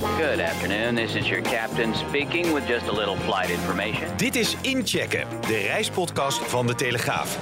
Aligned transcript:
Good 0.00 0.40
afternoon. 0.40 0.94
This 0.94 1.14
is 1.14 1.28
your 1.28 1.42
captain 1.42 1.94
speaking 1.94 2.54
with 2.54 2.66
just 2.66 2.88
a 2.88 2.92
little 2.92 3.16
flight 3.16 3.50
information. 3.50 4.16
Dit 4.16 4.34
is 4.34 4.56
Inchecken, 4.60 5.26
de 5.40 5.56
reispodcast 5.56 6.38
van 6.38 6.66
De 6.66 6.74
Telegraaf. 6.74 7.38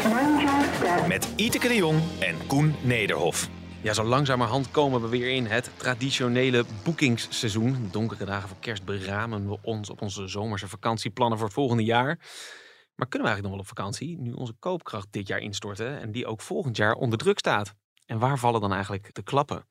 Met 1.08 1.28
Iteke 1.36 1.68
de 1.68 1.74
Jong 1.74 2.00
en 2.20 2.46
Koen 2.46 2.74
Nederhof. 2.82 3.48
Ja, 3.82 3.92
zo 3.92 4.04
langzamerhand 4.04 4.70
komen 4.70 5.02
we 5.02 5.08
weer 5.08 5.30
in 5.30 5.46
het 5.46 5.70
traditionele 5.76 6.64
boekingsseizoen. 6.84 7.88
Donkere 7.90 8.24
dagen 8.24 8.48
voor 8.48 8.58
kerst 8.60 8.84
beramen 8.84 9.48
we 9.48 9.58
ons 9.62 9.90
op 9.90 10.02
onze 10.02 10.28
zomerse 10.28 10.68
vakantieplannen 10.68 11.38
voor 11.38 11.46
het 11.46 11.56
volgende 11.56 11.84
jaar. 11.84 12.18
Maar 12.94 13.08
kunnen 13.08 13.28
we 13.28 13.34
eigenlijk 13.34 13.42
nog 13.42 13.50
wel 13.50 13.60
op 13.60 13.66
vakantie, 13.66 14.18
nu 14.18 14.32
onze 14.32 14.54
koopkracht 14.58 15.06
dit 15.10 15.28
jaar 15.28 15.40
instorten 15.40 16.00
en 16.00 16.12
die 16.12 16.26
ook 16.26 16.40
volgend 16.40 16.76
jaar 16.76 16.94
onder 16.94 17.18
druk 17.18 17.38
staat? 17.38 17.74
En 18.06 18.18
waar 18.18 18.38
vallen 18.38 18.60
dan 18.60 18.72
eigenlijk 18.72 19.14
de 19.14 19.22
klappen? 19.22 19.64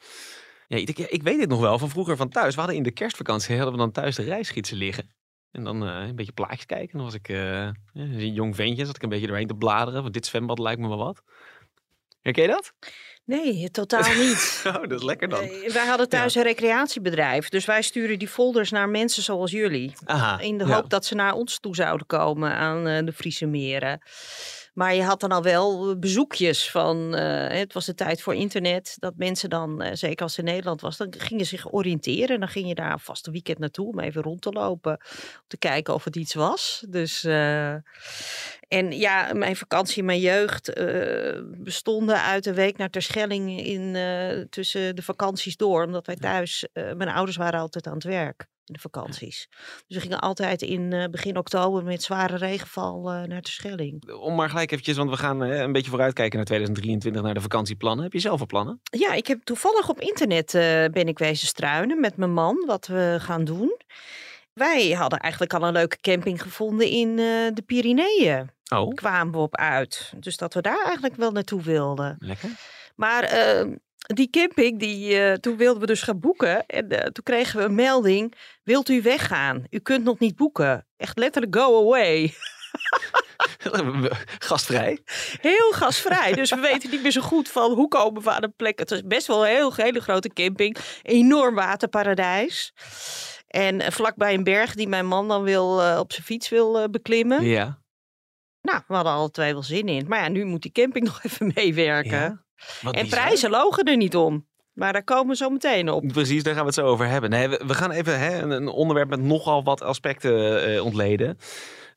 Ja, 0.67 0.77
ik, 0.77 0.97
ik 0.99 1.23
weet 1.23 1.39
dit 1.39 1.49
nog 1.49 1.59
wel 1.59 1.79
van 1.79 1.89
vroeger 1.89 2.17
van 2.17 2.29
thuis. 2.29 2.53
We 2.53 2.59
hadden 2.59 2.77
in 2.77 2.83
de 2.83 2.91
kerstvakantie 2.91 3.55
hadden 3.55 3.73
we 3.73 3.79
dan 3.79 3.91
thuis 3.91 4.15
de 4.15 4.23
reisgidsen 4.23 4.77
liggen. 4.77 5.15
En 5.51 5.63
dan 5.63 5.87
uh, 5.87 6.07
een 6.07 6.15
beetje 6.15 6.31
plaatjes 6.31 6.65
kijken. 6.65 6.97
Dan 6.97 7.05
was 7.05 7.13
ik 7.13 7.29
uh, 7.29 7.69
een 7.93 8.33
jong 8.33 8.55
ventje, 8.55 8.85
zat 8.85 8.95
ik 8.95 9.03
een 9.03 9.09
beetje 9.09 9.27
doorheen 9.27 9.47
te 9.47 9.55
bladeren. 9.55 10.01
Want 10.01 10.13
dit 10.13 10.25
zwembad 10.25 10.59
lijkt 10.59 10.81
me 10.81 10.87
wel 10.87 10.97
wat. 10.97 11.23
Herken 12.21 12.43
je 12.43 12.49
dat? 12.49 12.73
Nee, 13.25 13.71
totaal 13.71 14.13
niet. 14.13 14.61
oh, 14.67 14.73
dat 14.73 14.91
is 14.91 15.03
lekker 15.03 15.29
dan. 15.29 15.47
Wij 15.73 15.85
hadden 15.85 16.09
thuis 16.09 16.33
ja. 16.33 16.39
een 16.39 16.45
recreatiebedrijf. 16.47 17.49
Dus 17.49 17.65
wij 17.65 17.81
sturen 17.81 18.19
die 18.19 18.27
folders 18.27 18.71
naar 18.71 18.89
mensen 18.89 19.23
zoals 19.23 19.51
jullie. 19.51 19.93
Aha, 20.05 20.39
in 20.39 20.57
de 20.57 20.65
ja. 20.65 20.73
hoop 20.73 20.89
dat 20.89 21.05
ze 21.05 21.15
naar 21.15 21.33
ons 21.33 21.59
toe 21.59 21.75
zouden 21.75 22.07
komen 22.07 22.51
aan 22.51 23.05
de 23.05 23.13
Friese 23.13 23.45
meren. 23.45 24.01
Maar 24.77 24.95
je 24.95 25.03
had 25.03 25.19
dan 25.19 25.31
al 25.31 25.43
wel 25.43 25.99
bezoekjes 25.99 26.71
van, 26.71 27.15
uh, 27.15 27.47
het 27.47 27.73
was 27.73 27.85
de 27.85 27.93
tijd 27.93 28.21
voor 28.21 28.35
internet, 28.35 28.95
dat 28.99 29.13
mensen 29.15 29.49
dan, 29.49 29.83
uh, 29.83 29.89
zeker 29.93 30.23
als 30.23 30.35
het 30.35 30.45
in 30.45 30.51
Nederland 30.51 30.81
was, 30.81 30.97
dan 30.97 31.13
gingen 31.17 31.45
zich 31.45 31.71
oriënteren. 31.71 32.39
Dan 32.39 32.49
ging 32.49 32.67
je 32.67 32.75
daar 32.75 32.99
vast 32.99 33.27
een 33.27 33.33
weekend 33.33 33.59
naartoe 33.59 33.87
om 33.87 33.99
even 33.99 34.21
rond 34.21 34.41
te 34.41 34.51
lopen, 34.51 34.91
om 34.91 35.47
te 35.47 35.57
kijken 35.57 35.93
of 35.93 36.03
het 36.03 36.15
iets 36.15 36.33
was. 36.33 36.85
Dus, 36.89 37.23
uh, 37.23 37.73
en 38.67 38.91
ja, 38.91 39.33
mijn 39.33 39.55
vakantie, 39.55 40.03
mijn 40.03 40.19
jeugd 40.19 40.73
bestonden 41.57 42.21
uit 42.21 42.45
een 42.45 42.53
week 42.53 42.77
naar 42.77 42.89
Terschelling 42.89 43.63
in, 43.65 43.97
tussen 44.49 44.95
de 44.95 45.03
vakanties 45.03 45.57
door, 45.57 45.83
omdat 45.83 46.05
wij 46.05 46.15
thuis, 46.15 46.67
mijn 46.73 47.09
ouders 47.09 47.37
waren 47.37 47.59
altijd 47.59 47.87
aan 47.87 47.93
het 47.93 48.03
werk 48.03 48.47
in 48.67 48.73
de 48.73 48.79
vakanties. 48.79 49.47
Dus 49.87 49.97
we 49.97 49.99
gingen 49.99 50.19
altijd 50.19 50.61
in 50.61 50.93
uh, 50.93 51.05
begin 51.11 51.37
oktober 51.37 51.83
met 51.83 52.03
zware 52.03 52.37
regenval 52.37 53.13
uh, 53.13 53.23
naar 53.23 53.41
de 53.41 53.49
Schelling. 53.49 54.11
Om 54.11 54.35
maar 54.35 54.49
gelijk 54.49 54.71
eventjes, 54.71 54.97
want 54.97 55.09
we 55.09 55.17
gaan 55.17 55.43
uh, 55.43 55.59
een 55.59 55.71
beetje 55.71 55.89
vooruitkijken 55.89 56.37
naar 56.37 56.45
2023, 56.45 57.21
naar 57.21 57.33
de 57.33 57.41
vakantieplannen. 57.41 58.03
Heb 58.03 58.13
je 58.13 58.19
zelf 58.19 58.39
al 58.39 58.45
plannen? 58.45 58.81
Ja, 58.83 59.13
ik 59.13 59.27
heb 59.27 59.43
toevallig 59.43 59.89
op 59.89 59.99
internet 59.99 60.51
ben 60.91 61.07
ik 61.07 61.19
wezen 61.19 61.47
struinen 61.47 61.99
met 61.99 62.17
mijn 62.17 62.33
man, 62.33 62.63
wat 62.65 62.87
we 62.87 63.17
gaan 63.19 63.43
doen. 63.43 63.77
Wij 64.53 64.91
hadden 64.91 65.19
eigenlijk 65.19 65.53
al 65.53 65.63
een 65.63 65.73
leuke 65.73 65.97
camping 66.01 66.41
gevonden 66.41 66.87
in 66.87 67.15
de 67.15 67.63
Pyreneeën. 67.65 68.49
Oh. 68.73 68.93
Kwamen 68.93 69.33
we 69.33 69.39
op 69.39 69.55
uit. 69.55 70.13
Dus 70.19 70.37
dat 70.37 70.53
we 70.53 70.61
daar 70.61 70.83
eigenlijk 70.83 71.15
wel 71.15 71.31
naartoe 71.31 71.61
wilden. 71.61 72.15
Lekker. 72.19 72.49
Maar 72.97 73.23
ehm, 73.23 73.75
die 74.13 74.29
camping, 74.29 74.79
die, 74.79 75.15
uh, 75.15 75.33
toen 75.33 75.57
wilden 75.57 75.81
we 75.81 75.87
dus 75.87 76.01
gaan 76.01 76.19
boeken. 76.19 76.65
En 76.65 76.93
uh, 76.93 76.99
toen 76.99 77.23
kregen 77.23 77.59
we 77.59 77.65
een 77.65 77.75
melding. 77.75 78.33
Wilt 78.63 78.89
u 78.89 79.01
weggaan? 79.01 79.63
U 79.69 79.79
kunt 79.79 80.03
nog 80.03 80.19
niet 80.19 80.35
boeken. 80.35 80.87
Echt 80.97 81.17
letterlijk 81.17 81.55
go 81.55 81.85
away. 81.85 82.33
gastvrij? 84.39 84.99
Heel 85.41 85.71
gastvrij. 85.71 86.33
Dus 86.33 86.49
we 86.49 86.59
weten 86.59 86.89
niet 86.89 87.01
meer 87.01 87.11
zo 87.11 87.21
goed 87.21 87.49
van 87.49 87.71
hoe 87.71 87.87
komen 87.87 88.23
we 88.23 88.31
aan 88.31 88.43
een 88.43 88.55
plek. 88.55 88.79
Het 88.79 88.91
is 88.91 89.03
best 89.03 89.27
wel 89.27 89.47
een 89.47 89.53
heel, 89.53 89.73
hele 89.73 89.99
grote 89.99 90.29
camping. 90.29 90.77
Enorm 91.01 91.55
waterparadijs. 91.55 92.73
En 93.47 93.75
uh, 93.75 93.87
vlakbij 93.89 94.33
een 94.33 94.43
berg 94.43 94.75
die 94.75 94.87
mijn 94.87 95.07
man 95.07 95.27
dan 95.27 95.43
wil, 95.43 95.81
uh, 95.81 95.97
op 95.99 96.11
zijn 96.11 96.25
fiets 96.25 96.49
wil 96.49 96.89
beklimmen. 96.89 97.43
Ja. 97.43 97.81
Nou, 98.61 98.81
we 98.87 98.93
hadden 98.93 99.13
alle 99.13 99.31
twee 99.31 99.53
wel 99.53 99.63
zin 99.63 99.87
in. 99.87 100.07
Maar 100.07 100.19
ja, 100.19 100.27
nu 100.27 100.45
moet 100.45 100.61
die 100.61 100.71
camping 100.71 101.05
nog 101.07 101.23
even 101.23 101.51
meewerken. 101.55 102.19
Ja. 102.19 102.45
Wat 102.81 102.95
en 102.95 103.03
bizar. 103.03 103.19
prijzen 103.19 103.49
logen 103.49 103.83
er 103.83 103.97
niet 103.97 104.15
om. 104.15 104.47
Maar 104.73 104.93
daar 104.93 105.03
komen 105.03 105.27
we 105.27 105.35
zo 105.35 105.49
meteen 105.49 105.89
op. 105.89 106.07
Precies, 106.07 106.43
daar 106.43 106.53
gaan 106.53 106.61
we 106.61 106.67
het 106.67 106.79
zo 106.79 106.85
over 106.85 107.07
hebben. 107.07 107.29
Nee, 107.29 107.47
we, 107.47 107.63
we 107.67 107.73
gaan 107.73 107.91
even 107.91 108.19
hè, 108.19 108.41
een, 108.41 108.67
onderwerp 108.67 109.09
met 109.09 109.21
nogal 109.21 109.63
wat 109.63 109.81
aspecten 109.81 110.69
uh, 110.69 110.83
ontleden. 110.83 111.37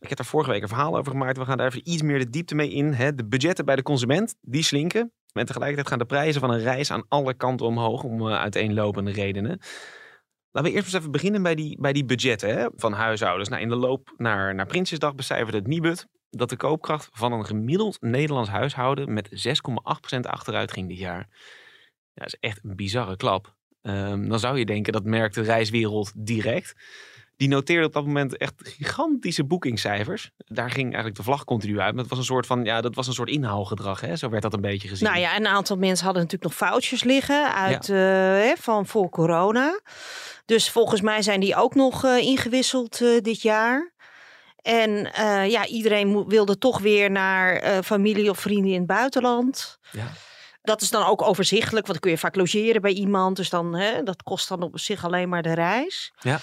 Ik 0.00 0.08
heb 0.08 0.18
daar 0.18 0.26
vorige 0.26 0.50
week 0.50 0.62
een 0.62 0.68
verhaal 0.68 0.96
over 0.96 1.12
gemaakt. 1.12 1.38
We 1.38 1.44
gaan 1.44 1.56
daar 1.56 1.66
even 1.66 1.90
iets 1.90 2.02
meer 2.02 2.18
de 2.18 2.30
diepte 2.30 2.54
mee 2.54 2.70
in. 2.70 2.92
Hè. 2.92 3.14
De 3.14 3.24
budgetten 3.24 3.64
bij 3.64 3.76
de 3.76 3.82
consument, 3.82 4.34
die 4.40 4.62
slinken. 4.62 5.12
En 5.32 5.46
tegelijkertijd 5.46 5.88
gaan 5.88 5.98
de 5.98 6.04
prijzen 6.04 6.40
van 6.40 6.50
een 6.50 6.60
reis 6.60 6.90
aan 6.90 7.04
alle 7.08 7.34
kanten 7.34 7.66
omhoog 7.66 8.02
om 8.02 8.28
uh, 8.28 8.40
uiteenlopende 8.40 9.10
redenen. 9.10 9.60
Laten 10.52 10.70
we 10.70 10.76
eerst 10.76 10.86
eens 10.86 10.96
even 10.96 11.10
beginnen 11.10 11.42
bij 11.42 11.54
die, 11.54 11.80
bij 11.80 11.92
die 11.92 12.04
budgetten 12.04 12.58
hè, 12.58 12.68
van 12.76 12.92
huishoudens. 12.92 13.48
Nou, 13.48 13.62
in 13.62 13.68
de 13.68 13.76
loop 13.76 14.14
naar, 14.16 14.54
naar 14.54 14.66
Prinsjesdag 14.66 15.14
becijferde 15.14 15.58
het 15.58 15.66
Nibud 15.66 16.06
dat 16.30 16.48
de 16.48 16.56
koopkracht 16.56 17.08
van 17.12 17.32
een 17.32 17.46
gemiddeld 17.46 18.00
Nederlands 18.00 18.50
huishouden 18.50 19.12
met 19.12 19.28
6,8% 19.28 20.20
achteruit 20.20 20.72
ging 20.72 20.88
dit 20.88 20.98
jaar. 20.98 21.28
Ja, 22.12 22.22
dat 22.22 22.26
is 22.26 22.36
echt 22.40 22.64
een 22.64 22.76
bizarre 22.76 23.16
klap. 23.16 23.54
Um, 23.82 24.28
dan 24.28 24.38
zou 24.38 24.58
je 24.58 24.66
denken 24.66 24.92
dat 24.92 25.04
merkt 25.04 25.34
de 25.34 25.42
reiswereld 25.42 26.12
direct. 26.16 26.74
Die 27.40 27.48
noteerde 27.48 27.86
op 27.86 27.92
dat 27.92 28.04
moment 28.04 28.36
echt 28.36 28.54
gigantische 28.62 29.44
boekingscijfers. 29.44 30.30
Daar 30.36 30.70
ging 30.70 30.84
eigenlijk 30.84 31.16
de 31.16 31.22
vlag 31.22 31.44
continu 31.44 31.80
uit. 31.80 31.92
Maar 31.92 32.00
het 32.00 32.10
was 32.10 32.18
een 32.18 32.24
soort 32.24 32.46
van, 32.46 32.64
ja, 32.64 32.80
dat 32.80 32.94
was 32.94 33.06
een 33.06 33.12
soort 33.12 33.28
inhaalgedrag. 33.28 34.00
Hè? 34.00 34.16
Zo 34.16 34.28
werd 34.28 34.42
dat 34.42 34.52
een 34.52 34.60
beetje 34.60 34.88
gezien. 34.88 35.08
Nou 35.08 35.20
ja, 35.20 35.36
een 35.36 35.46
aantal 35.46 35.76
mensen 35.76 36.04
hadden 36.04 36.22
natuurlijk 36.22 36.50
nog 36.50 36.68
foutjes 36.68 37.04
liggen 37.04 37.54
uit 37.54 37.86
ja. 37.86 38.44
uh, 38.44 38.56
van 38.56 38.86
voor 38.86 39.08
corona. 39.08 39.80
Dus 40.44 40.70
volgens 40.70 41.00
mij 41.00 41.22
zijn 41.22 41.40
die 41.40 41.56
ook 41.56 41.74
nog 41.74 42.04
uh, 42.04 42.18
ingewisseld 42.18 43.00
uh, 43.00 43.20
dit 43.20 43.42
jaar. 43.42 43.92
En 44.62 44.90
uh, 44.90 45.50
ja, 45.50 45.66
iedereen 45.66 46.28
wilde 46.28 46.58
toch 46.58 46.78
weer 46.78 47.10
naar 47.10 47.64
uh, 47.64 47.78
familie 47.84 48.30
of 48.30 48.38
vrienden 48.38 48.72
in 48.72 48.78
het 48.78 48.86
buitenland. 48.86 49.78
Ja. 49.90 50.12
Dat 50.62 50.80
is 50.80 50.90
dan 50.90 51.06
ook 51.06 51.22
overzichtelijk, 51.22 51.86
want 51.86 51.92
dan 51.92 52.00
kun 52.00 52.10
je 52.10 52.18
vaak 52.18 52.36
logeren 52.36 52.82
bij 52.82 52.92
iemand. 52.92 53.36
Dus 53.36 53.50
dan, 53.50 53.74
hè, 53.74 54.02
dat 54.02 54.22
kost 54.22 54.48
dan 54.48 54.62
op 54.62 54.78
zich 54.78 55.04
alleen 55.04 55.28
maar 55.28 55.42
de 55.42 55.54
reis. 55.54 56.12
Ja. 56.20 56.40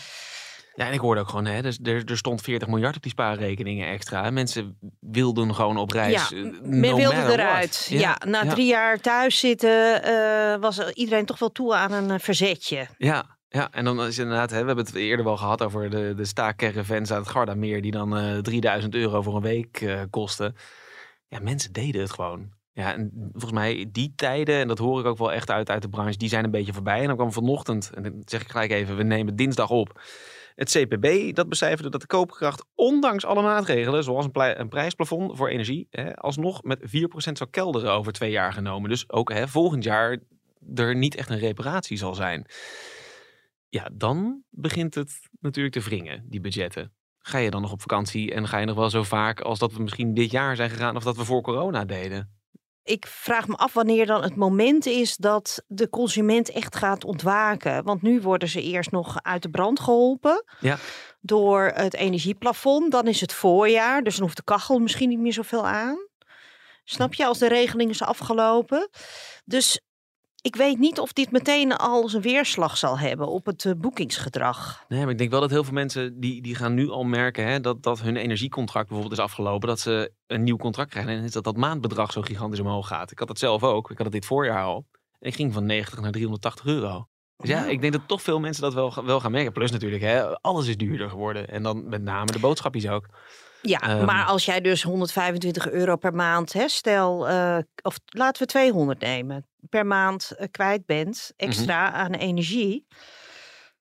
Ja, 0.78 0.88
en 0.88 0.94
ik 0.94 1.00
hoorde 1.00 1.22
ook 1.22 1.30
gewoon, 1.30 1.46
hè, 1.46 1.62
dus 1.62 1.80
er, 1.84 2.06
er 2.06 2.18
stond 2.18 2.42
40 2.42 2.68
miljard 2.68 2.96
op 2.96 3.02
die 3.02 3.12
spaarrekeningen 3.12 3.88
extra. 3.88 4.30
Mensen 4.30 4.78
wilden 5.00 5.56
gewoon 5.56 5.78
op 5.78 5.92
reis. 5.92 6.30
Ja, 6.30 6.40
no 6.40 6.52
men 6.62 6.96
wilde 6.96 7.32
eruit. 7.32 7.88
Ja, 7.90 8.00
ja, 8.00 8.18
na 8.26 8.44
ja. 8.44 8.50
drie 8.50 8.68
jaar 8.68 9.00
thuis 9.00 9.40
zitten 9.40 10.02
uh, 10.06 10.56
was 10.60 10.92
iedereen 10.94 11.26
toch 11.26 11.40
wel 11.40 11.52
toe 11.52 11.76
aan 11.76 11.92
een 11.92 12.20
verzetje. 12.20 12.88
Ja, 12.98 13.38
ja, 13.50 13.72
en 13.72 13.86
dan 13.86 14.02
is 14.06 14.18
inderdaad, 14.18 14.50
hè, 14.50 14.60
we 14.60 14.66
hebben 14.66 14.86
het 14.86 14.96
eerder 14.96 15.26
wel 15.26 15.38
gehad 15.38 15.64
over 15.64 15.90
de, 15.90 16.14
de 16.16 16.26
staakcaravans 16.26 17.12
aan 17.12 17.20
het 17.20 17.30
Gardameer, 17.30 17.82
die 17.82 17.92
dan 17.92 18.18
uh, 18.18 18.38
3000 18.38 18.96
euro 18.96 19.22
voor 19.22 19.36
een 19.36 19.42
week 19.42 19.82
uh, 19.82 20.02
kosten. 20.10 20.56
Ja, 21.28 21.40
mensen 21.40 21.74
deden 21.74 22.02
het 22.02 22.12
gewoon. 22.12 22.50
Ja, 22.74 22.94
en 22.94 23.30
volgens 23.32 23.52
mij 23.52 23.86
die 23.92 24.14
tijden, 24.16 24.60
en 24.60 24.68
dat 24.68 24.78
hoor 24.78 25.00
ik 25.00 25.06
ook 25.06 25.18
wel 25.18 25.34
echt 25.34 25.50
uit, 25.50 25.70
uit 25.70 25.82
de 25.82 25.90
branche, 25.90 26.18
die 26.18 26.30
zijn 26.30 26.44
een 26.44 26.52
beetje 26.52 26.74
voorbij. 26.74 27.02
En 27.02 27.08
dan 27.08 27.16
kwam 27.16 27.32
vanochtend, 27.32 27.92
en 27.94 28.04
dan 28.04 28.22
zeg 28.26 28.42
ik 28.42 28.50
gelijk 28.50 28.72
even, 28.72 28.96
we 28.96 29.04
nemen 29.04 29.36
dinsdag 29.36 29.70
op. 29.70 30.02
Het 30.58 30.70
CPB 30.70 31.36
dat 31.36 31.50
becijferde 31.50 31.90
dat 31.90 32.02
de 32.02 32.08
koopkracht, 32.08 32.66
ondanks 32.76 33.26
alle 33.26 33.42
maatregelen, 33.42 34.04
zoals 34.04 34.28
een, 34.34 34.70
prijsplafond 34.70 35.38
voor 35.38 35.50
energie, 35.50 35.88
hè, 35.90 36.16
alsnog 36.16 36.64
met 36.64 36.80
4% 36.80 37.38
zou 37.38 37.50
kelderen 37.50 37.92
over 37.92 38.12
twee 38.12 38.32
jaar 38.32 38.54
genomen. 38.54 38.90
Dus 38.90 39.10
ook 39.10 39.32
hè, 39.32 39.48
volgend 39.48 39.84
jaar 39.84 40.18
er 40.76 40.96
niet 40.96 41.16
echt 41.16 41.30
een 41.30 41.40
reparatie 41.40 41.98
zal 41.98 42.16
zijn. 42.16 42.46
Ja, 43.70 43.90
dan 43.94 44.44
begint 44.50 44.96
het 44.96 45.20
natuurlijk 45.40 45.76
te 45.76 45.82
wringen, 45.82 46.26
die 46.30 46.42
budgetten. 46.42 46.94
Ga 47.20 47.38
je 47.38 47.52
dan 47.52 47.62
nog 47.62 47.72
op 47.72 47.82
vakantie 47.82 48.34
en 48.34 48.48
ga 48.48 48.58
je 48.58 48.66
nog 48.66 48.76
wel 48.76 48.90
zo 48.90 49.04
vaak 49.04 49.42
als 49.42 49.60
dat 49.60 49.74
we 49.74 49.82
misschien 49.82 50.14
dit 50.14 50.32
jaar 50.32 50.56
zijn 50.56 50.70
gegaan 50.70 50.96
of 50.96 51.04
dat 51.04 51.18
we 51.18 51.26
voor 51.26 51.42
corona 51.42 51.86
deden? 51.86 52.37
Ik 52.88 53.08
vraag 53.08 53.48
me 53.48 53.56
af 53.56 53.74
wanneer 53.74 54.06
dan 54.06 54.24
het 54.24 54.36
moment 54.36 54.86
is 54.86 55.16
dat 55.18 55.64
de 55.68 55.90
consument 55.90 56.52
echt 56.52 56.76
gaat 56.76 57.06
ontwaken. 57.06 57.84
Want 57.84 58.02
nu 58.02 58.22
worden 58.22 58.50
ze 58.50 58.62
eerst 58.62 58.92
nog 58.92 59.18
uit 59.22 59.42
de 59.42 59.50
brand 59.50 59.80
geholpen 59.80 60.44
ja. 60.60 60.78
door 61.22 61.72
het 61.74 61.94
energieplafond. 61.94 62.92
Dan 62.92 63.08
is 63.08 63.22
het 63.22 63.34
voorjaar, 63.34 64.04
dus 64.04 64.16
dan 64.16 64.24
hoeft 64.24 64.38
de 64.38 64.44
kachel 64.44 64.80
misschien 64.80 65.10
niet 65.10 65.20
meer 65.20 65.34
zoveel 65.34 65.68
aan. 65.68 65.98
Snap 66.84 67.14
je, 67.14 67.26
als 67.26 67.38
de 67.38 67.48
regeling 67.48 67.90
is 67.90 68.02
afgelopen. 68.02 68.90
Dus 69.46 69.82
ik 70.48 70.56
weet 70.56 70.80
niet 70.80 71.00
of 71.00 71.14
dit 71.14 71.32
meteen 71.32 71.76
al 71.76 72.10
zijn 72.10 72.22
weerslag 72.22 72.78
zal 72.78 73.00
hebben 73.00 73.28
op 73.28 73.46
het 73.46 73.66
eh, 73.66 73.72
boekingsgedrag. 73.78 74.86
Nee, 74.88 75.02
maar 75.02 75.10
ik 75.10 75.18
denk 75.18 75.30
wel 75.30 75.40
dat 75.40 75.50
heel 75.50 75.64
veel 75.64 75.74
mensen 75.74 76.20
die, 76.20 76.42
die 76.42 76.56
gaan 76.56 76.74
nu 76.74 76.90
al 76.90 77.04
merken 77.04 77.48
hè, 77.48 77.60
dat, 77.60 77.84
dat 77.84 78.02
hun 78.02 78.16
energiecontract 78.16 78.88
bijvoorbeeld 78.88 79.20
is 79.20 79.26
afgelopen. 79.26 79.68
Dat 79.68 79.80
ze 79.80 80.12
een 80.28 80.44
nieuw 80.44 80.58
contract 80.58 80.90
krijgen. 80.90 81.14
En 81.14 81.30
dat 81.30 81.44
dat 81.44 81.58
maandbedrag 81.58 82.12
zo 82.12 82.22
gigantisch 82.22 82.60
omhoog 82.60 82.88
gaat. 82.88 83.12
Ik 83.12 83.20
had 83.20 83.28
het 83.28 83.40
zelf 83.40 83.64
ook. 83.64 83.92
Ik 83.92 83.98
had 83.98 84.06
het 84.06 84.16
dit 84.16 84.26
voorjaar 84.26 84.64
al. 84.64 84.86
Ik 85.20 85.36
ging 85.36 85.54
van 85.54 85.66
90 85.66 86.02
naar 86.02 86.12
380 86.12 86.66
euro. 86.66 87.08
Dus 87.38 87.50
ja, 87.50 87.66
ik 87.66 87.82
denk 87.82 87.94
dat 87.94 88.08
toch 88.08 88.22
veel 88.22 88.40
mensen 88.40 88.64
dat 88.64 88.74
wel, 88.74 89.06
wel 89.06 89.20
gaan 89.20 89.32
merken. 89.32 89.52
Plus 89.52 89.72
natuurlijk, 89.72 90.02
hè, 90.02 90.42
alles 90.42 90.68
is 90.68 90.78
duurder 90.78 91.10
geworden. 91.10 91.50
En 91.50 91.64
dan 91.64 91.90
met 91.90 92.02
name 92.02 92.32
de 92.32 92.40
boodschapjes 92.40 92.88
ook. 92.88 93.06
Ja, 93.68 93.80
Ehm. 93.80 94.06
maar 94.06 94.26
als 94.26 94.46
jij 94.46 94.62
dus 94.62 94.84
125 94.84 95.70
euro 95.70 95.96
per 95.96 96.14
maand, 96.14 96.54
hè, 96.54 96.68
stel, 96.68 97.28
eh, 97.30 97.58
of 97.82 98.00
laten 98.06 98.42
we 98.42 98.48
200 98.48 99.00
nemen, 99.00 99.46
per 99.70 99.86
maand 99.86 100.32
eh, 100.32 100.48
kwijt 100.52 100.86
bent, 100.86 101.34
Mhm. 101.38 101.50
extra 101.50 101.92
aan 101.92 102.14
energie. 102.14 102.86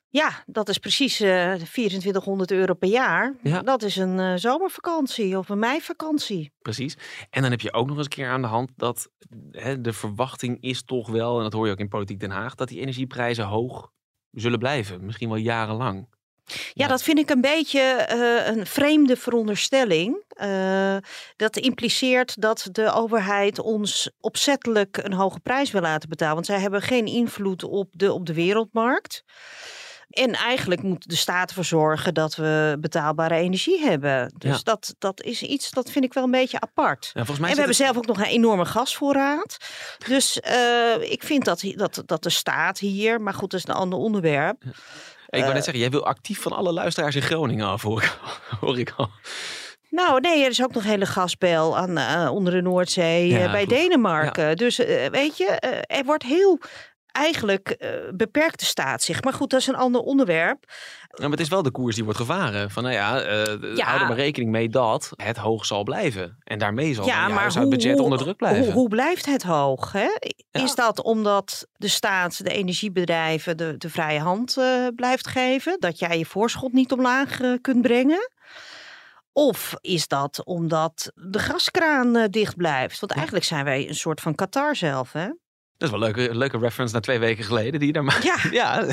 Ja, 0.08 0.42
dat 0.46 0.68
is 0.68 0.78
precies 0.78 1.20
eh 1.20 1.52
2400 1.54 2.50
euro 2.50 2.74
per 2.74 2.88
jaar. 2.88 3.34
Ja. 3.42 3.62
Dat 3.62 3.82
is 3.82 3.96
een 3.96 4.18
eh, 4.20 4.32
zomervakantie 4.36 5.38
of 5.38 5.48
een 5.48 5.58
meivakantie. 5.58 6.52
Precies. 6.62 6.96
En 7.30 7.42
dan 7.42 7.50
heb 7.50 7.60
je 7.60 7.72
ook 7.72 7.86
nog 7.86 7.96
eens 7.96 8.04
een 8.06 8.12
keer 8.12 8.28
aan 8.28 8.42
de 8.42 8.48
hand 8.48 8.70
dat 8.76 9.10
hè, 9.50 9.80
de 9.80 9.92
verwachting 9.92 10.60
is 10.62 10.82
toch 10.84 11.08
wel, 11.08 11.36
en 11.36 11.42
dat 11.42 11.52
hoor 11.52 11.66
je 11.66 11.72
ook 11.72 11.78
in 11.78 11.88
Politiek 11.88 12.20
Den 12.20 12.30
Haag, 12.30 12.54
dat 12.54 12.68
die 12.68 12.80
energieprijzen 12.80 13.44
hoog 13.44 13.90
zullen 14.30 14.58
blijven. 14.58 15.04
Misschien 15.04 15.28
wel 15.28 15.38
jarenlang. 15.38 16.14
Ja, 16.46 16.54
Ja. 16.72 16.86
dat 16.86 17.02
vind 17.02 17.18
ik 17.18 17.30
een 17.30 17.40
beetje 17.40 17.80
eh, 17.80 18.46
een 18.56 18.66
vreemde 18.66 19.16
veronderstelling. 19.16 20.24
Eh, 20.28 20.96
dat 21.36 21.56
impliceert 21.56 22.40
dat 22.40 22.68
de 22.72 22.92
overheid 22.92 23.58
ons 23.58 24.10
opzettelijk 24.20 24.96
een 25.02 25.12
hoge 25.12 25.40
prijs 25.40 25.70
wil 25.70 25.80
laten 25.80 26.08
betalen. 26.08 26.34
Want 26.34 26.46
zij 26.46 26.58
hebben 26.60 26.82
geen 26.82 27.06
invloed 27.06 27.62
op 27.64 27.88
de, 27.92 28.12
op 28.12 28.26
de 28.26 28.34
wereldmarkt. 28.34 29.22
En 30.10 30.32
eigenlijk 30.32 30.82
moet 30.82 31.08
de 31.08 31.16
staat 31.16 31.48
ervoor 31.48 31.64
zorgen 31.64 32.14
dat 32.14 32.34
we 32.34 32.76
betaalbare 32.80 33.34
energie 33.34 33.80
hebben. 33.80 34.34
Dus 34.38 34.50
Ja. 34.56 34.60
dat, 34.62 34.94
dat 34.98 35.22
is 35.22 35.42
iets, 35.42 35.70
dat 35.70 35.90
vind 35.90 36.04
ik 36.04 36.12
wel 36.14 36.24
een 36.24 36.30
beetje 36.30 36.60
apart. 36.60 37.10
Ja, 37.14 37.20
En 37.20 37.26
we 37.36 37.46
hebben 37.46 37.64
het- 37.66 37.76
zelf 37.76 37.96
ook 37.96 38.06
nog 38.06 38.18
een 38.18 38.24
enorme 38.24 38.64
gasvoorraad. 38.64 39.56
Dus 40.06 40.40
eh, 40.40 40.94
ik 41.00 41.22
vind 41.22 41.44
dat, 41.44 41.62
dat, 41.74 42.02
dat 42.06 42.22
de 42.22 42.30
staat 42.30 42.78
hier, 42.78 43.20
maar 43.20 43.34
goed, 43.34 43.50
dat 43.50 43.60
is 43.60 43.66
een 43.68 43.74
ander 43.74 43.98
onderwerp. 43.98 44.62
Ik 45.26 45.40
wou 45.40 45.46
net 45.46 45.56
eh, 45.56 45.62
zeggen, 45.62 45.78
jij 45.78 45.90
wil 45.90 46.06
actief 46.06 46.40
van 46.40 46.52
alle 46.52 46.72
luisteraars 46.72 47.14
in 47.14 47.22
Groningen 47.22 47.66
af, 47.66 47.82
hoor 47.82 48.02
ik, 48.02 48.18
hoor 48.60 48.78
ik 48.78 48.92
al. 48.96 49.10
Nou, 49.90 50.20
nee, 50.20 50.42
er 50.44 50.50
is 50.50 50.62
ook 50.62 50.72
nog 50.72 50.82
een 50.82 50.88
hele 50.90 51.06
gasbel 51.06 51.76
aan, 51.76 51.98
eh, 51.98 52.30
onder 52.32 52.52
de 52.52 52.62
Noordzee 52.62 53.28
Ja, 53.28 53.38
eh, 53.38 53.50
bij 53.50 53.60
goed. 53.60 53.70
Denemarken. 53.70 54.56
Dus 54.56 54.76
weet 55.10 55.36
je, 55.36 55.46
er 55.86 56.04
wordt 56.04 56.22
heel 56.22 56.58
eigenlijk 57.16 57.68
eh, 57.68 57.90
beperkt 58.14 58.58
de 58.58 58.64
staat 58.64 59.02
zich. 59.02 59.22
Maar 59.22 59.32
goed, 59.32 59.50
dat 59.50 59.60
is 59.60 59.66
een 59.66 59.76
ander 59.76 60.00
onderwerp. 60.00 60.64
Ja, 61.08 61.22
maar 61.22 61.30
het 61.30 61.40
is 61.40 61.48
wel 61.48 61.62
de 61.62 61.70
koers 61.70 61.94
die 61.94 62.04
wordt 62.04 62.18
gevaren. 62.18 62.70
Van 62.70 62.82
nou 62.82 62.94
ja, 62.94 63.20
eh, 63.20 63.76
Ja. 63.76 63.84
hou 63.84 64.00
er 64.00 64.06
maar 64.06 64.16
rekening 64.16 64.50
mee 64.50 64.68
dat 64.68 65.10
het 65.16 65.36
hoog 65.36 65.66
zal 65.66 65.82
blijven. 65.82 66.38
En 66.44 66.58
daarmee 66.58 66.94
zal 66.94 67.06
ja, 67.06 67.28
maar 67.28 67.52
hoe, 67.52 68.02
onder 68.02 68.18
druk 68.18 68.36
blijven. 68.36 68.64
Hoe, 68.64 68.72
hoe 68.72 68.88
blijft 68.88 69.26
het 69.26 69.42
hoog? 69.42 69.92
Hè? 69.92 70.08
Is 70.50 70.74
dat 70.74 71.02
omdat 71.02 71.66
de 71.76 71.88
staat 71.88 72.44
de 72.44 72.50
energiebedrijven 72.50 73.56
de, 73.56 73.74
de 73.78 73.90
vrije 73.90 74.20
hand 74.20 74.56
eh, 74.56 74.86
blijft 74.96 75.26
geven? 75.26 75.76
Dat 75.80 75.98
jij 75.98 76.18
je 76.18 76.26
voorschot 76.26 76.72
niet 76.72 76.92
omlaag 76.92 77.40
kunt 77.60 77.82
brengen? 77.82 78.30
Of 79.32 79.74
is 79.80 80.08
dat 80.08 80.44
omdat 80.44 81.12
de 81.14 81.38
gaskraan 81.38 82.26
dicht 82.30 82.56
blijft? 82.56 83.00
Want 83.00 83.12
eigenlijk 83.12 83.44
zijn 83.44 83.64
wij 83.64 83.88
een 83.88 83.94
soort 83.94 84.20
van 84.20 84.34
Qatar 84.34 84.76
zelf, 84.76 85.12
hè? 85.12 85.28
Dat 85.78 85.88
is 85.92 85.98
wel 85.98 86.08
een 86.08 86.14
leuke, 86.14 86.30
een 86.30 86.36
leuke 86.38 86.58
reference 86.58 86.92
naar 86.92 87.02
twee 87.02 87.18
weken 87.18 87.44
geleden 87.44 87.78
die 87.78 87.86
je 87.86 87.92
daar 87.92 88.04
maakt. 88.04 88.22
Ja. 88.32 88.36
ja. 88.50 88.86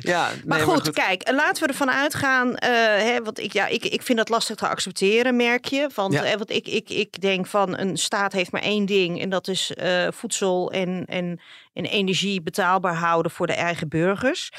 ja 0.00 0.28
nee, 0.30 0.42
Maar 0.46 0.60
goed, 0.60 0.90
kijk, 0.90 1.22
eh, 1.22 1.34
laten 1.34 1.62
we 1.62 1.68
ervan 1.68 1.90
uitgaan. 1.90 2.56
eh, 2.56 2.70
hè, 3.02 3.22
want 3.22 3.38
ik, 3.38 3.52
ja, 3.52 3.66
ik, 3.66 3.84
ik 3.84 4.02
vind 4.02 4.18
dat 4.18 4.28
lastig 4.28 4.56
te 4.56 4.68
accepteren, 4.68 5.36
merk 5.36 5.64
je. 5.64 5.90
Want, 5.94 6.12
Ja. 6.12 6.24
eh, 6.24 6.36
want 6.36 6.50
ik, 6.50 6.66
ik, 6.68 6.90
ik 6.90 7.20
denk 7.20 7.46
van 7.46 7.78
een 7.78 7.96
staat 7.96 8.32
heeft 8.32 8.52
maar 8.52 8.62
één 8.62 8.86
ding. 8.86 9.20
En 9.20 9.28
dat 9.30 9.48
is 9.48 9.72
voedsel 10.10 10.70
en, 10.72 11.04
en, 11.04 11.40
en 11.72 11.84
energie 11.84 12.42
betaalbaar 12.42 12.94
houden 12.94 13.32
voor 13.32 13.46
de 13.46 13.52
eigen 13.54 13.88
burgers. 13.88 14.50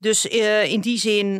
Dus 0.00 0.24
in 0.66 0.80
die 0.80 0.98
zin 0.98 1.38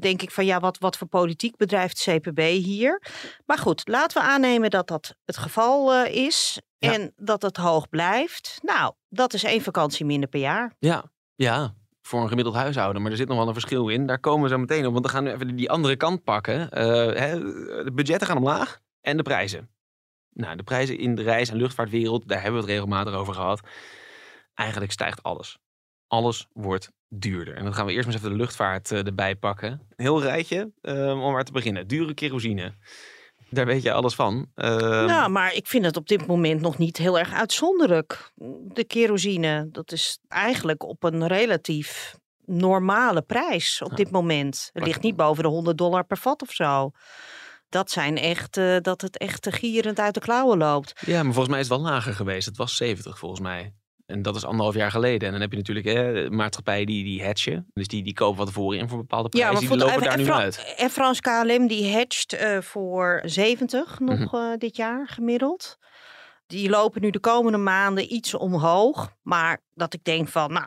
denk 0.00 0.22
ik 0.22 0.30
van 0.30 0.44
ja, 0.46 0.60
wat, 0.60 0.78
wat 0.78 0.96
voor 0.96 1.06
politiek 1.06 1.56
bedrijft 1.56 2.02
CPB 2.08 2.38
hier? 2.40 3.02
Maar 3.46 3.58
goed, 3.58 3.82
laten 3.88 4.22
we 4.22 4.28
aannemen 4.28 4.70
dat 4.70 4.88
dat 4.88 5.14
het 5.24 5.36
geval 5.36 6.04
is. 6.04 6.58
Ja. 6.84 6.92
En 6.92 7.12
dat 7.16 7.42
het 7.42 7.56
hoog 7.56 7.88
blijft. 7.88 8.58
Nou, 8.62 8.94
dat 9.08 9.34
is 9.34 9.44
één 9.44 9.60
vakantie 9.60 10.04
minder 10.04 10.28
per 10.28 10.40
jaar. 10.40 10.76
Ja, 10.78 11.04
ja, 11.34 11.74
voor 12.02 12.22
een 12.22 12.28
gemiddeld 12.28 12.56
huishouden. 12.56 13.02
Maar 13.02 13.10
er 13.10 13.16
zit 13.16 13.28
nog 13.28 13.36
wel 13.36 13.46
een 13.46 13.52
verschil 13.52 13.88
in. 13.88 14.06
Daar 14.06 14.20
komen 14.20 14.42
we 14.42 14.48
zo 14.48 14.58
meteen 14.58 14.86
op. 14.86 14.92
Want 14.92 15.04
we 15.04 15.12
gaan 15.12 15.24
nu 15.24 15.30
even 15.30 15.56
die 15.56 15.70
andere 15.70 15.96
kant 15.96 16.24
pakken. 16.24 16.70
Eh, 16.70 16.86
hè, 17.20 17.38
de 17.84 17.92
budgetten 17.94 18.26
gaan 18.26 18.36
omlaag 18.36 18.80
en 19.00 19.16
de 19.16 19.22
prijzen. 19.22 19.68
Nou, 20.32 20.56
de 20.56 20.62
prijzen 20.62 20.98
in 20.98 21.14
de 21.14 21.22
reis- 21.22 21.50
en 21.50 21.56
luchtvaartwereld, 21.56 22.28
daar 22.28 22.42
hebben 22.42 22.60
we 22.60 22.66
het 22.66 22.74
regelmatig 22.76 23.14
over 23.14 23.34
gehad. 23.34 23.60
Eigenlijk 24.54 24.92
stijgt 24.92 25.22
alles. 25.22 25.58
Alles 26.06 26.46
wordt 26.52 26.90
duurder. 27.08 27.54
En 27.54 27.64
dan 27.64 27.74
gaan 27.74 27.86
we 27.86 27.92
eerst 27.92 28.04
maar 28.04 28.14
eens 28.14 28.24
even 28.24 28.36
de 28.36 28.42
luchtvaart 28.42 28.92
eh, 28.92 29.06
erbij 29.06 29.36
pakken. 29.36 29.70
Een 29.70 30.04
heel 30.04 30.22
rijtje 30.22 30.72
eh, 30.80 31.22
om 31.22 31.32
maar 31.32 31.44
te 31.44 31.52
beginnen. 31.52 31.86
Dure 31.86 32.14
kerosine. 32.14 32.74
Daar 33.54 33.66
weet 33.66 33.82
je 33.82 33.92
alles 33.92 34.14
van. 34.14 34.46
Ehm, 34.54 35.04
Nou, 35.06 35.30
maar 35.30 35.54
ik 35.54 35.66
vind 35.66 35.84
het 35.84 35.96
op 35.96 36.08
dit 36.08 36.26
moment 36.26 36.60
nog 36.60 36.78
niet 36.78 36.96
heel 36.96 37.18
erg 37.18 37.32
uitzonderlijk. 37.32 38.32
De 38.64 38.84
kerosine, 38.84 39.68
dat 39.72 39.92
is 39.92 40.18
eigenlijk 40.28 40.82
op 40.82 41.02
een 41.04 41.26
relatief 41.26 42.16
normale 42.46 43.22
prijs 43.22 43.82
op 43.82 43.90
Ja. 43.90 43.96
dit 43.96 44.10
moment. 44.10 44.70
Het 44.72 44.84
ligt 44.84 45.02
niet 45.02 45.16
boven 45.16 45.42
de 45.42 45.48
100 45.48 45.78
dollar 45.78 46.04
per 46.04 46.16
vat 46.18 46.42
of 46.42 46.50
zo. 46.50 46.90
Dat 47.68 47.90
zijn 47.90 48.16
echt, 48.18 48.56
eh, 48.56 48.76
dat 48.80 49.00
het 49.00 49.18
echt 49.18 49.46
gierend 49.54 49.98
uit 49.98 50.14
de 50.14 50.20
klauwen 50.20 50.58
loopt. 50.58 50.92
Ja, 51.06 51.14
maar 51.22 51.32
volgens 51.32 51.48
mij 51.48 51.60
is 51.60 51.68
het 51.68 51.76
wel 51.78 51.86
lager 51.86 52.12
geweest. 52.14 52.46
Het 52.46 52.56
was 52.56 52.76
70 52.76 53.18
volgens 53.18 53.40
mij. 53.40 53.74
En 54.06 54.22
dat 54.22 54.36
is 54.36 54.44
anderhalf 54.44 54.74
jaar 54.74 54.90
geleden. 54.90 55.26
En 55.26 55.32
dan 55.32 55.40
heb 55.40 55.50
je 55.52 55.56
natuurlijk 55.56 56.30
maatschappijen 56.30 56.86
die, 56.86 57.04
die 57.04 57.24
hatchen. 57.24 57.66
Dus 57.72 57.88
die, 57.88 58.02
die 58.02 58.14
kopen 58.14 58.36
van 58.36 58.46
tevoren 58.46 58.78
in 58.78 58.88
voor 58.88 58.98
bepaalde 58.98 59.28
prijzen. 59.28 59.50
die 59.50 59.58
bijvoorbeeld- 59.68 59.90
lopen 59.90 60.08
daar 60.26 60.36
nu 60.38 60.42
uit. 60.44 60.74
en 60.76 60.90
Frans 60.90 61.20
KLM 61.20 61.66
die 61.66 61.84
hedgt 61.84 62.32
eh, 62.32 62.60
voor 62.60 63.20
70 63.24 63.98
nog 64.00 64.18
Mhm. 64.18 64.36
eh, 64.36 64.56
dit 64.58 64.76
jaar 64.76 65.08
gemiddeld. 65.08 65.76
Die 66.46 66.70
lopen 66.70 67.00
nu 67.00 67.10
de 67.10 67.20
komende 67.20 67.58
maanden 67.58 68.12
iets 68.12 68.34
omhoog. 68.34 69.10
Maar 69.22 69.60
dat 69.74 69.94
ik 69.94 70.04
denk 70.04 70.28
van, 70.28 70.52
nou... 70.52 70.66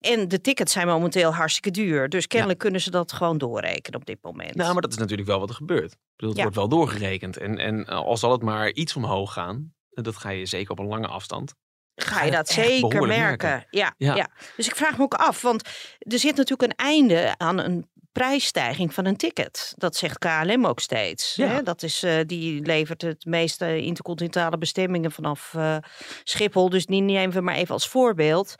En 0.00 0.28
de 0.28 0.40
tickets 0.40 0.72
zijn 0.72 0.86
momenteel 0.86 1.34
hartstikke 1.34 1.70
duur. 1.70 2.08
Dus 2.08 2.26
kennelijk 2.26 2.58
kunnen 2.58 2.80
ze 2.80 2.90
dat 2.90 3.12
gewoon 3.12 3.38
doorrekenen 3.38 4.00
op 4.00 4.06
dit 4.06 4.18
moment. 4.22 4.54
Nou, 4.54 4.72
maar 4.72 4.82
dat 4.82 4.90
is 4.92 4.98
natuurlijk 4.98 5.28
wel 5.28 5.38
wat 5.40 5.48
er 5.48 5.54
gebeurt. 5.54 5.92
Ik 5.92 5.98
bedoel, 6.16 6.28
het 6.28 6.36
Ja. 6.38 6.42
wordt 6.42 6.56
wel 6.58 6.68
doorgerekend. 6.68 7.36
En, 7.36 7.58
en 7.58 7.86
eh, 7.86 7.96
al 7.96 8.16
zal 8.16 8.32
het 8.32 8.42
maar 8.42 8.70
iets 8.72 8.96
omhoog 8.96 9.32
gaan. 9.32 9.74
Dat 9.90 10.16
ga 10.16 10.30
je 10.30 10.46
zeker 10.46 10.70
op 10.70 10.78
een 10.78 10.86
lange 10.86 11.06
afstand. 11.06 11.54
Ga 11.96 12.22
je 12.24 12.30
dat 12.30 12.48
zeker 12.48 13.06
merken. 13.06 13.08
merken. 13.48 13.66
Ja, 13.70 13.94
Ja. 13.98 14.14
ja. 14.14 14.28
Dus 14.56 14.66
ik 14.66 14.76
vraag 14.76 14.96
me 14.96 15.02
ook 15.02 15.14
af, 15.14 15.42
want 15.42 15.68
er 15.98 16.18
zit 16.18 16.36
natuurlijk 16.36 16.62
een 16.72 16.86
einde 16.86 17.34
aan 17.36 17.58
een 17.58 17.86
prijsstijging 18.12 18.94
van 18.94 19.04
een 19.04 19.16
ticket. 19.16 19.72
Dat 19.76 19.96
zegt 19.96 20.18
KLM 20.18 20.66
ook 20.66 20.80
steeds. 20.80 21.34
Ja. 21.34 21.46
Hè? 21.46 21.62
Dat 21.62 21.82
is, 21.82 22.02
eh, 22.02 22.16
die 22.26 22.62
levert 22.62 23.02
het 23.02 23.24
meeste 23.24 23.80
intercontinentale 23.80 24.58
bestemmingen 24.58 25.12
vanaf 25.12 25.52
eh, 25.54 25.76
Schiphol. 26.24 26.68
Dus 26.70 26.86
die 26.86 27.00
nemen 27.02 27.34
we 27.34 27.40
maar 27.40 27.54
even 27.54 27.74
als 27.74 27.88
voorbeeld. 27.88 28.54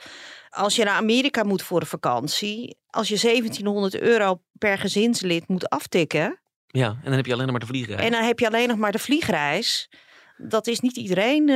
Als 0.50 0.76
je 0.76 0.84
naar 0.84 0.94
Amerika 0.96 1.44
moet 1.44 1.62
voor 1.62 1.80
een 1.80 1.86
vakantie, 1.86 2.76
als 2.90 3.08
je 3.08 3.18
1700 3.18 4.00
euro 4.00 4.40
per 4.58 4.78
gezinslid 4.78 5.48
moet 5.48 5.68
aftikken, 5.68 6.38
Ja, 6.66 6.86
en 6.88 6.98
dan 7.04 7.12
heb 7.12 7.26
je 7.26 7.32
alleen 7.32 7.44
nog 7.46 7.52
maar 7.58 7.60
de 7.66 7.72
vliegreis. 7.72 8.00
en 8.04 8.10
dan 8.12 8.22
heb 8.22 8.38
je 8.38 8.46
alleen 8.46 8.68
nog 8.68 8.76
maar 8.78 8.92
de 8.92 8.98
vliegreis. 8.98 9.88
Dat 10.36 10.66
is 10.66 10.80
niet 10.80 10.96
iedereen. 10.96 11.48
eh, 11.48 11.54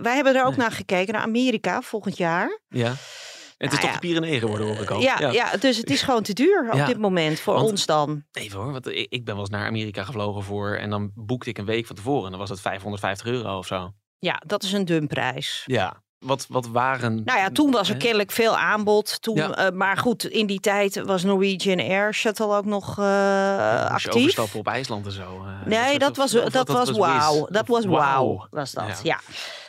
wij 0.00 0.14
hebben 0.14 0.34
er 0.34 0.42
ook 0.44 0.48
Nee. 0.50 0.58
naar 0.58 0.72
gekeken, 0.72 1.12
naar 1.14 1.22
Amerika 1.22 1.82
volgend 1.82 2.16
jaar. 2.16 2.60
Ja. 2.68 2.86
En 2.86 3.66
het 3.68 3.72
is 3.72 3.78
Nou 3.78 3.80
toch 3.80 3.90
ja. 3.90 3.92
de 3.92 4.06
Pyreneeën 4.20 4.40
geworden, 4.40 4.66
hoor 4.66 4.76
ik 4.82 4.90
al. 4.90 5.00
Ja, 5.00 5.30
ja. 5.30 5.56
dus 5.56 5.76
het 5.76 5.90
is 5.90 6.02
gewoon 6.02 6.22
te 6.22 6.32
duur 6.32 6.68
op 6.70 6.76
Ja, 6.76 6.86
dit 6.86 6.98
moment 6.98 7.40
voor 7.40 7.54
want- 7.54 7.70
ons 7.70 7.86
dan. 7.86 8.24
Even 8.32 8.60
hoor, 8.60 8.72
want 8.72 8.86
ik 8.86 9.06
ik 9.10 9.24
ben 9.24 9.34
wel 9.34 9.42
eens 9.42 9.50
naar 9.52 9.66
Amerika 9.66 10.04
gevlogen 10.04 10.42
voor... 10.42 10.74
en 10.76 10.90
dan 10.90 11.10
boekte 11.14 11.50
ik 11.50 11.58
een 11.58 11.64
week 11.64 11.86
van 11.86 11.96
tevoren 11.96 12.24
en 12.24 12.30
dan 12.30 12.38
was 12.40 12.48
het 12.50 12.60
550 12.60 13.26
euro 13.26 13.58
of 13.58 13.66
zo. 13.66 13.92
Ja, 14.18 14.42
dat 14.46 14.62
is 14.62 14.72
een 14.72 14.84
dumprijs. 14.84 15.62
Ja. 15.66 16.02
Wat, 16.18 16.46
wat 16.48 16.66
waren... 16.66 17.22
Nou 17.24 17.38
ja, 17.38 17.50
toen 17.50 17.70
was 17.70 17.88
er 17.88 17.96
kennelijk 17.96 18.30
veel 18.30 18.56
aanbod. 18.56 19.22
Toen, 19.22 19.36
Ja. 19.36 19.54
eh, 19.54 19.72
maar 19.72 19.96
goed, 19.96 20.24
in 20.24 20.46
die 20.46 20.60
tijd 20.60 21.02
was 21.04 21.22
Norwegian 21.22 21.78
Air 21.80 22.14
Shuttle 22.14 22.56
ook 22.56 22.64
nog 22.64 22.86
Moest 22.86 22.96
je 22.98 23.88
actief. 23.90 24.14
overstappen 24.14 24.58
op 24.58 24.66
IJsland 24.66 25.06
en 25.06 25.12
zo. 25.12 25.44
eh, 25.44 25.66
Nee, 25.66 25.98
dat 25.98 26.16
was, 26.16 26.34
of- 26.34 26.44
dat, 26.44 26.68
of 26.68 26.74
was 26.76 26.90
wauw. 26.90 27.46
Dat 27.50 27.68
was 27.68 27.84
Wauw. 27.84 27.98
wauw, 28.26 28.46
was 28.50 28.72
dat, 28.72 29.00
Ja. 29.02 29.20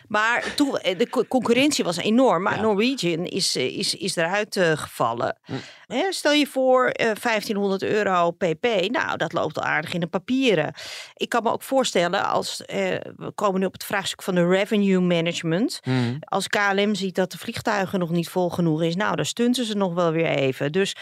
Maar 0.09 0.53
toen, 0.55 0.77
eh, 0.77 0.97
de 0.97 1.09
co- 1.09 1.25
concurrentie 1.25 1.83
was 1.83 1.97
enorm. 1.97 2.43
Maar 2.43 2.55
Ja. 2.55 2.61
Norwegian 2.61 3.25
is, 3.25 3.55
eh, 3.55 3.77
is, 3.77 3.95
is 3.95 4.15
eruit 4.15 4.55
eh, 4.55 4.71
gevallen. 4.77 5.37
Hm. 5.43 5.53
Hè, 5.87 6.11
stel 6.13 6.31
je 6.31 6.47
voor, 6.47 6.87
eh 6.87 7.11
1500 7.21 7.83
euro 7.83 8.31
pp. 8.31 8.65
Nou, 8.91 9.17
dat 9.17 9.33
loopt 9.33 9.57
al 9.57 9.63
aardig 9.63 9.93
in 9.93 9.99
de 9.99 10.07
papieren. 10.07 10.73
Ik 11.13 11.29
kan 11.29 11.43
me 11.43 11.51
ook 11.51 11.63
voorstellen, 11.63 12.25
als 12.29 12.61
we 12.65 13.31
komen 13.35 13.59
nu 13.59 13.65
op 13.65 13.73
het 13.73 13.83
vraagstuk 13.83 14.21
van 14.23 14.35
de 14.35 14.47
revenue 14.47 14.99
management. 14.99 15.79
Mhm. 15.83 16.15
Als 16.19 16.47
KLM 16.47 16.95
ziet 16.95 17.15
dat 17.15 17.31
de 17.31 17.37
vliegtuigen 17.37 17.99
nog 17.99 18.09
niet 18.09 18.29
vol 18.29 18.49
genoeg 18.49 18.83
is, 18.83 18.95
nou, 18.95 19.15
dan 19.15 19.25
stunten 19.25 19.65
ze 19.65 19.75
nog 19.75 19.93
wel 19.93 20.11
weer 20.11 20.25
even. 20.29 20.71
Dus 20.71 20.95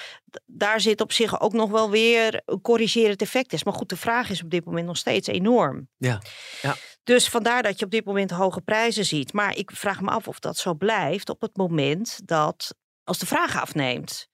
daar 0.46 0.82
zit 0.82 1.02
op 1.02 1.12
zich 1.12 1.42
ook 1.42 1.54
nog 1.54 1.70
wel 1.70 1.90
weer 1.90 2.42
een 2.46 2.62
corrigerend 2.62 3.22
effect 3.22 3.54
is. 3.54 3.64
Maar 3.64 3.74
goed, 3.74 3.90
de 3.90 3.98
vraag 3.98 4.30
is 4.30 4.44
op 4.44 4.50
dit 4.50 4.66
moment 4.66 4.86
nog 4.86 4.98
steeds 4.98 5.28
enorm. 5.28 5.88
Ja. 5.98 6.22
Ja. 6.62 6.76
Dus 7.08 7.30
vandaar 7.30 7.64
dat 7.64 7.80
je 7.80 7.86
op 7.86 7.92
dit 7.92 8.06
moment 8.06 8.32
hoge 8.32 8.62
prijzen 8.62 9.06
ziet. 9.06 9.34
Maar 9.34 9.56
ik 9.56 9.72
vraag 9.72 10.02
me 10.02 10.10
af 10.10 10.28
of 10.28 10.40
dat 10.40 10.58
zo 10.58 10.74
blijft 10.74 11.30
op 11.30 11.42
het 11.42 11.58
moment 11.58 12.28
dat, 12.28 12.76
als 13.04 13.20
de 13.20 13.26
vraag 13.26 13.62
afneemt, 13.62 14.30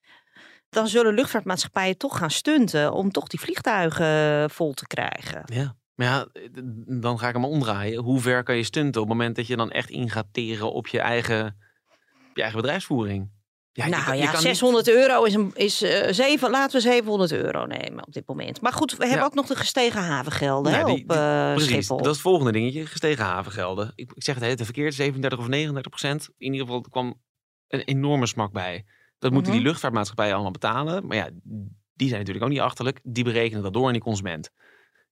dan 0.69 0.87
zullen 0.87 1.13
luchtvaartmaatschappijen 1.13 1.97
toch 1.97 2.17
gaan 2.17 2.31
stunten 2.31 2.93
om 2.93 3.11
toch 3.11 3.27
die 3.27 3.39
vliegtuigen 3.39 4.49
vol 4.49 4.73
te 4.73 4.87
krijgen. 4.87 5.41
Ja. 5.45 5.75
Maar 5.93 6.07
ja, 6.07 6.27
dan 6.99 7.19
ga 7.19 7.27
ik 7.27 7.33
hem 7.33 7.45
omdraaien. 7.45 8.03
Hoe 8.03 8.19
ver 8.19 8.43
kan 8.43 8.55
je 8.55 8.63
stunten 8.63 9.01
op 9.01 9.07
het 9.07 9.17
moment 9.17 9.35
dat 9.35 9.47
je 9.47 9.55
dan 9.55 9.71
echt 9.71 9.89
in 9.89 10.09
gaat 10.09 10.27
teren 10.31 10.71
op 10.71 10.87
je 10.87 10.99
eigen, 10.99 11.45
op 12.29 12.35
je 12.35 12.41
eigen 12.41 12.61
bedrijfsvoering? 12.61 13.31
Ja, 13.75 13.87
nou 13.87 14.11
je 14.11 14.17
ja, 14.17 14.23
kan 14.25 14.33
niet- 14.33 14.41
600 14.41 14.89
euro 14.89 15.23
is, 15.23 15.33
een, 15.33 15.51
is 15.55 15.81
eh, 15.81 16.11
zeven, 16.13 16.49
laten 16.49 16.75
we 16.75 16.81
700 16.81 17.31
euro 17.31 17.65
nemen 17.65 18.05
op 18.07 18.13
dit 18.13 18.27
moment. 18.27 18.61
Maar 18.61 18.73
goed, 18.73 18.91
we 18.91 18.97
hebben 19.03 19.17
Ja. 19.17 19.25
ook 19.25 19.33
nog 19.33 19.45
de 19.47 19.55
gestegen 19.55 20.01
havengelden 20.01 20.73
hè, 20.73 20.83
die- 20.83 21.03
op 21.03 21.11
eh, 21.11 21.51
Precies, 21.53 21.71
Schiphol. 21.71 21.97
dat 21.97 22.05
is 22.05 22.11
het 22.11 22.21
volgende 22.21 22.51
dingetje. 22.51 22.85
Gestegen 22.85 23.23
havengelden. 23.25 23.91
Ik, 23.95 24.11
ik 24.13 24.23
zeg 24.23 24.35
het 24.35 24.43
hele 24.43 24.65
verkeerd, 24.65 24.93
37 24.93 25.39
of 25.39 25.47
39 25.47 25.91
procent. 25.91 26.29
In 26.37 26.51
ieder 26.51 26.67
geval 26.67 26.83
er 26.83 26.89
kwam 26.89 27.21
een 27.67 27.81
enorme 27.81 28.25
smak 28.25 28.51
bij. 28.51 28.85
Dat 29.19 29.31
moeten 29.31 29.51
Mhm. 29.51 29.59
die 29.61 29.69
luchtvaartmaatschappijen 29.69 30.33
allemaal 30.33 30.51
betalen. 30.51 31.07
Maar 31.07 31.17
ja, 31.17 31.29
die 31.93 32.07
zijn 32.07 32.19
natuurlijk 32.19 32.45
ook 32.45 32.51
niet 32.51 32.59
achterlijk. 32.61 32.99
Die 33.03 33.23
berekenen 33.23 33.63
dat 33.63 33.73
door 33.73 33.85
aan 33.85 33.91
die 33.93 34.01
consument. 34.01 34.49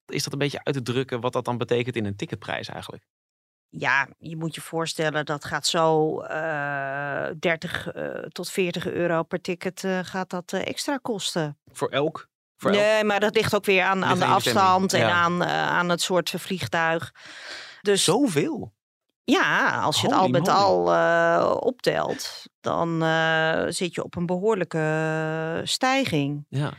Is 0.06 0.24
dat 0.24 0.34
een 0.34 0.40
beetje 0.40 0.64
uit 0.64 0.76
te 0.76 0.82
drukken 0.82 1.22
wat 1.22 1.34
dat 1.34 1.46
dan 1.46 1.58
betekent 1.58 1.96
in 1.96 2.06
een 2.06 2.16
ticketprijs 2.16 2.68
eigenlijk? 2.68 3.04
Ja, 3.74 4.08
je 4.18 4.38
moet 4.38 4.56
je 4.56 4.62
voorstellen 4.62 5.26
dat 5.26 5.46
gaat 5.46 5.68
zo 5.68 6.20
eh 6.22 7.28
30 7.40 7.92
eh, 7.92 8.06
tot 8.30 8.50
40 8.50 8.88
euro 8.88 9.24
per 9.24 9.42
ticket 9.42 9.84
eh, 9.84 10.00
gaat 10.04 10.30
dat 10.30 10.54
extra 10.54 10.98
kosten. 10.98 11.58
Voor 11.72 11.90
elk? 11.90 12.30
Voor 12.58 12.72
elk? 12.72 12.80
Nee, 12.80 13.04
maar 13.04 13.20
dat 13.20 13.36
ligt 13.36 13.56
ook 13.56 13.66
weer 13.66 13.84
aan, 13.84 14.04
aan 14.04 14.10
Ligt 14.10 14.20
de 14.20 14.26
aan 14.26 14.34
afstand 14.34 14.94
en 14.94 15.00
ja. 15.00 15.12
aan, 15.12 15.44
aan 15.44 15.90
het 15.90 16.02
soort 16.02 16.34
vliegtuig. 16.38 17.14
Dus 17.82 18.04
Zoveel? 18.04 18.74
ja, 19.24 19.82
als 19.82 20.02
je 20.02 20.08
het 20.08 20.16
al 20.16 20.28
met 20.28 20.48
al 20.48 20.80
optelt, 21.60 22.46
dan 22.62 23.00
zit 23.74 23.96
je 23.96 24.04
op 24.04 24.16
een 24.16 24.26
behoorlijke 24.26 24.78
eh, 24.78 25.68
stijging. 25.68 26.46
Ja. 26.50 26.74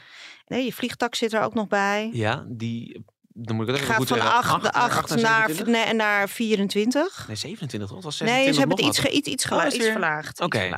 Nee, 0.46 0.64
je 0.64 0.72
vliegtak 0.72 1.14
zit 1.14 1.32
er 1.32 1.42
ook 1.42 1.54
nog 1.54 1.68
bij. 1.68 2.10
Ja, 2.12 2.44
die... 2.48 3.04
Dan 3.34 3.56
moet 3.56 3.68
ik 3.68 3.74
het 3.74 3.80
even 3.82 3.88
Gaat 3.94 3.96
goed 3.96 4.08
van 4.08 4.16
zeggen. 4.16 4.34
8 4.36 4.50
Acht- 4.52 4.64
acht 4.74 4.96
acht 4.96 5.08
naar, 5.08 5.46
27? 5.48 5.66
nee, 5.66 5.94
naar 5.94 6.28
24. 6.28 7.24
Nee, 7.26 7.36
27 7.36 7.88
toch? 7.88 8.02
Was 8.04 8.20
Nee, 8.20 8.28
26 8.28 8.54
ze 8.54 8.58
hebben 8.60 8.76
het 8.76 8.86
iets, 8.86 8.98
iets, 9.28 9.28
iets, 9.28 9.50
Oh, 9.50 9.64
iets 9.74 9.86
verlaagd. 9.90 10.40
Oké. 10.40 10.68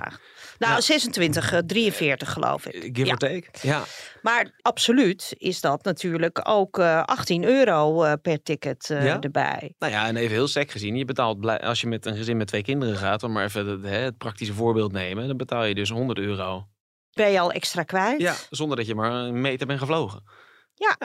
Nou, 0.59 0.73
Ja. 0.75 0.81
26, 0.81 1.53
eh, 1.53 1.59
43 1.59 2.33
geloof 2.33 2.67
ik. 2.67 2.83
Give 2.97 3.05
Ja. 3.07 3.13
or 3.13 3.19
take. 3.19 3.45
Ja. 3.63 3.83
Maar 4.23 4.51
absoluut 4.63 5.35
is 5.39 5.61
dat 5.61 5.85
natuurlijk 5.85 6.41
ook 6.49 6.79
eh 6.79 7.03
18 7.03 7.45
euro 7.45 8.03
eh, 8.03 8.13
per 8.23 8.43
ticket 8.43 8.91
eh, 8.91 9.05
Ja? 9.05 9.21
erbij. 9.21 9.75
Nou 9.79 9.93
ja, 9.93 10.07
en 10.07 10.17
even 10.17 10.33
heel 10.35 10.49
sec 10.49 10.71
gezien. 10.71 10.97
Je 10.97 11.05
betaalt, 11.05 11.47
als 11.61 11.81
je 11.81 11.87
met 11.87 12.07
een 12.07 12.17
gezin 12.17 12.37
met 12.37 12.47
twee 12.47 12.63
kinderen 12.63 12.97
gaat, 12.97 13.23
om 13.23 13.33
maar 13.33 13.45
even 13.45 13.67
het, 13.67 13.83
hè, 13.83 13.97
het 13.99 14.19
praktische 14.19 14.55
voorbeeld 14.55 14.93
nemen, 14.93 15.27
dan 15.27 15.37
betaal 15.37 15.65
je 15.65 15.75
dus 15.75 15.91
100 15.91 16.19
euro. 16.19 16.67
Ben 17.13 17.31
je 17.31 17.41
al 17.41 17.53
extra 17.53 17.83
kwijt? 17.83 18.21
Ja, 18.21 18.35
zonder 18.51 18.77
dat 18.77 18.87
je 18.87 18.95
maar 18.95 19.11
een 19.13 19.41
meter 19.41 19.67
bent 19.67 19.79
gevlogen. 19.79 20.23
Ja. 20.75 20.97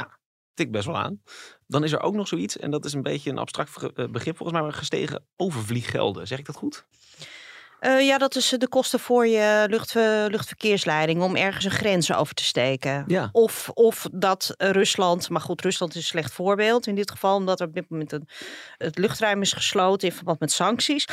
Tikt 0.60 0.72
best 0.72 0.86
wel 0.86 0.98
aan. 0.98 1.22
Dan 1.68 1.84
is 1.84 1.92
er 1.92 2.02
ook 2.02 2.14
nog 2.16 2.28
zoiets, 2.28 2.58
en 2.58 2.72
dat 2.72 2.86
is 2.86 2.94
een 2.94 3.02
beetje 3.02 3.30
een 3.30 3.38
abstract 3.38 3.84
eh, 3.84 4.06
begrip 4.10 4.38
volgens 4.38 4.58
mij, 4.58 4.68
maar 4.68 4.78
gestegen 4.78 5.26
overvlieggelden. 5.36 6.28
Zeg 6.28 6.40
ik 6.40 6.46
dat 6.46 6.56
goed? 6.56 6.86
Eh, 7.80 8.06
ja, 8.06 8.18
dat 8.18 8.36
is 8.36 8.54
eh, 8.54 8.60
de 8.60 8.68
kosten 8.68 9.00
voor 9.00 9.28
je 9.28 9.66
lucht, 9.70 9.94
luchtverkeersleiding 10.32 11.22
om 11.22 11.36
ergens 11.36 11.66
een 11.66 11.72
grens 11.72 12.14
over 12.14 12.34
te 12.34 12.44
steken. 12.44 13.04
Ja. 13.08 13.30
Of, 13.32 13.70
of 13.74 14.08
dat 14.12 14.54
Rusland, 14.58 15.30
maar 15.30 15.42
goed, 15.42 15.62
Rusland 15.62 15.92
is 15.96 16.02
een 16.02 16.08
slecht 16.08 16.34
voorbeeld 16.34 16.88
in 16.88 16.96
dit 16.96 17.12
geval, 17.12 17.36
omdat 17.36 17.60
er 17.60 17.68
op 17.68 17.74
dit 17.74 17.90
moment 17.90 18.12
een, 18.12 18.28
het 18.78 18.98
luchtruim 18.98 19.42
is 19.42 19.54
gesloten 19.54 20.08
in 20.08 20.14
verband 20.14 20.40
met 20.40 20.52
sancties. 20.52 21.08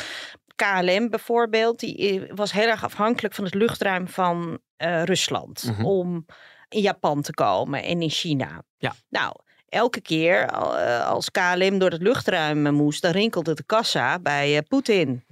KLM 0.55 1.09
bijvoorbeeld, 1.09 1.79
die 1.79 2.27
was 2.35 2.51
heel 2.51 2.67
erg 2.67 2.83
afhankelijk 2.83 3.33
van 3.33 3.43
het 3.43 3.53
luchtruim 3.53 4.07
van 4.07 4.59
Rusland 5.05 5.63
Mhm. 5.63 5.85
om 5.85 6.25
in 6.69 6.81
Japan 6.81 7.21
te 7.21 7.33
komen 7.33 7.83
en 7.83 8.01
in 8.01 8.09
China. 8.09 8.63
Ja. 8.77 8.95
Nou, 9.09 9.35
elke 9.69 10.01
keer 10.01 10.45
eh, 10.45 11.07
als 11.07 11.31
KLM 11.31 11.77
door 11.77 11.89
het 11.89 12.01
luchtruim 12.01 12.65
eh, 12.65 12.71
moest, 12.71 13.01
dan 13.01 13.11
rinkelde 13.11 13.53
de 13.53 13.63
kassa 13.63 14.19
bij 14.19 14.57
eh, 14.57 14.63
Poetin. 14.67 15.23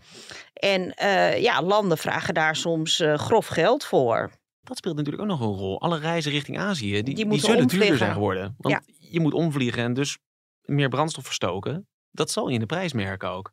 En 0.54 0.94
ja, 1.42 1.62
landen 1.62 1.98
vragen 1.98 2.34
daar 2.34 2.56
soms 2.56 3.04
grof 3.16 3.48
geld 3.48 3.84
voor. 3.84 4.32
Dat 4.62 4.78
speelt 4.78 4.96
natuurlijk 4.96 5.24
ook 5.24 5.30
nog 5.30 5.40
een 5.40 5.56
rol. 5.56 5.82
Alle 5.82 6.00
reizen 6.00 6.32
richting 6.32 6.60
Azië, 6.60 7.04
die, 7.04 7.28
die, 7.28 7.40
zullen 7.40 7.68
duurder 7.68 7.98
zijn 7.98 8.14
geworden. 8.14 8.56
Want 8.58 8.80
je 9.00 9.20
moet 9.20 9.34
omvliegen 9.34 9.84
en 9.84 9.94
dus 9.94 10.18
meer 10.62 10.90
brandstof 10.90 11.26
verstoken. 11.26 11.88
Dat 12.12 12.32
zal 12.32 12.48
je 12.48 12.54
in 12.54 12.60
de 12.60 12.66
prijs 12.66 12.94
merken 12.94 13.30
ook. 13.30 13.52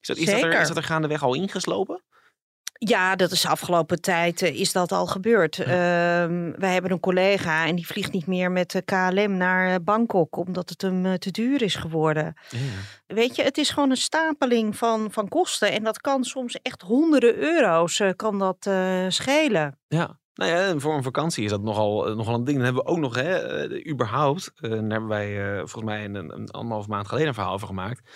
Is 0.00 0.06
dat, 0.08 0.16
is 0.16 0.26
dat, 0.26 0.42
er, 0.42 0.60
is 0.60 0.68
dat 0.68 0.76
er 0.76 0.82
gaandeweg 0.82 1.22
al 1.22 1.34
ingeslopen? 1.34 2.02
Ja, 2.78 3.16
dat 3.16 3.30
is 3.30 3.46
afgelopen 3.46 4.00
tijd 4.00 4.42
eh, 4.42 4.60
is 4.60 4.72
dat 4.72 4.92
al 4.92 5.06
gebeurd. 5.06 5.58
Ehm, 5.58 6.52
wij 6.56 6.72
hebben 6.72 6.90
een 6.90 7.00
collega 7.00 7.66
en 7.66 7.76
die 7.76 7.86
vliegt 7.86 8.12
niet 8.12 8.26
meer 8.26 8.52
met 8.52 8.70
de 8.70 8.82
KLM 8.82 9.36
naar 9.36 9.68
eh, 9.68 9.76
Bangkok, 9.82 10.36
omdat 10.36 10.68
het 10.68 10.82
hem 10.82 11.06
eh, 11.06 11.12
te 11.12 11.30
duur 11.30 11.62
is 11.62 11.74
geworden. 11.74 12.34
Weet 13.06 13.36
je, 13.36 13.42
het 13.42 13.58
is 13.58 13.70
gewoon 13.70 13.90
een 13.90 13.96
stapeling 13.96 14.76
van, 14.76 15.12
van 15.12 15.28
kosten. 15.28 15.72
En 15.72 15.84
dat 15.84 16.00
kan 16.00 16.24
soms 16.24 16.58
echt 16.62 16.82
honderden 16.82 17.36
euro's 17.36 18.02
kan 18.16 18.38
dat 18.38 18.70
schelen. 19.08 19.78
Ja. 19.88 20.18
Nou 20.34 20.50
ja, 20.50 20.78
voor 20.78 20.94
een 20.94 21.02
vakantie 21.02 21.44
is 21.44 21.50
dat 21.50 21.62
nogal, 21.62 22.14
nogal 22.14 22.34
een 22.34 22.44
ding. 22.44 22.56
Dan 22.56 22.64
hebben 22.64 22.84
we 22.84 22.90
ook 22.90 22.98
nog, 22.98 23.14
hè, 23.14 23.88
überhaupt, 23.90 24.52
daar 24.54 24.70
hebben 24.70 25.06
wij 25.06 25.58
volgens 25.58 25.84
mij 25.84 26.04
een, 26.04 26.14
een 26.14 26.50
anderhalf 26.50 26.86
maand 26.86 27.08
geleden 27.08 27.28
een 27.28 27.34
verhaal 27.34 27.52
over 27.52 27.66
gemaakt. 27.66 28.10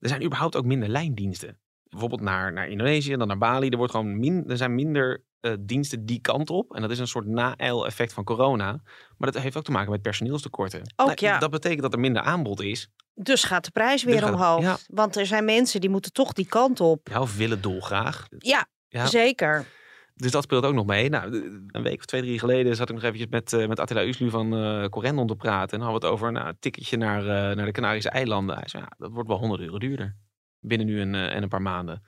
Er 0.00 0.08
zijn 0.08 0.24
überhaupt 0.24 0.56
ook 0.56 0.64
minder 0.64 0.88
lijndiensten. 0.88 1.58
Bijvoorbeeld 1.94 2.20
naar, 2.30 2.52
naar 2.52 2.68
Indonesië, 2.68 3.16
dan 3.16 3.28
naar 3.28 3.38
Bali. 3.38 3.68
Er, 3.68 3.76
wordt 3.76 3.92
gewoon 3.92 4.18
min, 4.18 4.44
er 4.48 4.56
zijn 4.56 4.74
minder 4.74 5.22
eh, 5.40 5.52
diensten 5.60 6.06
die 6.06 6.20
kant 6.20 6.50
op. 6.50 6.74
En 6.74 6.80
dat 6.80 6.90
is 6.90 6.98
een 6.98 7.06
soort 7.08 7.26
na-eil-effect 7.26 8.12
van 8.12 8.24
corona. 8.24 8.80
Maar 9.18 9.32
dat 9.32 9.42
heeft 9.42 9.56
ook 9.56 9.64
te 9.64 9.70
maken 9.70 9.90
met 9.90 10.02
personeelstekorten. 10.02 10.80
Ook, 10.96 11.06
Nou, 11.06 11.18
ja. 11.20 11.38
Dat 11.38 11.50
betekent 11.50 11.82
dat 11.82 11.92
er 11.92 11.98
minder 12.00 12.22
aanbod 12.22 12.60
is. 12.62 12.88
Dus 13.14 13.44
gaat 13.44 13.64
de 13.64 13.70
prijs 13.70 14.02
weer 14.04 14.14
Dus 14.14 14.24
gaat- 14.24 14.32
omhoog. 14.34 14.62
ja. 14.62 14.76
Want 14.86 15.16
er 15.16 15.26
zijn 15.26 15.44
mensen 15.44 15.80
die 15.80 15.90
moeten 15.90 16.12
toch 16.12 16.32
die 16.32 16.46
kant 16.46 16.80
op. 16.80 17.08
Ja, 17.08 17.20
of 17.20 17.36
willen 17.36 17.60
dolgraag. 17.60 18.26
Ja, 18.38 18.66
Ja. 18.88 19.06
zeker. 19.06 19.64
Dus 20.14 20.30
dat 20.30 20.42
speelt 20.42 20.64
ook 20.64 20.74
nog 20.74 20.86
mee. 20.86 21.08
Nou, 21.08 21.32
een 21.70 21.82
week 21.82 21.98
of 21.98 22.04
twee, 22.04 22.20
drie 22.22 22.38
geleden 22.38 22.76
zat 22.76 22.88
ik 22.88 22.94
nog 22.94 23.04
eventjes 23.04 23.28
met, 23.30 23.52
eh, 23.52 23.68
met 23.68 23.80
Attila 23.80 24.02
Uslu 24.04 24.30
van 24.30 24.54
eh 24.56 24.84
Corendon 24.88 25.26
te 25.26 25.36
praten. 25.36 25.78
En 25.78 25.84
hadden 25.84 26.00
we 26.00 26.06
het 26.06 26.14
over 26.16 26.32
nou, 26.32 26.48
een 26.48 26.56
ticketje 26.58 26.96
naar, 26.96 27.22
naar 27.56 27.64
de 27.66 27.72
Canarische 27.72 28.10
eilanden. 28.10 28.56
Hij 28.56 28.68
zei, 28.68 28.82
ja, 28.82 28.92
dat 28.98 29.10
wordt 29.12 29.28
wel 29.28 29.38
100 29.38 29.60
euro 29.60 29.78
duurder. 29.78 30.16
Binnen 30.66 30.86
nu 30.86 31.00
een, 31.00 31.14
eh, 31.14 31.34
en 31.34 31.42
een 31.42 31.48
paar 31.48 31.62
maanden. 31.62 32.02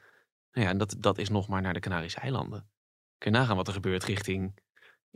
Nou 0.53 0.67
ja, 0.67 0.73
en 0.73 0.79
dat, 0.79 0.97
dat 0.99 1.19
is 1.19 1.29
nog 1.29 1.49
maar 1.49 1.63
naar 1.63 1.75
de 1.75 1.81
Canarische 1.81 2.21
eilanden. 2.21 2.69
Kun 3.19 3.33
je 3.33 3.39
nagaan 3.39 3.57
wat 3.57 3.67
er 3.67 3.73
gebeurt 3.73 4.05
richting 4.05 4.55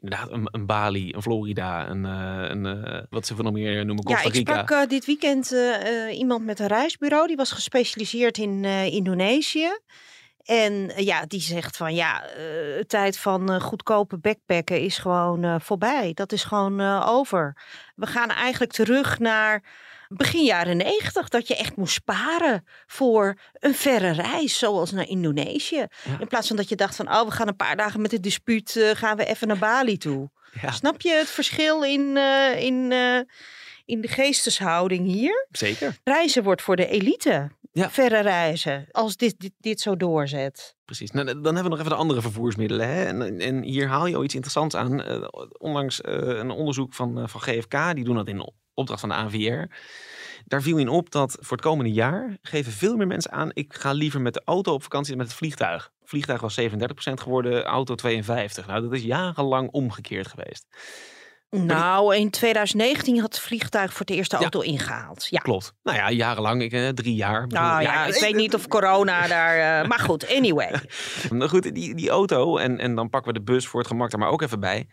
inderdaad 0.01 0.31
een, 0.31 0.49
een 0.51 0.67
Bali, 0.67 1.13
een 1.13 1.23
Florida, 1.23 1.89
een, 1.89 2.05
eh, 2.05 2.51
een 2.51 2.67
eh, 2.67 3.03
wat 3.11 3.27
ze 3.27 3.35
van 3.35 3.45
nog 3.45 3.53
meer 3.53 3.87
noemen, 3.87 4.09
Ja, 4.09 4.15
Costa 4.15 4.29
ik 4.29 4.35
Rica. 4.35 4.63
sprak 4.63 4.83
eh, 4.83 4.89
dit 4.89 5.05
weekend 5.05 5.55
iemand 6.13 6.45
met 6.45 6.59
een 6.59 6.67
reisbureau. 6.67 7.27
Die 7.27 7.37
was 7.37 7.53
gespecialiseerd 7.53 8.39
in 8.39 8.65
Indonesië. 8.65 9.79
En 10.45 10.93
ja, 10.97 11.27
die 11.27 11.41
zegt 11.41 11.77
van 11.77 11.95
ja, 11.95 12.21
de 12.21 12.85
tijd 12.87 13.19
van 13.19 13.61
goedkope 13.61 14.19
backpacken 14.19 14.81
is 14.81 14.99
gewoon 14.99 15.61
voorbij. 15.61 16.13
Dat 16.15 16.33
is 16.33 16.45
gewoon 16.45 16.81
over. 17.03 17.57
We 17.95 18.07
gaan 18.07 18.29
eigenlijk 18.29 18.73
terug 18.73 19.19
naar 19.19 19.63
begin 20.17 20.45
jaren 20.45 20.77
negentig. 20.77 21.29
Dat 21.29 21.49
je 21.49 21.57
echt 21.57 21.77
moest 21.77 21.95
sparen 21.95 22.67
voor 22.87 23.39
een 23.53 23.75
verre 23.75 24.11
reis, 24.11 24.59
zoals 24.59 24.93
naar 24.93 25.09
Indonesië. 25.09 25.87
In 26.21 26.29
plaats 26.29 26.47
van 26.47 26.57
dat 26.57 26.69
je 26.69 26.77
dacht 26.77 26.97
van 26.97 27.09
oh, 27.09 27.25
we 27.25 27.31
gaan 27.31 27.49
een 27.49 27.57
paar 27.57 27.77
dagen 27.77 28.01
met 28.01 28.11
het 28.11 28.23
dispuut, 28.23 28.77
eh, 28.77 28.91
gaan 28.91 29.17
we 29.17 29.25
even 29.25 29.49
naar 29.49 29.59
Bali 29.59 29.97
toe. 29.97 30.31
Ja, 30.61 30.71
Snap 30.71 31.01
je 31.01 31.13
het 31.13 31.29
verschil 31.29 31.85
in, 31.85 32.17
eh, 32.17 32.63
in, 32.63 32.93
eh, 32.93 33.21
in 33.85 34.01
de 34.01 34.09
geesteshouding 34.09 35.07
hier? 35.07 35.47
zeker. 35.51 35.97
Reizen 36.05 36.43
wordt 36.43 36.63
voor 36.63 36.77
de 36.77 36.87
elite. 36.87 37.51
Ja. 37.73 37.91
Verre 37.91 38.21
reizen. 38.21 38.87
Als 38.91 39.17
dit, 39.17 39.41
dit, 39.41 39.53
dit 39.61 39.81
zo 39.81 39.97
doorzet. 39.97 40.77
Precies. 40.85 41.11
Nou, 41.11 41.27
dan 41.27 41.43
hebben 41.43 41.63
we 41.63 41.69
nog 41.69 41.79
even 41.79 41.91
de 41.91 41.97
andere 41.97 42.21
vervoersmiddelen. 42.21 42.89
Hè? 42.89 43.05
En, 43.05 43.41
en 43.41 43.63
hier 43.63 43.89
haal 43.89 44.07
je 44.07 44.17
al 44.17 44.25
iets 44.25 44.35
interessants 44.35 44.75
aan. 44.75 45.05
Onlangs 45.59 46.01
eh, 46.01 46.15
een 46.15 46.51
onderzoek 46.51 46.95
van, 46.95 47.29
van 47.29 47.41
GFK, 47.41 47.95
die 47.95 48.05
doen 48.05 48.17
dat 48.17 48.29
in 48.29 48.53
opdracht 48.81 49.01
van 49.01 49.09
de 49.09 49.15
ANVR. 49.15 49.75
Daar 50.45 50.63
viel 50.63 50.77
in 50.79 50.89
op 50.89 51.11
dat 51.11 51.37
voor 51.41 51.57
het 51.57 51.67
komende 51.67 51.93
jaar 51.93 52.39
geven 52.43 52.73
veel 52.73 52.97
meer 52.97 53.07
mensen 53.07 53.33
aan... 53.33 53.51
ik 53.53 53.75
ga 53.75 53.93
liever 53.93 54.21
met 54.21 54.35
de 54.35 54.43
auto 54.45 54.73
op 54.73 54.83
vakantie 54.83 55.09
dan 55.11 55.19
met 55.19 55.29
het 55.29 55.37
vliegtuig. 55.37 55.91
Vliegtuig 56.05 56.41
was 56.41 56.61
37% 56.61 56.65
geworden, 57.15 57.65
auto 57.65 57.95
52%. 57.95 58.27
Nou, 58.67 58.83
dat 58.83 58.93
is 58.93 59.03
jarenlang 59.03 59.71
omgekeerd 59.71 60.29
geweest. 60.29 60.67
Nou, 61.51 62.17
in 62.17 62.31
2019 62.31 63.21
had 63.21 63.35
het 63.35 63.43
vliegtuig 63.43 63.91
voor 63.93 64.01
het 64.07 64.11
eerst 64.17 64.31
de 64.31 64.37
Ja. 64.37 64.43
auto 64.43 64.61
ingehaald. 64.61 65.27
Ja. 65.31 65.39
Klopt. 65.41 65.73
Nou 65.83 65.97
ja, 65.97 66.11
jarenlang, 66.11 66.63
ik, 66.63 66.73
eh, 66.73 66.89
drie 66.89 67.15
jaar. 67.15 67.47
Nou 67.47 67.83
ja, 67.83 68.07
ik 68.07 68.21
weet 68.21 68.35
niet 68.35 68.55
of 68.55 68.69
corona 68.69 69.27
daar... 69.27 69.83
eh, 69.83 69.89
maar 69.91 69.99
goed, 69.99 70.29
anyway. 70.35 70.81
Nou 71.31 71.49
goed, 71.51 71.75
die, 71.75 71.95
die 71.95 72.11
auto 72.11 72.57
en, 72.57 72.79
en 72.79 72.95
dan 72.95 73.09
pakken 73.11 73.33
we 73.33 73.39
de 73.39 73.45
bus 73.45 73.67
voor 73.67 73.81
het 73.81 73.89
gemak 73.89 74.13
er 74.13 74.19
maar 74.19 74.29
ook 74.31 74.43
even 74.43 74.61
bij. 74.61 74.87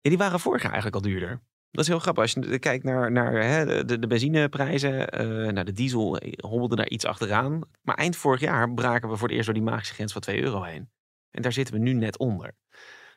Ja, 0.00 0.10
die 0.10 0.18
waren 0.18 0.40
vorig 0.40 0.62
jaar 0.62 0.72
eigenlijk 0.72 1.04
al 1.04 1.10
duurder. 1.10 1.42
Dat 1.70 1.84
is 1.84 1.90
heel 1.90 1.98
grappig. 1.98 2.22
Als 2.22 2.32
je 2.32 2.58
kijkt 2.58 2.84
naar, 2.84 3.12
naar 3.12 3.32
hè, 3.32 3.84
de, 3.84 3.98
de 3.98 4.06
benzineprijzen, 4.06 5.08
eh 5.08 5.26
nou, 5.26 5.64
de 5.64 5.72
diesel 5.72 6.20
hobbelde 6.36 6.76
daar 6.76 6.88
iets 6.88 7.04
achteraan. 7.04 7.60
Maar 7.82 7.94
eind 7.94 8.16
vorig 8.16 8.40
jaar 8.40 8.74
braken 8.74 9.08
we 9.08 9.16
voor 9.16 9.26
het 9.28 9.36
eerst 9.36 9.46
door 9.46 9.58
die 9.58 9.68
magische 9.70 9.94
grens 9.94 10.12
van 10.12 10.20
2 10.20 10.42
euro 10.42 10.62
heen. 10.62 10.90
En 11.30 11.42
daar 11.42 11.52
zitten 11.52 11.74
we 11.74 11.80
nu 11.80 11.92
net 11.92 12.18
onder. 12.18 12.54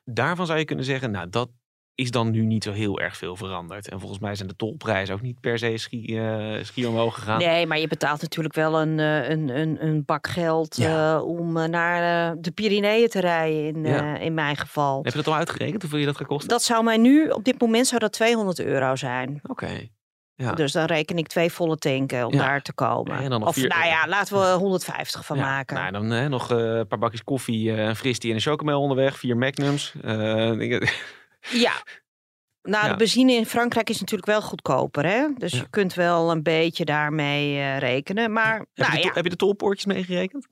Daarvan 0.04 0.46
zou 0.46 0.60
je 0.60 0.66
kunnen 0.66 0.86
zeggen, 0.86 1.12
nou 1.12 1.30
dat 1.30 1.50
is 1.96 2.12
dan 2.12 2.32
nu 2.32 2.46
niet 2.46 2.64
zo 2.64 2.72
heel 2.72 3.00
erg 3.00 3.18
veel 3.18 3.36
veranderd. 3.36 3.90
En 3.90 4.00
volgens 4.00 4.20
mij 4.20 4.36
zijn 4.36 4.48
de 4.48 4.56
tolprijzen 4.56 5.16
ook 5.16 5.22
niet 5.22 5.40
per 5.40 5.58
se 5.58 5.78
schi, 5.78 6.18
eh 6.18 6.64
schier 6.64 6.88
omhoog 6.90 7.14
gegaan. 7.16 7.40
Nee, 7.40 7.68
maar 7.68 7.80
je 7.80 7.88
betaalt 7.88 8.22
natuurlijk 8.22 8.56
wel 8.56 8.82
een, 8.82 9.00
eh, 9.00 9.30
een, 9.30 9.50
een, 9.60 9.86
een 9.86 10.06
bak 10.06 10.28
geld 10.28 10.76
Ja. 10.78 11.16
eh, 11.16 11.24
om 11.26 11.70
naar 11.70 12.36
de 12.42 12.52
Pyreneeën 12.52 13.10
te 13.10 13.20
rijden, 13.20 13.76
in, 13.76 13.86
Ja. 13.86 14.18
in 14.18 14.34
mijn 14.34 14.58
geval. 14.58 15.04
Heb 15.04 15.12
je 15.12 15.18
dat 15.18 15.28
al 15.28 15.36
uitgerekend? 15.36 15.82
Hoeveel 15.82 16.00
je 16.00 16.06
dat 16.06 16.18
gaat 16.18 16.28
kosten? 16.28 16.50
Dat 16.50 16.64
zou 16.64 16.84
mij 16.84 16.98
nu, 16.98 17.30
op 17.30 17.44
dit 17.44 17.62
moment 17.62 17.88
zou 17.88 18.00
dat 18.00 18.12
200 18.14 18.60
euro 18.60 18.96
zijn. 18.96 19.40
Oké. 19.44 19.88
Ja. 20.36 20.52
Dus 20.54 20.72
dan 20.72 20.86
reken 20.86 21.18
ik 21.18 21.28
twee 21.28 21.52
volle 21.52 21.78
tanken 21.78 22.26
om 22.26 22.34
Ja. 22.34 22.40
daar 22.40 22.62
te 22.62 22.74
komen. 22.74 23.30
Ja, 23.30 23.38
of 23.38 23.54
vier- 23.54 23.68
nou 23.68 23.86
ja, 23.86 24.08
laten 24.08 24.40
we 24.40 24.46
150 24.58 25.26
van 25.26 25.38
Ja, 25.38 25.44
maken. 25.44 25.76
Nou, 25.76 25.92
dan 25.92 26.10
hè, 26.10 26.30
nog 26.30 26.50
een 26.50 26.88
paar 26.88 27.00
bakjes 27.00 27.24
koffie, 27.24 27.72
eh, 27.76 27.84
een 27.86 27.96
fristie 27.96 28.30
en 28.30 28.36
een 28.36 28.42
chocomel 28.42 28.82
onderweg. 28.82 29.18
Vier 29.18 29.38
magnums. 29.38 29.94
Ja. 31.52 31.84
Nou, 32.62 32.86
Ja. 32.86 32.92
de 32.92 32.98
benzine 32.98 33.32
in 33.34 33.46
Frankrijk 33.46 33.90
is 33.90 34.00
natuurlijk 34.00 34.30
wel 34.30 34.42
goedkoper, 34.42 35.06
hè? 35.06 35.28
Dus 35.38 35.52
Ja. 35.52 35.58
je 35.60 35.70
kunt 35.70 35.94
wel 35.94 36.32
een 36.32 36.44
beetje 36.44 36.86
daarmee 36.86 37.58
eh, 37.58 37.78
rekenen. 37.78 38.32
Maar, 38.34 38.58
heb, 38.58 38.68
nou 38.74 38.92
je 38.92 38.98
de, 38.98 39.08
ja, 39.08 39.14
heb 39.14 39.24
je 39.24 39.30
de 39.30 39.36
tolpoortjes 39.36 39.86
meegerekend? 39.86 40.48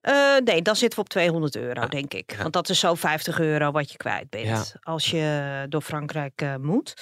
eh, 0.00 0.36
nee, 0.44 0.62
dan 0.62 0.76
zitten 0.76 0.98
we 0.98 1.04
op 1.04 1.10
200 1.10 1.56
euro, 1.56 1.86
denk 1.88 2.14
ik. 2.14 2.32
ja. 2.32 2.42
Want 2.42 2.52
dat 2.52 2.68
is 2.68 2.78
zo 2.78 2.94
50 2.94 3.40
euro 3.40 3.70
wat 3.70 3.90
je 3.90 3.96
kwijt 3.96 4.30
bent 4.30 4.46
Ja. 4.46 4.64
als 4.82 5.10
je 5.10 5.66
door 5.68 5.80
Frankrijk 5.82 6.40
eh, 6.42 6.56
moet. 6.56 6.94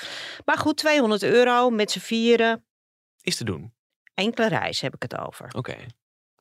Maar 0.44 0.58
goed, 0.58 0.76
200 0.76 1.22
euro 1.22 1.70
met 1.70 1.90
z'n 1.90 1.98
vieren. 1.98 2.64
Is 3.20 3.36
te 3.36 3.44
doen. 3.44 3.74
Enkele 4.14 4.48
reis 4.48 4.80
heb 4.80 4.94
ik 4.94 5.02
het 5.02 5.18
over. 5.18 5.46
Oké, 5.56 5.76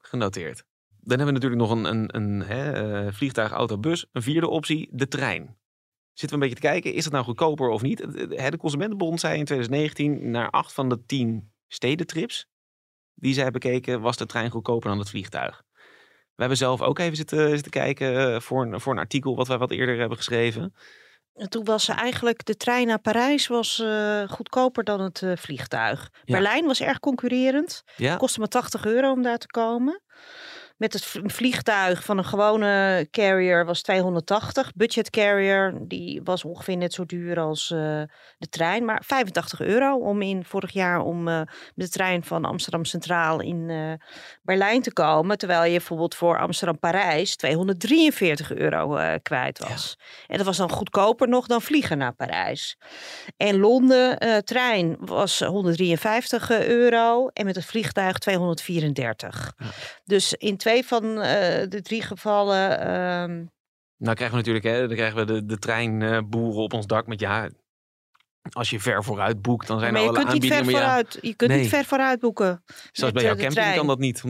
genoteerd. 0.02 0.64
Dan 1.04 1.18
hebben 1.20 1.26
we 1.28 1.32
natuurlijk 1.42 1.62
nog 1.62 1.72
een, 1.72 1.86
een, 1.86 2.16
een 2.16 2.42
hè, 2.42 3.14
vliegtuig, 3.14 3.52
auto, 3.52 3.78
bus. 3.78 4.06
Een 4.12 4.22
vierde 4.22 4.48
optie, 4.48 4.90
de 4.92 5.08
trein. 5.08 5.58
Zitten 6.14 6.40
we 6.40 6.46
een 6.46 6.50
beetje 6.50 6.68
te 6.68 6.72
kijken, 6.74 6.94
is 6.94 7.04
dat 7.04 7.14
nou 7.14 7.26
goedkoper 7.26 7.70
of 7.70 7.82
niet? 7.82 8.00
Het- 8.00 8.40
hè, 8.40 8.50
De 8.50 8.58
Consumentenbond 8.58 9.20
zei 9.20 9.38
in 9.38 9.46
2019, 9.46 10.32
naar 10.32 10.50
acht 10.50 10.74
van 10.74 10.90
de 10.90 11.06
tien 11.06 11.52
stedentrips 11.68 12.46
die 13.14 13.34
zij 13.34 13.52
bekeken, 13.52 14.02
was 14.02 14.18
de 14.18 14.26
trein 14.26 14.50
goedkoper 14.50 14.90
dan 14.90 15.00
het 15.00 15.10
vliegtuig. 15.10 15.64
We 16.36 16.48
hebben 16.48 16.58
zelf 16.58 16.82
ook 16.82 17.00
even 17.00 17.16
zitten, 17.16 17.50
zitten 17.50 17.72
kijken 17.72 18.34
eh, 18.34 18.40
voor 18.40 18.66
een, 18.66 18.80
voor 18.82 18.94
een 18.94 19.00
artikel 19.00 19.36
wat 19.36 19.48
wij 19.48 19.58
wat 19.58 19.72
eerder 19.72 20.00
hebben 20.00 20.18
geschreven. 20.18 20.74
En 21.34 21.50
toen 21.50 21.64
was 21.64 21.88
eigenlijk 21.88 22.46
de 22.46 22.56
trein 22.58 22.88
naar 22.88 23.00
Parijs 23.00 23.48
was, 23.48 23.80
eh, 23.80 24.30
goedkoper 24.30 24.84
dan 24.84 25.02
het 25.02 25.22
eh, 25.22 25.32
vliegtuig. 25.36 26.10
Ja. 26.24 26.34
Berlijn 26.34 26.66
was 26.66 26.82
erg 26.82 27.00
concurrerend. 27.00 27.84
Ja, 27.96 28.16
Kostte 28.16 28.40
maar 28.40 28.48
80 28.48 28.86
euro 28.86 29.12
om 29.12 29.22
daar 29.22 29.38
te 29.38 29.48
komen. 29.48 30.02
Met 30.82 30.94
het 30.94 31.06
vliegtuig 31.26 32.04
van 32.04 32.18
een 32.18 32.26
gewone 32.26 33.08
carrier 33.12 33.66
was 33.66 33.82
280. 33.82 34.72
Budget 34.76 35.10
carrier, 35.10 35.74
die 35.82 36.22
was 36.24 36.44
ongeveer 36.44 36.78
net 36.78 36.94
zo 36.94 37.06
duur 37.06 37.40
als 37.40 37.72
eh, 37.72 37.78
de 38.38 38.50
trein. 38.50 38.86
Maar 38.86 39.04
85 39.06 39.62
euro 39.62 39.96
om 39.96 40.22
in 40.22 40.46
vorig 40.46 40.72
jaar 40.72 41.00
om 41.00 41.24
met 41.24 41.48
de 41.74 41.90
trein 41.90 42.24
van 42.24 42.46
Amsterdam 42.46 42.86
Centraal 42.86 43.42
in 43.42 43.70
eh, 43.70 44.08
Berlijn 44.42 44.82
te 44.82 44.94
komen. 44.94 45.38
Terwijl 45.38 45.64
je 45.64 45.78
bijvoorbeeld 45.78 46.16
voor 46.16 46.40
Amsterdam-Parijs 46.40 47.36
243 47.36 48.54
euro 48.54 49.18
kwijt 49.22 49.60
was. 49.60 49.98
En 50.28 50.38
dat 50.38 50.46
was 50.46 50.58
dan 50.58 50.70
goedkoper 50.70 51.28
nog 51.28 51.48
dan 51.48 51.62
vliegen 51.62 51.98
naar 51.98 52.14
Parijs. 52.14 52.78
En 53.38 53.60
Londen, 53.60 54.44
trein 54.46 54.98
was 55.00 55.40
153 55.40 56.52
euro 56.52 57.28
en 57.28 57.46
met 57.46 57.56
het 57.56 57.66
vliegtuig 57.66 58.18
234. 58.18 59.54
Dus 60.06 60.34
in 60.34 60.58
twee 60.72 60.86
van 60.86 61.22
eh, 61.22 61.70
de 61.70 61.82
drie 61.82 62.02
gevallen. 62.02 62.80
ehm, 62.80 63.46
Nou 63.98 64.16
krijgen 64.16 64.30
we 64.30 64.36
natuurlijk, 64.36 64.66
hè, 64.66 64.88
dan 64.88 64.96
krijgen 64.96 65.18
we 65.18 65.26
de, 65.26 65.46
de 65.46 65.58
treinboeren 65.60 66.62
op 66.64 66.74
ons 66.74 66.86
dak 66.88 67.08
met 67.08 67.20
ja. 67.20 67.50
Als 68.52 68.70
je 68.70 68.80
ver 68.80 69.04
vooruit 69.04 69.42
boekt, 69.42 69.68
dan 69.68 69.80
zijn 69.80 69.94
maar 69.94 70.02
er 70.02 70.08
je 70.08 70.14
alle 70.16 70.26
kunt, 70.26 70.42
niet 70.42 70.52
ver 70.52 70.58
aanbiedingen. 70.58 70.88
vooruit, 70.88 71.18
je 71.22 71.36
kunt 71.36 71.52
Nee. 71.52 71.60
niet 71.60 71.70
ver 71.70 71.86
vooruit 71.86 72.20
boeken. 72.20 72.64
zelfs 72.92 73.00
met, 73.02 73.14
bij 73.14 73.22
eh, 73.24 73.28
jouw 73.30 73.36
camping 73.38 73.54
trein. 73.54 73.76
kan 73.78 73.88
dat 73.88 74.00
niet. 74.00 74.24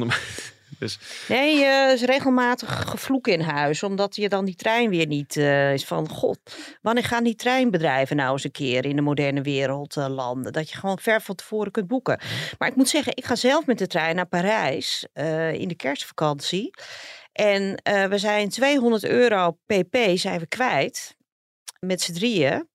Dus 0.80 1.00
Nee, 1.28 1.64
er 1.66 1.94
is 1.94 2.02
regelmatig 2.02 2.90
gevloek 2.90 3.28
in 3.28 3.42
huis. 3.42 3.84
Omdat 3.84 4.16
je 4.16 4.30
dan 4.30 4.46
die 4.46 4.56
trein 4.56 4.90
weer 4.90 5.06
niet 5.08 5.38
eh, 5.38 5.74
is 5.74 5.86
van... 5.86 6.10
God, 6.10 6.40
wanneer 6.82 7.04
gaan 7.04 7.24
die 7.24 7.36
treinbedrijven 7.36 8.16
nou 8.16 8.32
eens 8.32 8.44
een 8.44 8.52
keer 8.52 8.86
in 8.86 8.96
de 8.96 9.02
moderne 9.02 9.42
wereld 9.42 9.98
eh, 9.98 10.08
landen? 10.10 10.54
Dat 10.54 10.70
je 10.70 10.76
gewoon 10.78 11.00
ver 11.00 11.22
van 11.22 11.36
tevoren 11.36 11.72
kunt 11.72 11.88
boeken. 11.88 12.20
Maar 12.58 12.68
ik 12.70 12.76
moet 12.76 12.90
zeggen, 12.90 13.16
ik 13.16 13.26
ga 13.26 13.36
zelf 13.36 13.66
met 13.66 13.78
de 13.78 13.88
trein 13.88 14.16
naar 14.16 14.28
Parijs 14.28 15.08
in 15.54 15.68
de 15.68 15.76
kerstvakantie. 15.76 16.70
En 17.32 17.82
we 17.84 18.18
zijn 18.18 18.50
200 18.50 19.04
euro 19.04 19.52
pp 19.66 19.98
zijn 20.14 20.40
we 20.40 20.48
kwijt. 20.48 21.16
Met 21.80 22.02
z'n 22.02 22.14
drieën. 22.14 22.68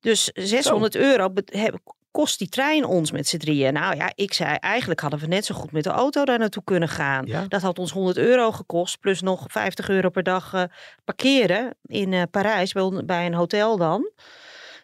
Dus 0.00 0.30
600 0.34 0.94
euro 0.94 1.30
be- 1.30 1.42
heb- 1.46 1.94
kost 2.12 2.38
die 2.38 2.48
trein 2.48 2.84
ons 2.84 3.10
met 3.10 3.28
z'n 3.28 3.36
drieën. 3.36 3.72
Nou 3.72 3.96
ja, 3.96 4.12
ik 4.14 4.32
zei 4.32 4.54
eigenlijk 4.54 5.00
hadden 5.00 5.20
we 5.20 5.26
net 5.26 5.44
zo 5.44 5.54
goed 5.54 5.72
met 5.72 5.84
de 5.84 5.90
auto 5.90 6.24
daar 6.24 6.38
naartoe 6.38 6.64
kunnen 6.64 6.88
gaan. 6.88 7.26
Ja. 7.26 7.44
Dat 7.48 7.62
had 7.62 7.78
ons 7.78 7.92
100 7.92 8.16
euro 8.16 8.52
gekost. 8.52 9.00
Plus 9.00 9.20
nog 9.20 9.44
50 9.48 9.88
euro 9.88 10.08
per 10.08 10.22
dag 10.22 10.54
eh, 10.54 10.62
parkeren 11.04 11.74
in 11.86 12.12
eh, 12.12 12.22
Parijs 12.30 12.72
bij, 13.04 13.26
een 13.26 13.34
hotel 13.34 13.76
dan. 13.76 14.10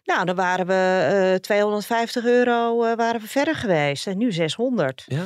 Nou, 0.04 0.24
dan 0.24 0.36
waren 0.36 0.66
we 0.66 1.32
eh 1.34 1.40
250 1.40 2.24
euro 2.24 2.84
eh, 2.84 2.96
waren 2.96 3.20
we 3.20 3.26
verder 3.28 3.54
geweest. 3.54 4.06
En 4.06 4.18
nu 4.18 4.32
600. 4.32 5.04
ja. 5.06 5.24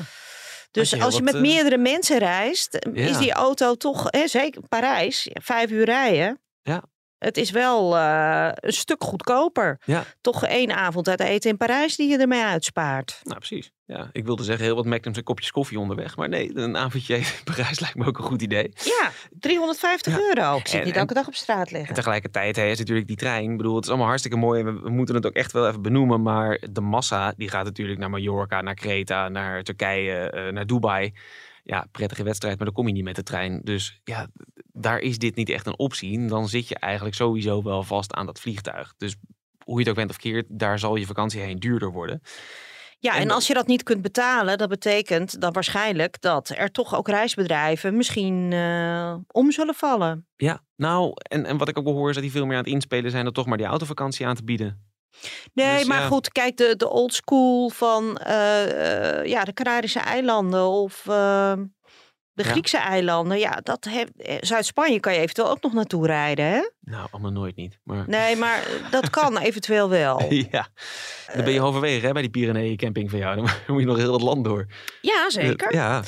Dus 0.71 0.91
je 0.91 1.03
als 1.03 1.17
je 1.17 1.23
wat, 1.25 1.33
met 1.33 1.43
meerdere 1.43 1.79
mensen 1.79 2.19
reist, 2.19 2.87
Ja. 2.95 3.09
is 3.09 3.19
die 3.19 3.33
auto 3.33 3.75
toch, 3.75 4.07
hè, 4.11 4.27
zeker 4.29 4.63
Parijs, 4.69 5.29
vijf 5.33 5.71
uur 5.71 5.85
rijden. 5.85 6.41
Ja. 6.63 6.83
Het 7.23 7.37
is 7.37 7.51
wel 7.51 7.97
eh, 7.97 8.49
een 8.55 8.73
stuk 8.73 9.05
goedkoper. 9.05 9.79
Ja. 9.85 10.05
Toch 10.21 10.45
één 10.45 10.73
avond 10.77 11.09
uit 11.09 11.21
eten 11.21 11.51
in 11.51 11.57
Parijs 11.57 11.97
die 11.97 12.09
je 12.11 12.19
ermee 12.19 12.43
uitspaart. 12.45 13.21
Nou, 13.23 13.37
precies. 13.39 13.71
Ja, 13.87 14.09
ik 14.13 14.25
wilde 14.25 14.43
zeggen 14.45 14.65
heel 14.65 14.75
wat 14.75 14.85
Magnums 14.85 15.17
en 15.17 15.23
kopjes 15.25 15.51
koffie 15.51 15.79
onderweg. 15.79 16.17
Maar 16.17 16.29
nee, 16.29 16.57
een 16.57 16.77
avondje 16.77 17.17
in 17.17 17.25
Parijs 17.45 17.81
lijkt 17.81 17.97
me 17.97 18.07
ook 18.07 18.19
een 18.19 18.25
goed 18.25 18.43
idee. 18.43 18.73
Ja, 18.75 19.11
350 19.31 20.13
Ja. 20.13 20.19
euro. 20.21 20.57
Ik 20.57 20.67
zit 20.69 20.81
En- 20.81 20.85
niet 20.87 20.95
en- 20.95 21.01
elke 21.01 21.15
dag 21.15 21.27
op 21.27 21.35
straat 21.35 21.67
En 21.69 21.77
liggen. 21.77 21.95
tegelijkertijd 21.95 22.57
hè, 22.57 22.65
is 22.67 22.79
natuurlijk 22.79 23.07
die 23.07 23.17
trein. 23.17 23.51
Ik 23.51 23.57
bedoel, 23.57 23.75
het 23.75 23.85
is 23.85 23.89
allemaal 23.91 24.09
hartstikke 24.09 24.37
mooi. 24.37 24.61
En 24.61 24.75
we, 24.75 24.81
we 24.81 24.91
moeten 24.91 25.15
het 25.15 25.27
ook 25.27 25.35
echt 25.35 25.53
wel 25.53 25.69
even 25.69 25.83
benoemen. 25.83 26.23
Maar 26.23 26.61
de 26.71 26.81
massa, 26.81 27.33
die 27.37 27.49
gaat 27.49 27.65
natuurlijk 27.65 27.99
naar 27.99 28.11
Mallorca, 28.11 28.61
naar 28.61 28.75
Kreta, 28.75 29.29
naar 29.29 29.63
Turkije, 29.63 30.31
eh, 30.31 30.53
naar 30.53 30.67
Dubai. 30.67 31.13
Ja, 31.65 31.87
prettige 31.91 32.23
wedstrijd, 32.23 32.57
maar 32.57 32.67
dan 32.67 32.75
kom 32.75 32.87
je 32.87 32.93
niet 32.93 33.05
met 33.05 33.17
de 33.17 33.23
trein. 33.23 33.61
Dus 33.65 34.01
ja, 34.05 34.27
daar 34.73 34.99
is 34.99 35.19
dit 35.19 35.35
niet 35.35 35.49
echt 35.49 35.67
een 35.67 35.79
optie. 35.79 36.27
Dan 36.27 36.49
zit 36.49 36.69
je 36.69 36.79
eigenlijk 36.79 37.15
sowieso 37.17 37.63
wel 37.63 37.83
vast 37.83 38.13
aan 38.15 38.27
dat 38.27 38.41
vliegtuig. 38.41 38.95
Dus 38.97 39.17
hoe 39.65 39.75
je 39.75 39.81
het 39.81 39.89
ook 39.89 39.95
bent 39.97 40.11
of 40.11 40.17
keert, 40.17 40.47
daar 40.49 40.79
zal 40.79 40.97
je 40.97 41.07
vakantie 41.07 41.41
heen 41.41 41.59
duurder 41.59 41.93
worden. 41.93 42.23
Ja, 42.99 43.13
en 43.15 43.21
en 43.21 43.27
dan- 43.27 43.37
als 43.37 43.47
je 43.47 43.55
dat 43.55 43.67
niet 43.67 43.83
kunt 43.83 44.03
betalen, 44.03 44.59
dat 44.59 44.69
betekent 44.69 45.41
dan 45.41 45.53
waarschijnlijk 45.53 46.21
dat 46.21 46.49
er 46.57 46.71
toch 46.71 46.95
ook 46.97 47.09
reisbedrijven 47.09 47.97
misschien 47.97 48.53
eh, 48.53 49.15
om 49.33 49.51
zullen 49.53 49.75
vallen. 49.75 50.27
Ja, 50.37 50.61
nou, 50.77 51.13
en, 51.23 51.45
en 51.45 51.57
wat 51.57 51.69
ik 51.69 51.79
ook 51.79 51.87
hoor 51.87 52.09
is 52.09 52.15
dat 52.15 52.23
die 52.25 52.33
veel 52.33 52.47
meer 52.47 52.57
aan 52.57 52.63
het 52.65 52.73
inspelen 52.73 53.11
zijn... 53.11 53.27
om 53.27 53.33
toch 53.33 53.47
maar 53.47 53.59
die 53.59 53.67
autovakantie 53.67 54.27
aan 54.27 54.35
te 54.35 54.45
bieden. 54.45 54.91
Nee, 55.53 55.77
Dus 55.79 55.87
maar 55.87 56.01
ja. 56.01 56.07
goed, 56.07 56.33
kijk, 56.33 56.57
de, 56.57 56.75
de 56.77 56.89
old 56.89 57.15
school 57.15 57.69
van 57.71 58.17
eh, 58.17 59.19
eh, 59.21 59.27
ja, 59.27 59.45
de 59.45 59.53
Canarische 59.53 59.99
eilanden 60.01 60.67
of 60.67 61.07
de 62.35 62.43
Ja. 62.45 62.51
Griekse 62.51 62.79
eilanden. 62.79 63.39
Ja, 63.39 63.61
dat 63.63 63.87
eh, 63.87 64.37
Zuid-Spanje 64.41 65.01
kan 65.01 65.13
je 65.15 65.21
eventueel 65.21 65.51
ook 65.51 65.63
nog 65.63 65.73
naartoe 65.73 66.07
rijden, 66.07 66.45
hè? 66.45 66.61
Nou, 66.81 67.09
allemaal 67.11 67.31
nooit 67.33 67.57
niet. 67.57 67.79
Maar 67.85 68.05
Nee, 68.07 68.37
maar 68.45 68.59
eh, 68.59 68.91
dat 68.91 69.11
kan 69.11 69.39
eventueel 69.39 69.89
wel. 69.89 70.23
ja, 70.51 70.67
dan 71.35 71.45
ben 71.45 71.53
je 71.53 71.61
halverwege 71.61 72.07
hè, 72.07 72.13
bij 72.13 72.23
die 72.23 72.31
Pyreneeën 72.31 72.77
camping 72.77 73.11
van 73.11 73.19
jou. 73.19 73.37
Dan 73.37 73.45
moet 73.67 73.81
je 73.81 73.87
nog 73.87 73.97
heel 73.97 74.13
het 74.13 74.23
land 74.23 74.45
door. 74.45 74.67
Ja, 75.01 75.31
zeker. 75.31 75.75
Ja, 75.75 76.03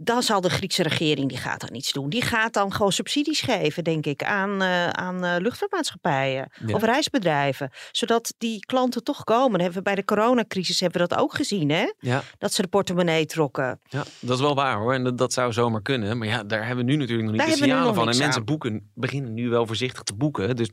Dan 0.00 0.22
zal 0.22 0.40
de 0.40 0.50
Griekse 0.50 0.82
regering, 0.82 1.28
die 1.28 1.38
gaat 1.38 1.60
dan 1.60 1.74
iets 1.74 1.92
doen. 1.92 2.08
Die 2.08 2.22
gaat 2.22 2.52
dan 2.52 2.72
gewoon 2.72 2.92
subsidies 2.92 3.40
geven, 3.40 3.84
denk 3.84 4.06
ik, 4.06 4.22
aan, 4.22 4.62
uh, 4.62 4.88
aan 4.88 5.24
uh, 5.24 5.34
luchtvaartmaatschappijen 5.38 6.50
ja. 6.66 6.74
of 6.74 6.82
reisbedrijven. 6.82 7.70
Zodat 7.92 8.34
die 8.38 8.66
klanten 8.66 9.04
toch 9.04 9.24
komen. 9.24 9.60
hebben 9.60 9.78
we 9.78 9.84
bij 9.84 9.94
de 9.94 10.04
coronacrisis 10.04 10.80
hebben 10.80 11.00
we 11.00 11.08
dat 11.08 11.18
ook 11.18 11.34
gezien, 11.34 11.70
hè? 11.70 11.92
Ja. 11.98 12.22
Dat 12.38 12.52
ze 12.52 12.62
de 12.62 12.68
portemonnee 12.68 13.26
trokken. 13.26 13.80
Ja, 13.88 14.04
dat 14.20 14.36
is 14.36 14.42
wel 14.42 14.54
waar 14.54 14.76
hoor. 14.76 14.94
En 14.94 15.04
dat, 15.04 15.18
dat 15.18 15.32
zou 15.32 15.52
zomaar 15.52 15.82
kunnen. 15.82 16.18
Maar 16.18 16.28
ja, 16.28 16.44
daar 16.44 16.66
hebben 16.66 16.84
we 16.84 16.90
nu 16.90 16.96
natuurlijk 16.96 17.28
nog 17.28 17.36
niet 17.36 17.40
daar 17.40 17.50
de 17.50 17.56
signalen 17.56 17.94
van. 17.94 18.08
En 18.08 18.18
mensen 18.18 18.44
boeken, 18.44 18.90
beginnen 18.94 19.34
nu 19.34 19.48
wel 19.48 19.66
voorzichtig 19.66 20.02
te 20.02 20.14
boeken. 20.14 20.56
Dus 20.56 20.70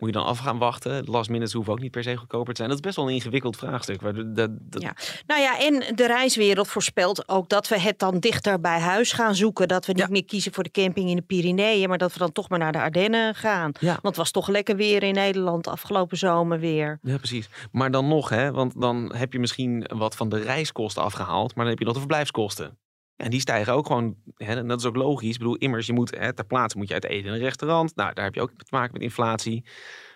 moet 0.00 0.08
je 0.08 0.16
dan 0.16 0.26
af 0.26 0.38
gaan 0.38 0.58
wachten. 0.58 1.04
Last 1.04 1.30
minutes 1.30 1.52
hoeven 1.52 1.72
ook 1.72 1.80
niet 1.80 1.90
per 1.90 2.02
se 2.02 2.16
goedkoper 2.16 2.54
te 2.54 2.56
zijn. 2.56 2.68
Dat 2.68 2.78
is 2.78 2.84
best 2.84 2.96
wel 2.96 3.08
een 3.08 3.14
ingewikkeld 3.14 3.56
vraagstuk. 3.56 4.00
Dat, 4.34 4.48
dat... 4.60 4.82
Ja. 4.82 4.94
Nou 5.26 5.40
ja, 5.40 5.58
en 5.58 5.96
de 5.96 6.06
reiswereld 6.06 6.68
voorspelt 6.68 7.28
ook 7.28 7.48
dat 7.48 7.68
we 7.68 7.80
het 7.80 7.98
dan 7.98 8.18
dichter 8.18 8.60
bij 8.60 8.78
huis 8.78 9.12
gaan 9.12 9.34
zoeken. 9.34 9.68
Dat 9.68 9.86
we 9.86 9.92
niet 9.92 10.10
meer 10.10 10.24
kiezen 10.24 10.52
voor 10.52 10.62
de 10.62 10.70
camping 10.70 11.08
in 11.08 11.16
de 11.16 11.22
Pyreneeën, 11.22 11.88
maar 11.88 11.98
dat 11.98 12.12
we 12.12 12.18
dan 12.18 12.32
toch 12.32 12.48
maar 12.48 12.58
naar 12.58 12.72
de 12.72 12.80
Ardennen 12.80 13.34
gaan. 13.34 13.72
Ja. 13.80 13.86
Want 13.86 14.02
het 14.02 14.16
was 14.16 14.30
toch 14.30 14.48
lekker 14.48 14.76
weer 14.76 15.02
in 15.02 15.14
Nederland 15.14 15.68
afgelopen 15.68 16.16
zomer 16.16 16.58
weer. 16.58 16.98
Ja, 17.02 17.16
precies. 17.16 17.48
Maar 17.72 17.90
dan 17.90 18.08
nog, 18.08 18.28
hè, 18.28 18.52
want 18.52 18.80
dan 18.80 19.14
heb 19.14 19.32
je 19.32 19.38
misschien 19.38 19.90
wat 19.94 20.16
van 20.16 20.28
de 20.28 20.38
reiskosten 20.38 21.02
afgehaald, 21.02 21.54
maar 21.54 21.64
dan 21.64 21.68
heb 21.72 21.78
je 21.78 21.84
nog 21.84 21.94
de 21.94 22.00
verblijfskosten. 22.00 22.78
En 23.20 23.30
die 23.30 23.40
stijgen 23.40 23.72
ook 23.72 23.86
gewoon. 23.86 24.16
Hè, 24.34 24.56
en 24.56 24.68
dat 24.68 24.78
is 24.78 24.86
ook 24.86 24.96
logisch. 24.96 25.32
Ik 25.32 25.38
bedoel, 25.38 25.56
immers, 25.56 25.86
je 25.86 25.92
moet 25.92 26.18
hè, 26.18 26.32
ter 26.32 26.44
plaatse 26.44 26.78
moet 26.78 26.88
je 26.88 26.94
uit 26.94 27.04
eten 27.04 27.26
in 27.26 27.32
een 27.32 27.38
restaurant. 27.38 27.96
Nou, 27.96 28.14
daar 28.14 28.24
heb 28.24 28.34
je 28.34 28.40
ook 28.40 28.50
te 28.56 28.64
maken 28.70 28.92
met 28.92 29.02
inflatie. 29.02 29.64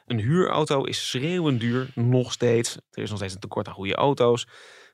Een 0.06 0.18
huurauto 0.18 0.84
is 0.84 1.08
schreeuwend 1.08 1.60
duur, 1.60 1.90
nog 1.94 2.32
steeds. 2.32 2.76
Er 2.90 3.02
is 3.02 3.08
nog 3.08 3.18
steeds 3.18 3.34
een 3.34 3.40
tekort 3.40 3.68
aan 3.68 3.74
goede 3.74 3.94
auto's. 3.94 4.46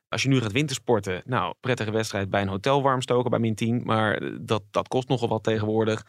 Als 0.09 0.23
je 0.23 0.29
nu 0.29 0.41
gaat 0.41 0.53
wintersporten, 0.53 1.23
nou, 1.25 1.55
prettige 1.61 1.91
wedstrijd 1.91 2.31
bij 2.31 2.43
een 2.43 2.49
hotel 2.49 2.83
warm 2.83 3.01
stoken 3.01 3.31
bij 3.31 3.39
min 3.39 3.55
10. 3.55 3.83
Maar 3.85 4.21
dat, 4.41 4.63
dat 4.71 4.89
kost 4.89 5.09
nogal 5.09 5.29
wat 5.29 5.45
tegenwoordig. 5.45 6.07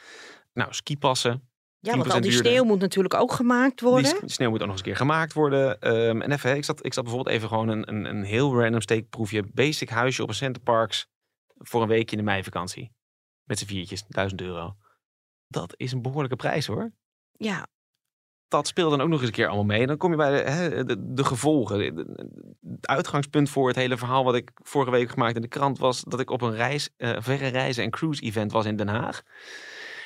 Nou, 0.53 0.73
skipassen. 0.73 1.49
Ja, 1.79 1.97
want 1.97 2.11
al 2.11 2.21
die 2.21 2.31
sneeuw 2.31 2.63
moet 2.63 2.79
natuurlijk 2.79 3.13
ook 3.13 3.31
gemaakt 3.31 3.81
worden. 3.81 4.19
Die 4.19 4.29
sneeuw 4.29 4.49
moet 4.49 4.61
ook 4.61 4.67
nog 4.67 4.75
eens 4.75 4.85
een 4.85 4.91
keer 4.91 5.01
gemaakt 5.01 5.33
worden. 5.33 5.93
Um, 5.93 6.21
en 6.21 6.31
even, 6.31 6.55
ik 6.55 6.65
zat, 6.65 6.85
ik 6.85 6.93
zat 6.93 7.03
bijvoorbeeld 7.03 7.35
even 7.35 7.47
gewoon 7.47 7.67
een, 7.67 7.89
een, 7.89 8.05
een 8.05 8.23
heel 8.23 8.59
random 8.61 8.81
steekproefje. 8.81 9.43
Basic 9.53 9.89
huisje 9.89 10.23
op 10.23 10.29
een 10.29 10.35
Centerparks 10.35 11.10
voor 11.61 11.81
een 11.81 11.87
weekje 11.87 12.15
in 12.17 12.23
de 12.23 12.29
meivakantie. 12.29 12.91
Met 13.43 13.59
z'n 13.59 13.65
viertjes, 13.65 14.03
1000 14.07 14.41
euro. 14.41 14.75
Dat 15.47 15.73
is 15.77 15.91
een 15.91 16.01
behoorlijke 16.01 16.35
prijs 16.35 16.65
hoor. 16.65 16.91
Ja. 17.31 17.67
Dat 18.47 18.67
speelt 18.67 18.91
dan 18.91 19.01
ook 19.01 19.07
nog 19.07 19.19
eens 19.19 19.27
een 19.27 19.35
keer 19.35 19.47
allemaal 19.47 19.65
mee. 19.65 19.87
Dan 19.87 19.97
kom 19.97 20.11
je 20.11 20.17
bij 20.17 20.43
de, 20.43 20.49
hè, 20.49 20.83
de, 21.13 21.23
gevolgen. 21.23 21.95
Het 22.61 22.87
uitgangspunt 22.87 23.49
voor 23.49 23.67
het 23.67 23.75
hele 23.75 23.97
verhaal 23.97 24.23
wat 24.23 24.35
ik 24.35 24.51
vorige 24.53 24.91
week 24.91 25.09
gemaakt 25.09 25.35
in 25.35 25.41
de 25.41 25.47
krant 25.47 25.77
was 25.77 26.03
dat 26.03 26.19
ik 26.19 26.29
op 26.29 26.41
een 26.41 26.55
reis, 26.55 26.89
uh, 26.97 27.15
verre 27.19 27.47
reizen 27.47 27.83
en 27.83 27.89
cruise 27.89 28.21
event 28.21 28.51
was 28.51 28.65
in 28.65 28.75
Den 28.75 28.87
Haag. 28.87 29.21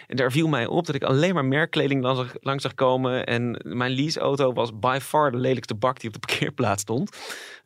En 0.08 0.16
daar 0.16 0.32
viel 0.32 0.48
mij 0.48 0.66
op 0.66 0.86
dat 0.86 0.96
ik 0.96 1.04
alleen 1.04 1.34
maar 1.34 1.46
merkkleding 1.46 2.02
langs, 2.02 2.34
langs 2.40 2.64
zag 2.64 2.74
komen. 2.74 3.26
En 3.26 3.62
mijn 3.64 3.92
leaseauto 3.92 4.54
was 4.54 4.80
by 4.80 4.98
far 5.02 5.32
de 5.32 5.38
lelijkste 5.38 5.76
bak 5.76 6.00
die 6.00 6.10
op 6.10 6.22
de 6.22 6.28
parkeerplaats 6.28 6.82
stond 6.82 7.18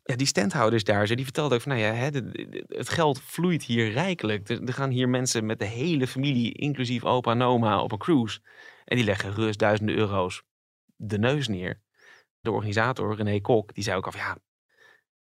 ja, 0.09 0.15
die 0.15 0.27
standhouders 0.27 0.83
daar, 0.83 1.07
die 1.07 1.23
vertelden 1.23 1.57
ook 1.57 1.63
van, 1.63 1.71
nou 1.71 1.83
ja, 1.83 1.93
het 2.67 2.89
geld 2.89 3.21
vloeit 3.21 3.63
hier 3.63 3.91
rijkelijk. 3.91 4.49
Er, 4.49 4.73
gaan 4.73 4.89
hier 4.89 5.09
mensen 5.09 5.45
met 5.45 5.59
de 5.59 5.65
hele 5.65 6.07
familie, 6.07 6.53
inclusief 6.53 7.03
opa 7.03 7.31
en 7.31 7.41
oma, 7.41 7.81
op 7.81 7.91
een 7.91 7.97
cruise. 7.97 8.39
En 8.85 8.95
die 8.95 9.05
leggen 9.05 9.33
rust 9.33 9.59
duizenden 9.59 9.95
euro's 9.95 10.43
de 10.95 11.19
neus 11.19 11.47
neer. 11.47 11.81
De 12.39 12.51
organisator, 12.51 13.15
René 13.15 13.39
Kok, 13.39 13.73
die 13.73 13.83
zei 13.83 13.97
ook 13.97 14.07
af, 14.07 14.15
ja, 14.15 14.37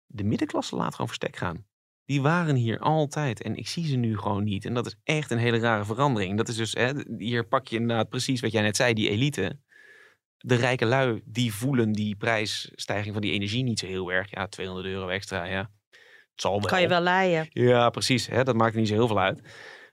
de 0.06 0.24
middenklasse 0.24 0.76
laat 0.76 0.92
gewoon 0.92 1.08
verstek 1.08 1.36
gaan. 1.36 1.66
Die 2.06 2.22
waren 2.22 2.56
hier 2.56 2.80
altijd 2.80 3.42
en 3.42 3.56
ik 3.56 3.68
zie 3.68 3.86
ze 3.86 3.96
nu 3.96 4.18
gewoon 4.18 4.44
niet. 4.44 4.66
En 4.66 4.74
dat 4.74 4.86
is 4.86 4.96
echt 5.04 5.32
een 5.32 5.38
hele 5.38 5.60
rare 5.60 5.86
verandering. 5.86 6.38
Dat 6.38 6.48
is 6.48 6.56
dus, 6.56 6.74
hè, 6.74 6.92
hier 7.18 7.48
pak 7.48 7.68
je 7.68 7.76
inderdaad 7.76 8.10
precies 8.10 8.42
wat 8.42 8.52
jij 8.52 8.62
net 8.62 8.76
zei, 8.76 8.94
die 8.94 9.10
elite 9.10 9.60
de 10.38 10.56
rijke 10.56 10.86
lui 10.86 11.22
die 11.26 11.54
voelen 11.54 11.92
die 11.92 12.16
prijsstijging 12.16 13.14
van 13.14 13.22
die 13.22 13.32
energie 13.32 13.64
niet 13.64 13.80
zo 13.80 13.86
heel 13.86 14.12
erg. 14.12 14.32
Ja, 14.32 14.48
200 14.48 14.88
euro 14.88 15.08
extra, 15.08 15.44
ja. 15.44 15.70
Het 16.32 16.42
zal 16.42 16.52
wel. 16.52 16.70
Kan 16.70 16.82
je 16.82 16.88
wel 16.88 17.02
leiden. 17.02 17.48
Ja, 17.50 17.90
precies. 17.90 18.28
Hè? 18.28 18.44
Dat 18.44 18.56
maakt 18.56 18.76
niet 18.76 18.88
zo 18.88 18.94
heel 18.94 19.08
veel 19.08 19.20
uit. 19.20 19.42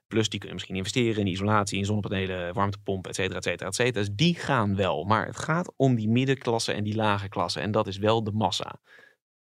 Plus 0.07 0.29
die 0.29 0.39
kunnen 0.39 0.57
misschien 0.57 0.77
investeren 0.77 1.21
in 1.21 1.33
isolatie, 1.33 1.79
in 1.79 1.85
zonnepanelen, 1.85 2.55
warmtepompen, 2.55 3.11
et 3.11 3.17
cetera, 3.17 3.37
et 3.37 3.45
cetera, 3.45 3.69
et 3.69 3.75
cetera. 3.75 4.01
Dus 4.01 4.15
die 4.15 4.35
gaan 4.35 4.77
wel. 4.77 5.05
Maar 5.05 5.27
het 5.27 5.39
gaat 5.39 5.73
om 5.77 5.95
die 5.95 6.09
middenklasse 6.09 6.73
en 6.73 6.85
die 6.85 6.95
lage 6.95 7.29
klasse. 7.29 7.61
En 7.61 7.71
dat 7.71 7.87
is 7.87 7.99
wel 7.99 8.25
de 8.25 8.33
massa. 8.33 8.81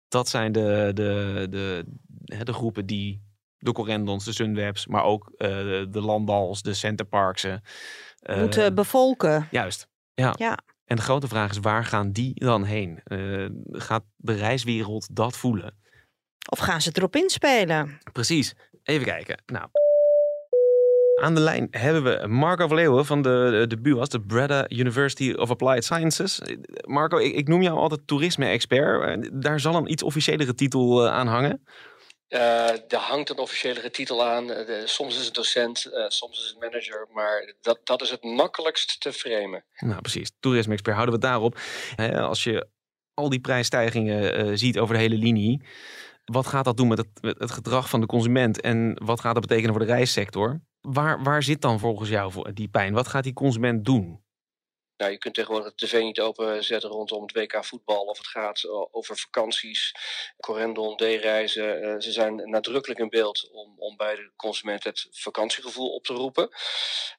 Dat 0.07 0.29
zijn 0.29 0.51
de, 0.51 0.91
de, 0.93 1.47
de, 1.49 1.85
de, 2.43 2.53
groepen 2.53 2.85
die 2.85 3.23
de 3.57 3.71
Corendons, 3.71 4.25
de 4.25 4.33
Sunwebs, 4.33 4.87
maar 4.87 5.03
ook 5.03 5.31
uh, 5.37 5.47
de 5.89 6.01
Landals, 6.01 6.61
de 6.61 6.73
Centerparksen. 6.73 7.63
Uh, 8.23 8.39
Moeten 8.39 8.75
bevolken. 8.75 9.47
Juist. 9.51 9.87
Ja. 10.13 10.35
ja. 10.37 10.57
En 10.91 10.97
de 10.97 11.03
grote 11.03 11.27
vraag 11.27 11.49
is, 11.51 11.57
waar 11.57 11.85
gaan 11.85 12.11
die 12.11 12.31
dan 12.33 12.63
heen? 12.63 12.99
Uh, 13.07 13.49
gaat 13.71 14.03
de 14.17 14.33
reiswereld 14.33 15.15
dat 15.15 15.37
voelen? 15.37 15.73
Of 16.49 16.59
gaan 16.59 16.81
ze 16.81 16.87
het 16.87 16.97
erop 16.97 17.15
inspelen? 17.15 17.99
Precies. 18.11 18.55
Even 18.83 19.05
kijken. 19.05 19.43
Nou, 19.45 19.65
aan 21.21 21.35
de 21.35 21.41
lijn 21.41 21.67
hebben 21.71 22.03
we 22.03 22.27
Marco 22.27 22.67
Verleeuwen 22.67 23.05
van 23.05 23.21
de, 23.21 23.65
de 23.67 23.81
BUAS, 23.81 24.09
de 24.09 24.21
Breda 24.21 24.69
University 24.69 25.33
of 25.33 25.49
Applied 25.49 25.83
Sciences. 25.83 26.41
Marco, 26.85 27.17
ik, 27.17 27.33
ik 27.35 27.47
noem 27.47 27.61
jou 27.61 27.77
altijd 27.77 28.07
toerisme-expert. 28.07 29.41
Daar 29.41 29.59
zal 29.59 29.75
een 29.75 29.91
iets 29.91 30.03
officiëlere 30.03 30.53
titel 30.53 31.05
uh, 31.05 31.11
aan 31.11 31.27
hangen. 31.27 31.63
Uh, 32.33 32.69
er 32.69 32.97
hangt 32.97 33.29
een 33.29 33.37
officiële 33.37 33.89
titel 33.89 34.25
aan. 34.25 34.47
De, 34.47 34.81
soms 34.85 35.19
is 35.19 35.25
het 35.25 35.33
docent, 35.33 35.85
uh, 35.85 36.05
soms 36.07 36.39
is 36.39 36.47
het 36.47 36.59
manager. 36.59 37.07
Maar 37.13 37.53
dat, 37.61 37.79
dat 37.83 38.01
is 38.01 38.09
het 38.09 38.23
makkelijkst 38.23 39.01
te 39.01 39.13
framen. 39.13 39.63
Nou, 39.79 40.01
precies. 40.01 40.31
Toerisme-expert 40.39 40.95
houden 40.95 41.19
we 41.19 41.27
het 41.27 41.31
daarop. 41.31 41.59
als 42.29 42.43
je 42.43 42.67
al 43.13 43.29
die 43.29 43.39
prijsstijgingen 43.39 44.57
ziet 44.57 44.79
over 44.79 44.95
de 44.95 45.01
hele 45.01 45.15
linie. 45.15 45.61
Wat 46.25 46.47
gaat 46.47 46.65
dat 46.65 46.77
doen 46.77 46.87
met 46.87 46.97
het, 46.97 47.37
het, 47.37 47.51
gedrag 47.51 47.89
van 47.89 47.99
de 47.99 48.05
consument? 48.05 48.61
En 48.61 49.01
wat 49.03 49.19
gaat 49.19 49.33
dat 49.33 49.47
betekenen 49.47 49.75
voor 49.75 49.85
de 49.85 49.91
reissector? 49.91 50.61
Waar, 50.81 51.23
waar 51.23 51.43
zit 51.43 51.61
dan 51.61 51.79
volgens 51.79 52.09
jou 52.09 52.51
die 52.53 52.67
pijn? 52.67 52.93
Wat 52.93 53.07
gaat 53.07 53.23
die 53.23 53.33
consument 53.33 53.85
doen? 53.85 54.21
Je 55.09 55.17
kunt 55.17 55.33
tegenwoordig 55.33 55.73
de 55.73 55.85
tv 55.85 56.01
niet 56.01 56.19
openzetten 56.19 56.89
rondom 56.89 57.21
het 57.21 57.31
WK 57.31 57.65
voetbal 57.65 58.03
of 58.03 58.17
het 58.17 58.27
gaat 58.27 58.63
eh, 58.63 58.95
over 58.95 59.17
vakanties, 59.17 59.95
correndon, 60.39 60.97
D-reizen. 60.97 61.83
Uh, 61.83 61.95
ze 61.99 62.11
zijn 62.11 62.49
nadrukkelijk 62.49 62.99
in 62.99 63.09
beeld 63.09 63.49
om, 63.51 63.75
om 63.77 63.97
bij 63.97 64.15
de 64.15 64.31
consument 64.35 64.83
het 64.83 65.07
vakantiegevoel 65.11 65.93
op 65.93 66.03
te 66.03 66.13
roepen. 66.13 66.49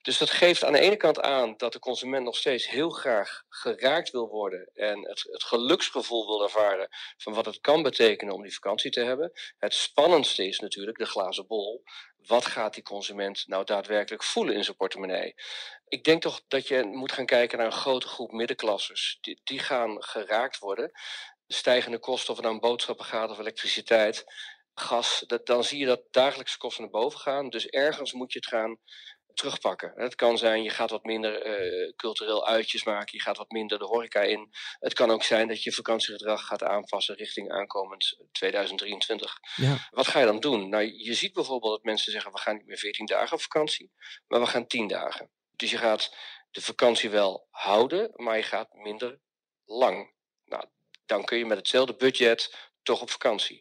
Dus 0.03 0.19
dat 0.19 0.31
geeft 0.31 0.65
aan 0.65 0.73
de 0.73 0.79
ene 0.79 0.97
kant 0.97 1.21
aan 1.21 1.55
dat 1.57 1.73
de 1.73 1.79
consument 1.79 2.25
nog 2.25 2.37
steeds 2.37 2.69
heel 2.69 2.91
graag 2.91 3.43
geraakt 3.49 4.11
wil 4.11 4.29
worden 4.29 4.71
en 4.75 5.09
het, 5.09 5.29
het 5.31 5.43
geluksgevoel 5.43 6.27
wil 6.27 6.43
ervaren 6.43 6.89
van 7.17 7.35
wat 7.35 7.47
het 7.47 7.61
kan 7.61 7.83
betekenen 7.83 8.35
om 8.35 8.43
die 8.43 8.55
vakantie 8.55 8.91
te 8.91 9.01
hebben. 9.01 9.33
Het 9.59 9.75
spannendste 9.75 10.47
is 10.47 10.59
natuurlijk 10.59 10.99
de 10.99 11.07
glazen 11.07 11.47
bol. 11.47 11.83
Wat 12.27 12.47
gaat 12.47 12.75
die 12.75 12.83
consument 12.83 13.45
nou 13.47 13.65
daadwerkelijk 13.65 14.23
voelen 14.23 14.55
in 14.55 14.65
zijn 14.65 14.77
portemonnee? 14.77 15.35
ik 15.93 16.05
denk 16.05 16.23
toch 16.23 16.43
dat 16.49 16.69
je 16.69 16.85
moet 16.85 17.13
gaan 17.13 17.27
kijken 17.27 17.59
naar 17.59 17.67
een 17.67 17.73
grote 17.73 18.07
groep 18.07 18.33
middenklassers. 18.33 19.19
Die, 19.21 19.41
die 19.45 19.59
gaan 19.59 20.03
geraakt 20.03 20.59
worden. 20.59 20.91
De 21.47 21.55
stijgende 21.55 21.99
kosten, 21.99 22.31
of 22.31 22.37
het 22.37 22.47
nou 22.47 22.59
boodschappen 22.59 23.05
gaat 23.05 23.31
of 23.31 23.39
elektriciteit, 23.39 24.25
gas, 24.75 25.25
dat, 25.27 25.47
dan 25.47 25.65
zie 25.65 25.79
je 25.79 25.87
dat 25.87 26.03
dagelijkse 26.11 26.59
kosten 26.59 26.83
naar 26.83 26.93
boven 26.93 27.21
gaan. 27.21 27.49
Dus 27.49 27.67
ergens 27.67 28.13
moet 28.13 28.33
je 28.33 28.39
het 28.39 28.49
gaan 28.49 28.79
terugpakken. 29.35 29.93
Het 29.95 30.15
kan 30.15 30.39
zijn, 30.39 30.63
je 30.63 30.71
gaat 30.71 30.91
wat 30.91 31.05
minder 31.05 31.47
uh, 31.47 31.93
cultureel 31.97 32.47
uitjes 32.47 32.85
maken, 32.85 33.17
je 33.19 33.23
gaat 33.23 33.37
wat 33.37 33.51
minder 33.51 33.79
de 33.79 33.85
horeca 33.85 34.21
in. 34.21 34.51
Het 34.79 34.93
kan 34.93 35.11
ook 35.11 35.23
zijn 35.23 35.49
dat 35.49 35.63
je 35.63 35.73
vakantiegedrag 35.73 36.47
gaat 36.47 36.63
aanpassen 36.63 37.15
richting 37.15 37.53
aankomend 37.53 38.19
2023. 38.33 39.39
Ja. 39.57 39.89
Wat 39.91 40.09
ga 40.09 40.19
je 40.19 40.27
dan 40.27 40.41
doen? 40.41 40.69
Nou, 40.69 40.85
je 40.85 41.15
ziet 41.15 41.33
bijvoorbeeld 41.33 41.73
dat 41.73 41.85
mensen 41.85 42.13
zeggen, 42.13 42.33
we 42.33 42.39
gaan 42.39 42.57
niet 42.57 42.67
meer 42.67 42.79
14 42.79 43.07
dagen 43.07 43.33
op 43.33 43.43
vakantie, 43.43 43.93
maar 44.27 44.41
we 44.41 44.47
gaan 44.47 44.67
10 44.67 44.89
dagen. 44.89 45.31
Dus 45.57 45.71
je 45.71 45.79
gaat 45.79 46.17
de 46.51 46.61
vakantie 46.61 47.11
wel 47.11 47.47
houden, 47.51 48.11
maar 48.15 48.37
je 48.37 48.43
gaat 48.43 48.75
minder 48.75 49.21
lang. 49.65 50.13
Nou, 50.45 50.65
dan 51.07 51.25
kun 51.25 51.39
je 51.39 51.47
met 51.47 51.59
hetzelfde 51.59 51.95
budget 51.95 52.71
toch 52.83 53.01
op 53.01 53.11
vakantie. 53.11 53.61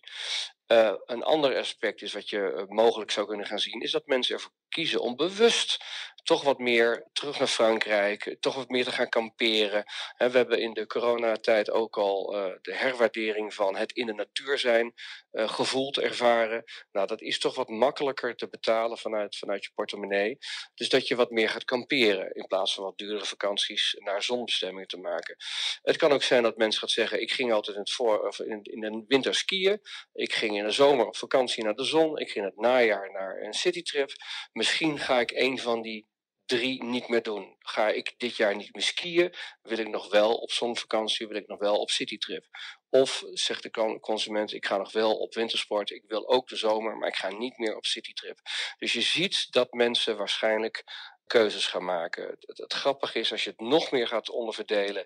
Uh, 0.71 0.93
een 1.05 1.23
ander 1.23 1.57
aspect 1.57 2.01
is 2.01 2.13
wat 2.13 2.29
je 2.29 2.53
uh, 2.55 2.75
mogelijk 2.75 3.11
zou 3.11 3.27
kunnen 3.27 3.45
gaan 3.45 3.59
zien, 3.59 3.81
is 3.81 3.91
dat 3.91 4.05
mensen 4.05 4.35
ervoor 4.35 4.51
kiezen 4.69 5.01
om 5.01 5.15
bewust 5.15 5.83
toch 6.23 6.43
wat 6.43 6.59
meer 6.59 7.09
terug 7.13 7.39
naar 7.39 7.47
Frankrijk, 7.47 8.37
toch 8.39 8.55
wat 8.55 8.69
meer 8.69 8.83
te 8.83 8.91
gaan 8.91 9.09
kamperen. 9.09 9.83
we 10.17 10.29
hebben 10.37 10.59
in 10.59 10.73
de 10.73 10.87
coronatijd 10.87 11.71
ook 11.71 11.97
al 11.97 12.35
uh, 12.35 12.53
de 12.61 12.75
herwaardering 12.75 13.53
van 13.53 13.75
het 13.75 13.91
in 13.91 14.05
de 14.05 14.13
natuur 14.13 14.57
zijn 14.57 14.93
uh, 15.31 15.49
gevoeld, 15.49 15.97
ervaren. 15.97 16.63
Nou, 16.91 17.07
dat 17.07 17.21
is 17.21 17.39
toch 17.39 17.55
wat 17.55 17.69
makkelijker 17.69 18.35
te 18.35 18.49
betalen 18.49 18.97
vanuit, 18.97 19.37
vanuit 19.37 19.63
je 19.63 19.71
portemonnee. 19.75 20.37
Dus 20.73 20.89
dat 20.89 21.07
je 21.07 21.15
wat 21.15 21.31
meer 21.31 21.49
gaat 21.49 21.63
kamperen 21.63 22.33
in 22.33 22.47
plaats 22.47 22.73
van 22.73 22.83
wat 22.83 22.97
duurdere 22.97 23.25
vakanties 23.25 23.95
naar 23.99 24.23
zonbestemmingen 24.23 24.87
te 24.87 24.97
maken. 24.97 25.35
Het 25.81 25.97
kan 25.97 26.11
ook 26.11 26.23
zijn 26.23 26.43
dat 26.43 26.57
mensen 26.57 26.79
gaat 26.79 26.91
zeggen: 26.91 27.21
ik 27.21 27.31
ging 27.31 27.53
altijd 27.53 27.75
in, 27.75 27.81
het 27.81 27.91
voor, 27.91 28.27
of 28.27 28.39
in, 28.39 28.59
in 28.63 28.79
de 28.79 29.03
winter 29.07 29.35
skiën, 29.35 29.81
ik 30.13 30.33
ging 30.33 30.57
in 30.57 30.63
de 30.63 30.71
zomer 30.71 31.05
op 31.05 31.15
vakantie 31.15 31.63
naar 31.63 31.75
de 31.75 31.83
zon, 31.83 32.17
ik 32.17 32.29
ging 32.31 32.45
het 32.45 32.57
najaar 32.57 33.11
naar 33.11 33.41
een 33.41 33.53
citytrip. 33.53 34.11
Misschien 34.51 34.99
ga 34.99 35.19
ik 35.19 35.31
een 35.31 35.59
van 35.59 35.81
die 35.81 36.09
drie 36.57 36.83
niet 36.83 37.07
meer 37.07 37.21
doen. 37.21 37.55
Ga 37.59 37.89
ik 37.89 38.13
dit 38.17 38.35
jaar 38.35 38.55
niet 38.55 38.73
meer 38.73 38.83
skiën, 38.83 39.33
wil 39.61 39.77
ik 39.77 39.87
nog 39.87 40.09
wel 40.09 40.35
op 40.35 40.51
zonvakantie, 40.51 41.27
wil 41.27 41.37
ik 41.37 41.47
nog 41.47 41.59
wel 41.59 41.79
op 41.79 41.89
citytrip. 41.89 42.45
Of 42.89 43.23
zegt 43.31 43.63
de 43.63 43.99
consument, 43.99 44.53
ik 44.53 44.65
ga 44.65 44.77
nog 44.77 44.91
wel 44.91 45.17
op 45.17 45.33
wintersport, 45.33 45.89
ik 45.89 46.03
wil 46.07 46.29
ook 46.29 46.47
de 46.47 46.55
zomer, 46.55 46.97
maar 46.97 47.07
ik 47.07 47.15
ga 47.15 47.29
niet 47.29 47.57
meer 47.57 47.75
op 47.75 47.85
citytrip. 47.85 48.39
Dus 48.77 48.93
je 48.93 49.01
ziet 49.01 49.51
dat 49.51 49.73
mensen 49.73 50.17
waarschijnlijk 50.17 50.83
keuzes 51.25 51.67
gaan 51.67 51.85
maken. 51.85 52.27
Het, 52.27 52.57
het, 52.57 52.73
grappige 52.73 53.19
is, 53.19 53.31
als 53.31 53.43
je 53.43 53.49
het 53.49 53.59
nog 53.59 53.91
meer 53.91 54.07
gaat 54.07 54.29
onderverdelen 54.29 55.05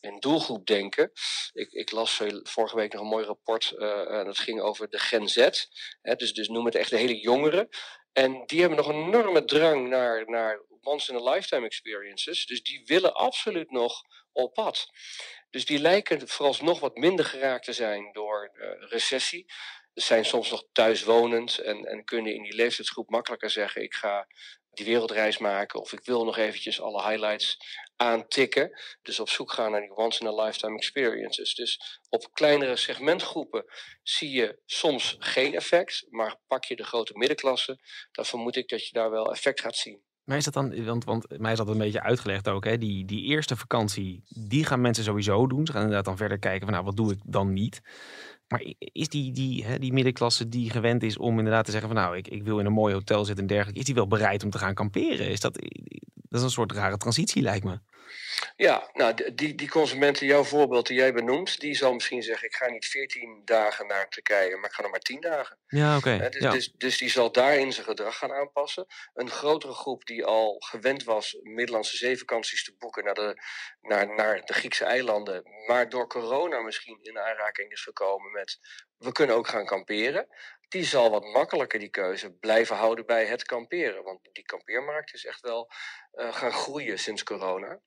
in 0.00 0.20
doelgroep 0.20 0.66
denken. 0.66 1.12
Ik, 1.52 1.72
ik 1.72 1.90
las 1.90 2.22
vorige 2.42 2.76
week 2.76 2.92
nog 2.92 3.02
een 3.02 3.08
mooi 3.08 3.24
rapport 3.24 3.72
uh, 3.76 4.18
en 4.18 4.24
dat 4.24 4.38
ging 4.38 4.60
over 4.60 4.88
de 4.88 4.98
Gen 4.98 5.28
Z. 5.28 5.48
Hè, 6.02 6.14
dus, 6.14 6.32
dus 6.32 6.48
noem 6.48 6.64
het 6.64 6.74
echt 6.74 6.90
de 6.90 6.96
hele 6.96 7.20
jongeren. 7.20 7.68
En 8.12 8.46
die 8.46 8.60
hebben 8.60 8.78
nog 8.78 8.88
een 8.88 9.06
enorme 9.06 9.44
drang 9.44 9.88
naar, 9.88 10.30
naar 10.30 10.62
once-in-a-lifetime 10.80 11.66
experiences. 11.66 12.46
Dus 12.46 12.62
die 12.62 12.82
willen 12.84 13.14
absoluut 13.14 13.70
nog 13.70 14.02
op 14.32 14.54
pad. 14.54 14.90
Dus 15.50 15.64
die 15.64 15.78
lijken 15.78 16.28
vooralsnog 16.28 16.80
wat 16.80 16.96
minder 16.96 17.24
geraakt 17.24 17.64
te 17.64 17.72
zijn 17.72 18.12
door 18.12 18.50
uh, 18.54 18.88
recessie. 18.90 19.44
Ze 19.94 20.04
zijn 20.06 20.24
soms 20.24 20.50
nog 20.50 20.64
thuiswonend 20.72 21.58
en, 21.58 21.84
en 21.84 22.04
kunnen 22.04 22.34
in 22.34 22.42
die 22.42 22.54
leeftijdsgroep 22.54 23.10
makkelijker 23.10 23.50
zeggen: 23.50 23.82
ik 23.82 23.94
ga 23.94 24.26
die 24.72 24.86
wereldreis 24.86 25.38
maken 25.38 25.80
of 25.80 25.92
ik 25.92 26.04
wil 26.04 26.24
nog 26.24 26.36
eventjes 26.36 26.80
alle 26.80 27.02
highlights 27.02 27.58
aantikken. 27.96 28.80
Dus 29.02 29.20
op 29.20 29.28
zoek 29.28 29.52
gaan 29.52 29.70
naar 29.70 29.80
die 29.80 29.96
once-in-a-lifetime 29.96 30.76
experiences. 30.76 31.54
Dus 31.54 32.00
op 32.08 32.28
kleinere 32.32 32.76
segmentgroepen 32.76 33.64
zie 34.02 34.30
je 34.30 34.58
soms 34.66 35.16
geen 35.18 35.54
effect, 35.54 36.06
maar 36.10 36.36
pak 36.46 36.64
je 36.64 36.76
de 36.76 36.84
grote 36.84 37.12
middenklasse, 37.16 37.78
dan 38.12 38.24
vermoed 38.24 38.56
ik 38.56 38.68
dat 38.68 38.86
je 38.86 38.92
daar 38.92 39.10
wel 39.10 39.32
effect 39.32 39.60
gaat 39.60 39.76
zien. 39.76 40.02
Maar 40.24 40.36
is 40.36 40.44
dat 40.44 40.54
dan, 40.54 40.84
want, 40.84 41.04
want 41.04 41.38
mij 41.38 41.52
is 41.52 41.58
dat 41.58 41.68
een 41.68 41.78
beetje 41.78 42.02
uitgelegd 42.02 42.48
ook, 42.48 42.64
hè? 42.64 42.78
Die, 42.78 43.04
die 43.04 43.24
eerste 43.24 43.56
vakantie, 43.56 44.22
die 44.28 44.64
gaan 44.64 44.80
mensen 44.80 45.04
sowieso 45.04 45.46
doen. 45.46 45.66
Ze 45.66 45.72
gaan 45.72 45.80
inderdaad 45.80 46.04
dan 46.04 46.16
verder 46.16 46.38
kijken 46.38 46.62
van, 46.62 46.72
nou, 46.72 46.84
wat 46.84 46.96
doe 46.96 47.12
ik 47.12 47.18
dan 47.24 47.52
niet? 47.52 47.80
Maar 48.52 48.64
is 48.76 49.08
die, 49.08 49.32
die, 49.32 49.64
hè, 49.64 49.78
die 49.78 49.92
middenklasse 49.92 50.48
die 50.48 50.70
gewend 50.70 51.02
is 51.02 51.16
om 51.16 51.38
inderdaad 51.38 51.64
te 51.64 51.70
zeggen 51.70 51.88
van, 51.88 51.98
nou, 51.98 52.16
ik, 52.16 52.28
ik 52.28 52.42
wil 52.42 52.58
in 52.58 52.66
een 52.66 52.72
mooi 52.72 52.94
hotel 52.94 53.24
zitten 53.24 53.44
en 53.44 53.50
dergelijke, 53.50 53.80
is 53.80 53.86
die 53.86 53.94
wel 53.94 54.06
bereid 54.06 54.44
om 54.44 54.50
te 54.50 54.58
gaan 54.58 54.74
kamperen? 54.74 55.30
Is 55.30 55.40
dat, 55.40 55.58
dat 56.32 56.40
is 56.40 56.46
een 56.46 56.52
soort 56.52 56.72
rare 56.72 56.96
transitie, 56.96 57.42
lijkt 57.42 57.64
me. 57.64 57.80
Ja, 58.56 58.90
nou, 58.92 59.34
die, 59.34 59.54
die 59.54 59.68
consument 59.68 60.20
in 60.20 60.26
jouw 60.26 60.44
voorbeeld 60.44 60.86
die 60.86 60.96
jij 60.96 61.12
benoemt, 61.12 61.60
die 61.60 61.74
zal 61.74 61.92
misschien 61.92 62.22
zeggen: 62.22 62.48
Ik 62.48 62.54
ga 62.54 62.70
niet 62.70 62.86
14 62.86 63.42
dagen 63.44 63.86
naar 63.86 64.08
Turkije, 64.08 64.56
maar 64.56 64.68
ik 64.68 64.74
ga 64.74 64.82
nog 64.82 64.90
maar 64.90 65.00
10 65.00 65.20
dagen. 65.20 65.58
Ja, 65.66 65.96
oké. 65.96 66.28
dus, 66.30 66.40
dus, 66.40 66.72
dus, 66.72 66.98
die 66.98 67.10
zal 67.10 67.32
daarin 67.32 67.72
zijn 67.72 67.86
gedrag 67.86 68.18
gaan 68.18 68.32
aanpassen. 68.32 68.86
Een 69.14 69.30
grotere 69.30 69.72
groep 69.72 70.04
die 70.04 70.24
al 70.24 70.56
gewend 70.58 71.04
was 71.04 71.38
Middellandse 71.42 71.96
zeevakanties 71.96 72.64
te 72.64 72.74
boeken 72.78 73.04
naar 73.04 73.14
de, 73.14 73.42
naar, 73.80 74.14
naar 74.14 74.44
de 74.44 74.52
Griekse 74.52 74.84
eilanden, 74.84 75.42
maar 75.66 75.88
door 75.88 76.08
corona 76.08 76.60
misschien 76.60 76.98
in 77.02 77.18
aanraking 77.18 77.72
is 77.72 77.82
gekomen 77.82 78.32
met: 78.32 78.58
We 78.98 79.12
kunnen 79.12 79.36
ook 79.36 79.48
gaan 79.48 79.66
kamperen 79.66 80.28
die 80.72 80.84
zal 80.84 81.10
wat 81.10 81.24
makkelijker 81.24 81.78
die 81.78 81.88
keuze 81.88 82.30
blijven 82.30 82.76
houden 82.76 83.06
bij 83.06 83.26
het 83.26 83.44
kamperen. 83.44 84.04
Want 84.04 84.18
die 84.32 84.44
kampeermarkt 84.44 85.14
is 85.14 85.24
echt 85.24 85.40
wel 85.40 85.70
uh, 86.14 86.32
gaan 86.32 86.52
groeien 86.52 86.98
sinds 86.98 87.22
corona. 87.22 87.80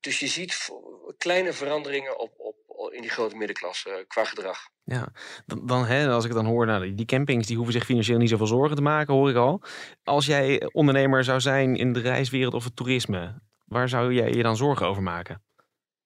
Dus 0.00 0.18
je 0.18 0.26
ziet 0.26 0.68
kleine 1.16 1.52
veranderingen 1.52 2.18
op, 2.18 2.32
op, 2.36 2.92
in 2.92 3.00
die 3.00 3.10
grote 3.10 3.36
middenklasse 3.36 3.90
uh, 3.90 3.96
qua 4.06 4.24
gedrag. 4.24 4.58
Ja, 4.84 5.12
dan, 5.46 5.66
dan 5.66 5.84
hè, 5.84 6.08
als 6.08 6.24
ik 6.24 6.32
dan 6.32 6.46
hoor, 6.46 6.66
nou, 6.66 6.94
die 6.94 7.06
campings 7.06 7.46
die 7.46 7.56
hoeven 7.56 7.74
zich 7.74 7.84
financieel 7.84 8.18
niet 8.18 8.28
zoveel 8.28 8.46
zorgen 8.46 8.76
te 8.76 8.82
maken, 8.82 9.14
hoor 9.14 9.30
ik 9.30 9.36
al. 9.36 9.62
Als 10.04 10.26
jij 10.26 10.68
ondernemer 10.72 11.24
zou 11.24 11.40
zijn 11.40 11.76
in 11.76 11.92
de 11.92 12.00
reiswereld 12.00 12.54
of 12.54 12.64
het 12.64 12.76
toerisme, 12.76 13.40
waar 13.64 13.88
zou 13.88 14.12
jij 14.12 14.30
je 14.30 14.42
dan 14.42 14.56
zorgen 14.56 14.86
over 14.86 15.02
maken? 15.02 15.42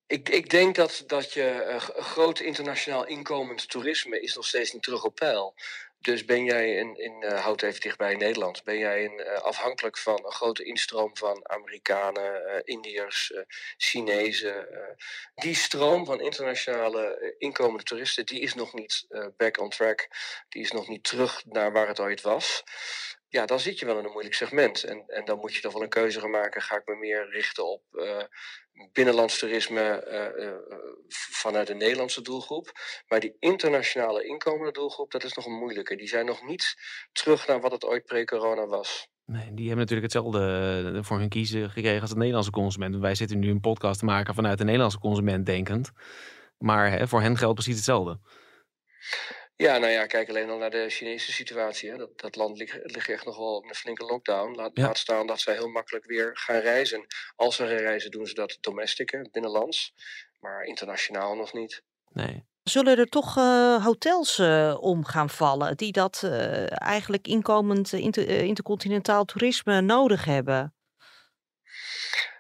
Ik, 0.09 0.29
ik 0.29 0.51
denk 0.51 0.75
dat, 0.75 1.05
dat 1.07 1.33
je 1.33 1.67
uh, 1.69 2.05
groot 2.05 2.41
internationaal 2.41 3.07
inkomend 3.07 3.71
toerisme 3.71 4.21
is 4.21 4.35
nog 4.35 4.47
steeds 4.47 4.73
niet 4.73 4.83
terug 4.83 5.05
op 5.05 5.15
peil. 5.15 5.55
Dus 5.99 6.25
ben 6.25 6.45
jij 6.45 6.75
in, 6.75 6.97
in 6.97 7.23
uh, 7.23 7.41
houd 7.41 7.63
even 7.63 7.81
dichtbij 7.81 8.15
Nederland, 8.15 8.65
ben 8.65 8.79
jij 8.79 9.03
in, 9.03 9.21
uh, 9.21 9.33
afhankelijk 9.35 9.99
van 9.99 10.25
een 10.25 10.33
grote 10.33 10.65
instroom 10.65 11.17
van 11.17 11.49
Amerikanen, 11.49 12.43
uh, 12.43 12.61
Indiërs, 12.65 13.33
Chinezen. 13.77 14.69
die 15.35 15.55
stroom 15.55 16.05
van 16.07 16.21
internationale 16.21 17.35
inkomende 17.39 17.85
toeristen, 17.85 18.27
die 18.27 18.41
is 18.41 18.55
nog 18.55 18.75
niet 18.75 19.07
back 19.37 19.59
on 19.59 19.71
track. 19.71 20.09
Die 20.49 20.63
is 20.63 20.73
nog 20.73 20.89
niet 20.89 21.05
terug 21.05 21.45
naar 21.45 21.73
waar 21.73 21.89
het 21.89 22.01
ooit 22.01 22.21
was 22.21 22.65
ja, 23.37 23.47
dan 23.47 23.61
zit 23.61 23.79
je 23.79 23.87
wel 23.87 23.99
in 23.99 24.05
een 24.05 24.11
moeilijk 24.11 24.35
segment. 24.35 24.85
En, 24.85 25.05
en 25.07 25.25
dan 25.25 25.39
moet 25.39 25.55
je 25.55 25.61
dan 25.61 25.73
wel 25.73 25.83
een 25.83 25.89
keuze 25.89 26.21
gaan 26.21 26.31
maken. 26.31 26.63
Ga 26.63 26.77
ik 26.77 26.87
me 26.87 26.95
meer 26.95 27.31
richten 27.31 27.73
op 27.73 27.83
uh, 27.93 28.23
binnenlands 28.93 29.39
toerisme 29.39 30.05
uh, 30.09 30.45
uh, 30.45 30.53
vanuit 31.09 31.67
de 31.67 31.75
Nederlandse 31.75 32.23
doelgroep. 32.23 32.73
Maar 33.09 33.21
die 33.21 33.37
internationale 33.39 34.27
inkomende 34.27 34.73
doelgroep, 34.73 35.11
dat 35.11 35.25
is 35.25 35.33
nog 35.33 35.47
een 35.47 35.59
moeilijke. 35.59 35.97
Die 35.97 36.09
zijn 36.09 36.27
nog 36.27 36.43
niet 36.47 36.75
terug 37.13 37.47
naar 37.47 37.61
wat 37.61 37.73
het 37.73 37.85
ooit 37.85 38.05
pre-corona 38.05 38.67
was. 38.67 39.09
Nee, 39.25 39.55
die 39.55 39.67
hebben 39.67 39.87
natuurlijk 39.87 40.13
hetzelfde 40.13 40.99
voor 41.03 41.19
hun 41.19 41.29
kiezen 41.29 41.71
gekregen 41.71 42.01
als 42.01 42.11
de 42.11 42.17
Nederlandse 42.17 42.51
consument. 42.51 42.97
Wij 42.97 43.15
zitten 43.15 43.39
nu 43.39 43.51
een 43.51 43.61
podcast 43.61 43.99
te 43.99 44.05
maken 44.05 44.35
vanuit 44.35 44.59
de 44.59 44.65
Nederlandse 44.65 44.99
consument 44.99 45.47
denkend. 45.47 45.91
Maar 46.59 46.91
hè, 46.91 47.09
voor 47.09 47.21
hen 47.21 47.37
geldt 47.37 47.55
precies 47.55 47.77
hetzelfde. 47.77 48.19
Ja, 49.57 49.79
nou 49.79 49.93
ja, 49.93 50.07
kijk 50.07 50.29
alleen 50.29 50.51
al 50.51 50.59
naar 50.59 50.71
de 50.71 50.89
Chinese 50.89 51.33
situatie. 51.33 51.91
Hè. 51.91 51.97
Dat, 51.97 52.19
dat 52.21 52.37
land 52.37 52.59
ligt, 52.59 52.79
ligt 52.83 53.09
echt 53.09 53.25
nog 53.25 53.37
wel 53.37 53.63
in 53.63 53.69
een 53.69 53.75
flinke 53.75 54.05
lockdown. 54.05 54.55
Laat, 54.55 54.79
laat 54.79 54.99
staan 54.99 55.27
dat 55.27 55.41
zij 55.41 55.55
heel 55.55 55.69
makkelijk 55.69 56.05
weer 56.05 56.31
gaan 56.35 56.61
reizen. 56.61 57.07
Als 57.37 57.57
ze 57.57 57.67
gaan 57.67 57.77
reizen, 57.77 58.11
doen 58.11 58.27
ze 58.27 58.35
dat 58.35 58.59
domestic, 58.61 59.29
binnenlands. 59.33 59.95
Maar 60.41 60.65
internationaal 60.65 61.35
nog 61.35 61.53
niet. 61.53 61.83
Nee. 62.13 62.45
Zullen 62.63 62.99
er 62.99 63.09
toch 63.09 63.37
uh, 63.37 63.85
hotels 63.85 64.39
uh, 64.39 64.77
om 64.81 65.05
gaan 65.05 65.31
vallen 65.31 65.77
die 65.77 65.93
dat 65.93 66.23
uh, 66.25 66.83
eigenlijk 66.83 67.27
inkomend 67.27 67.93
inter, 67.93 68.29
intercontinentaal 68.29 69.25
toerisme 69.25 69.81
nodig 69.81 70.25
hebben? 70.25 70.75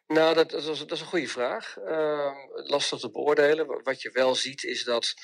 Nou, 0.06 0.34
dat, 0.34 0.50
dat, 0.50 0.62
is, 0.62 0.78
dat 0.78 0.92
is 0.92 1.00
een 1.00 1.06
goede 1.06 1.28
vraag. 1.28 1.76
Ehm, 1.76 2.34
lastig 2.52 2.98
te 2.98 3.10
beoordelen. 3.10 3.82
Wat 3.82 4.02
je 4.02 4.10
wel 4.12 4.34
ziet 4.34 4.64
is 4.64 4.84
dat 4.84 5.14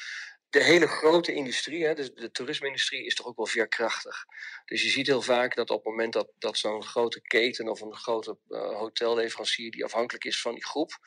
de 0.52 0.62
hele 0.62 0.86
grote 0.86 1.32
industrie, 1.32 1.84
hè, 1.84 1.94
dus 1.94 2.14
de 2.14 2.30
toerisme-industrie, 2.30 3.04
is 3.04 3.14
toch 3.14 3.26
ook 3.26 3.36
wel 3.36 3.46
veerkrachtig. 3.46 4.24
Dus 4.64 4.82
je 4.82 4.88
ziet 4.88 5.06
heel 5.06 5.22
vaak 5.22 5.54
dat 5.54 5.70
op 5.70 5.76
het 5.76 5.86
moment 5.86 6.12
dat, 6.12 6.32
dat 6.38 6.58
zo'n 6.58 6.82
grote 6.82 7.22
keten 7.22 7.68
of 7.68 7.80
een 7.80 7.94
grote 7.94 8.38
uh, 8.48 8.78
hotelleverancier 8.78 9.70
die 9.70 9.84
afhankelijk 9.84 10.24
is 10.24 10.40
van 10.40 10.54
die 10.54 10.64
groep, 10.64 10.98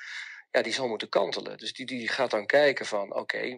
ja, 0.55 0.61
die 0.61 0.73
zal 0.73 0.87
moeten 0.87 1.09
kantelen. 1.09 1.57
Dus 1.57 1.73
die, 1.73 1.85
die 1.85 2.07
gaat 2.07 2.31
dan 2.31 2.45
kijken 2.45 2.85
van, 2.85 3.15
oké, 3.15 3.55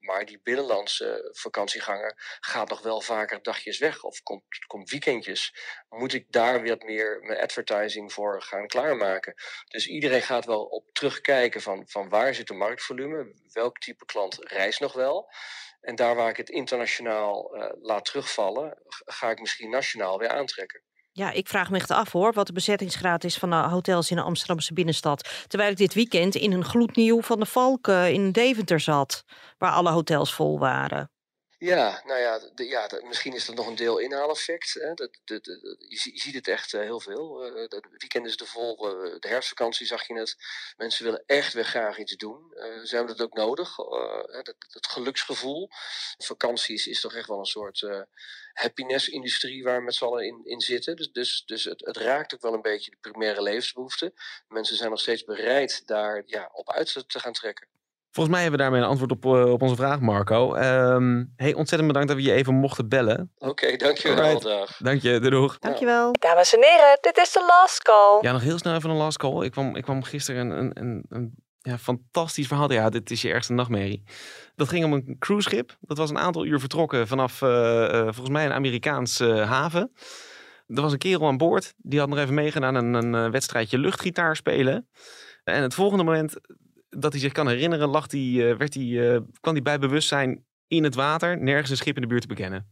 maar 0.00 0.24
die 0.24 0.40
binnenlandse 0.42 1.28
vakantieganger 1.32 2.38
gaat 2.40 2.68
nog 2.68 2.82
wel 2.82 3.00
vaker 3.00 3.42
dagjes 3.42 3.78
weg 3.78 4.02
of 4.02 4.22
komt, 4.22 4.42
komt 4.66 4.90
weekendjes. 4.90 5.54
Moet 5.88 6.12
ik 6.12 6.26
daar 6.28 6.62
weer 6.62 6.76
meer 6.78 7.20
mijn 7.20 7.40
advertising 7.40 8.12
voor 8.12 8.42
gaan 8.42 8.66
klaarmaken? 8.66 9.34
Dus 9.68 9.86
iedereen 9.86 10.22
gaat 10.22 10.44
wel 10.44 10.64
op 10.64 10.84
terugkijken 10.92 11.60
van, 11.60 11.88
van 11.88 12.08
waar 12.08 12.34
zit 12.34 12.46
de 12.48 12.54
marktvolume, 12.54 13.34
welk 13.52 13.78
type 13.78 14.04
klant 14.04 14.38
reist 14.40 14.80
nog 14.80 14.92
wel. 14.92 15.32
En 15.80 15.94
daar 15.94 16.14
waar 16.14 16.30
ik 16.30 16.36
het 16.36 16.50
internationaal 16.50 17.56
uh, 17.56 17.70
laat 17.80 18.04
terugvallen, 18.04 18.78
ga 18.88 19.30
ik 19.30 19.40
misschien 19.40 19.70
nationaal 19.70 20.18
weer 20.18 20.28
aantrekken. 20.28 20.82
Ja, 21.14 21.30
ik 21.30 21.48
vraag 21.48 21.70
me 21.70 21.76
echt 21.76 21.90
af 21.90 22.12
hoor, 22.12 22.32
wat 22.32 22.46
de 22.46 22.52
bezettingsgraad 22.52 23.24
is 23.24 23.38
van 23.38 23.50
de 23.50 23.56
hotels 23.56 24.10
in 24.10 24.16
de 24.16 24.22
Amsterdamse 24.22 24.74
binnenstad. 24.74 25.44
Terwijl 25.46 25.70
ik 25.70 25.76
dit 25.76 25.94
weekend 25.94 26.34
in 26.34 26.52
een 26.52 26.64
gloednieuw 26.64 27.22
van 27.22 27.40
de 27.40 27.46
Valken 27.46 28.12
in 28.12 28.32
Deventer 28.32 28.80
zat, 28.80 29.24
waar 29.58 29.72
alle 29.72 29.90
hotels 29.90 30.34
vol 30.34 30.58
waren. 30.58 31.11
Ja, 31.62 32.02
nou 32.04 32.20
ja, 32.20 32.38
de, 32.54 32.66
ja 32.66 32.86
de, 32.88 33.02
misschien 33.04 33.34
is 33.34 33.46
dat 33.46 33.56
nog 33.56 33.66
een 33.66 33.74
deel 33.74 33.98
inhaaleffect. 33.98 34.74
Hè. 34.74 34.94
De, 34.94 35.10
de, 35.24 35.40
je, 35.88 35.96
ziet 35.96 36.34
het 36.34 36.48
echt 36.48 36.72
uh, 36.72 36.80
heel 36.80 37.00
veel. 37.00 37.36
De 37.68 37.82
weekend 37.90 38.26
is 38.26 38.36
er 38.36 38.46
vol. 38.46 39.04
Uh, 39.04 39.16
de 39.20 39.28
herfstvakantie 39.28 39.86
zag 39.86 40.06
je 40.06 40.18
het. 40.18 40.36
Mensen 40.76 41.04
willen 41.04 41.22
echt 41.26 41.52
weer 41.52 41.64
graag 41.64 41.98
iets 41.98 42.16
doen. 42.16 42.52
ze 42.84 42.96
hebben 42.96 43.16
dat 43.16 43.26
ook 43.26 43.34
nodig. 43.34 43.76
dat, 43.76 44.54
dat, 44.72 44.86
geluksgevoel. 44.86 45.68
Vakanties 46.18 46.86
is 46.86 47.00
toch 47.00 47.14
echt 47.14 47.28
wel 47.28 47.38
een 47.38 47.44
soort 47.44 47.86
happiness-industrie 48.52 49.62
waar 49.62 49.78
we 49.78 49.84
met 49.84 49.94
z'n 49.94 50.04
allen 50.04 50.26
in, 50.26 50.40
in 50.44 50.60
zitten. 50.60 50.96
Dus, 50.96 51.12
dus, 51.12 51.42
dus 51.46 51.64
het, 51.64 51.86
het, 51.86 51.96
raakt 51.96 52.34
ook 52.34 52.42
wel 52.42 52.54
een 52.54 52.62
beetje 52.62 52.90
de 52.90 52.96
primaire 53.00 53.42
levensbehoeften. 53.42 54.14
Mensen 54.48 54.76
zijn 54.76 54.90
nog 54.90 55.00
steeds 55.00 55.24
bereid 55.24 55.86
daar 55.86 56.22
ja, 56.26 56.50
op 56.52 56.70
uit 56.72 57.04
te 57.06 57.18
gaan 57.18 57.32
trekken. 57.32 57.68
Volgens 58.12 58.34
mij 58.34 58.42
hebben 58.42 58.60
we 58.60 58.64
daarmee 58.64 58.82
een 58.82 58.90
antwoord 58.90 59.10
op, 59.10 59.24
uh, 59.24 59.52
op 59.52 59.62
onze 59.62 59.76
vraag, 59.76 60.00
Marco. 60.00 60.54
Um, 60.56 61.32
hey, 61.36 61.54
ontzettend 61.54 61.86
bedankt 61.86 62.08
dat 62.08 62.16
we 62.16 62.22
je 62.22 62.32
even 62.32 62.54
mochten 62.54 62.88
bellen. 62.88 63.30
Oké, 63.38 63.50
okay, 63.50 63.76
dankjewel. 63.76 64.40
Dag. 64.40 64.76
Dank 64.76 65.02
je, 65.02 65.20
doeg. 65.20 65.58
Dankjewel. 65.58 66.12
Dames 66.12 66.54
en 66.54 66.62
heren, 66.62 66.98
dit 67.00 67.16
is 67.16 67.32
de 67.32 67.44
last 67.46 67.82
call. 67.82 68.18
Ja, 68.20 68.32
nog 68.32 68.42
heel 68.42 68.58
snel 68.58 68.74
even 68.74 68.90
een 68.90 68.96
last 68.96 69.18
call. 69.18 69.44
Ik 69.44 69.50
kwam, 69.50 69.76
ik 69.76 69.82
kwam 69.82 70.02
gisteren 70.02 70.50
een, 70.50 70.58
een, 70.58 70.70
een, 70.74 71.04
een 71.08 71.34
ja, 71.58 71.78
fantastisch 71.78 72.46
verhaal. 72.46 72.72
Ja, 72.72 72.90
dit 72.90 73.10
is 73.10 73.22
je 73.22 73.32
ergste 73.32 73.52
nachtmerrie. 73.52 74.02
Dat 74.56 74.68
ging 74.68 74.84
om 74.84 74.92
een 74.92 75.16
cruiseschip. 75.18 75.76
Dat 75.80 75.98
was 75.98 76.10
een 76.10 76.18
aantal 76.18 76.44
uur 76.44 76.60
vertrokken 76.60 77.08
vanaf 77.08 77.40
uh, 77.40 77.48
uh, 77.50 78.02
volgens 78.02 78.30
mij 78.30 78.44
een 78.44 78.52
Amerikaanse 78.52 79.34
haven. 79.34 79.92
Er 80.66 80.82
was 80.82 80.92
een 80.92 80.98
kerel 80.98 81.26
aan 81.26 81.36
boord. 81.36 81.74
Die 81.76 81.98
had 81.98 82.08
nog 82.08 82.18
even 82.18 82.34
meegedaan 82.34 82.76
aan 82.76 82.94
een, 82.94 83.12
een 83.12 83.30
wedstrijdje 83.30 83.78
luchtgitaar 83.78 84.36
spelen. 84.36 84.88
En 85.44 85.62
het 85.62 85.74
volgende 85.74 86.04
moment 86.04 86.36
dat 86.98 87.12
hij 87.12 87.20
zich 87.20 87.32
kan 87.32 87.48
herinneren, 87.48 87.88
lag 87.88 88.06
die, 88.06 88.42
uh, 88.42 88.56
werd 88.56 88.74
hij, 88.74 88.82
uh, 88.82 89.18
kwam 89.40 89.54
hij 89.54 89.62
bij 89.62 89.78
bewustzijn 89.78 90.44
in 90.66 90.84
het 90.84 90.94
water, 90.94 91.42
nergens 91.42 91.70
een 91.70 91.76
schip 91.76 91.94
in 91.94 92.02
de 92.02 92.08
buurt 92.08 92.22
te 92.22 92.28
bekennen. 92.28 92.70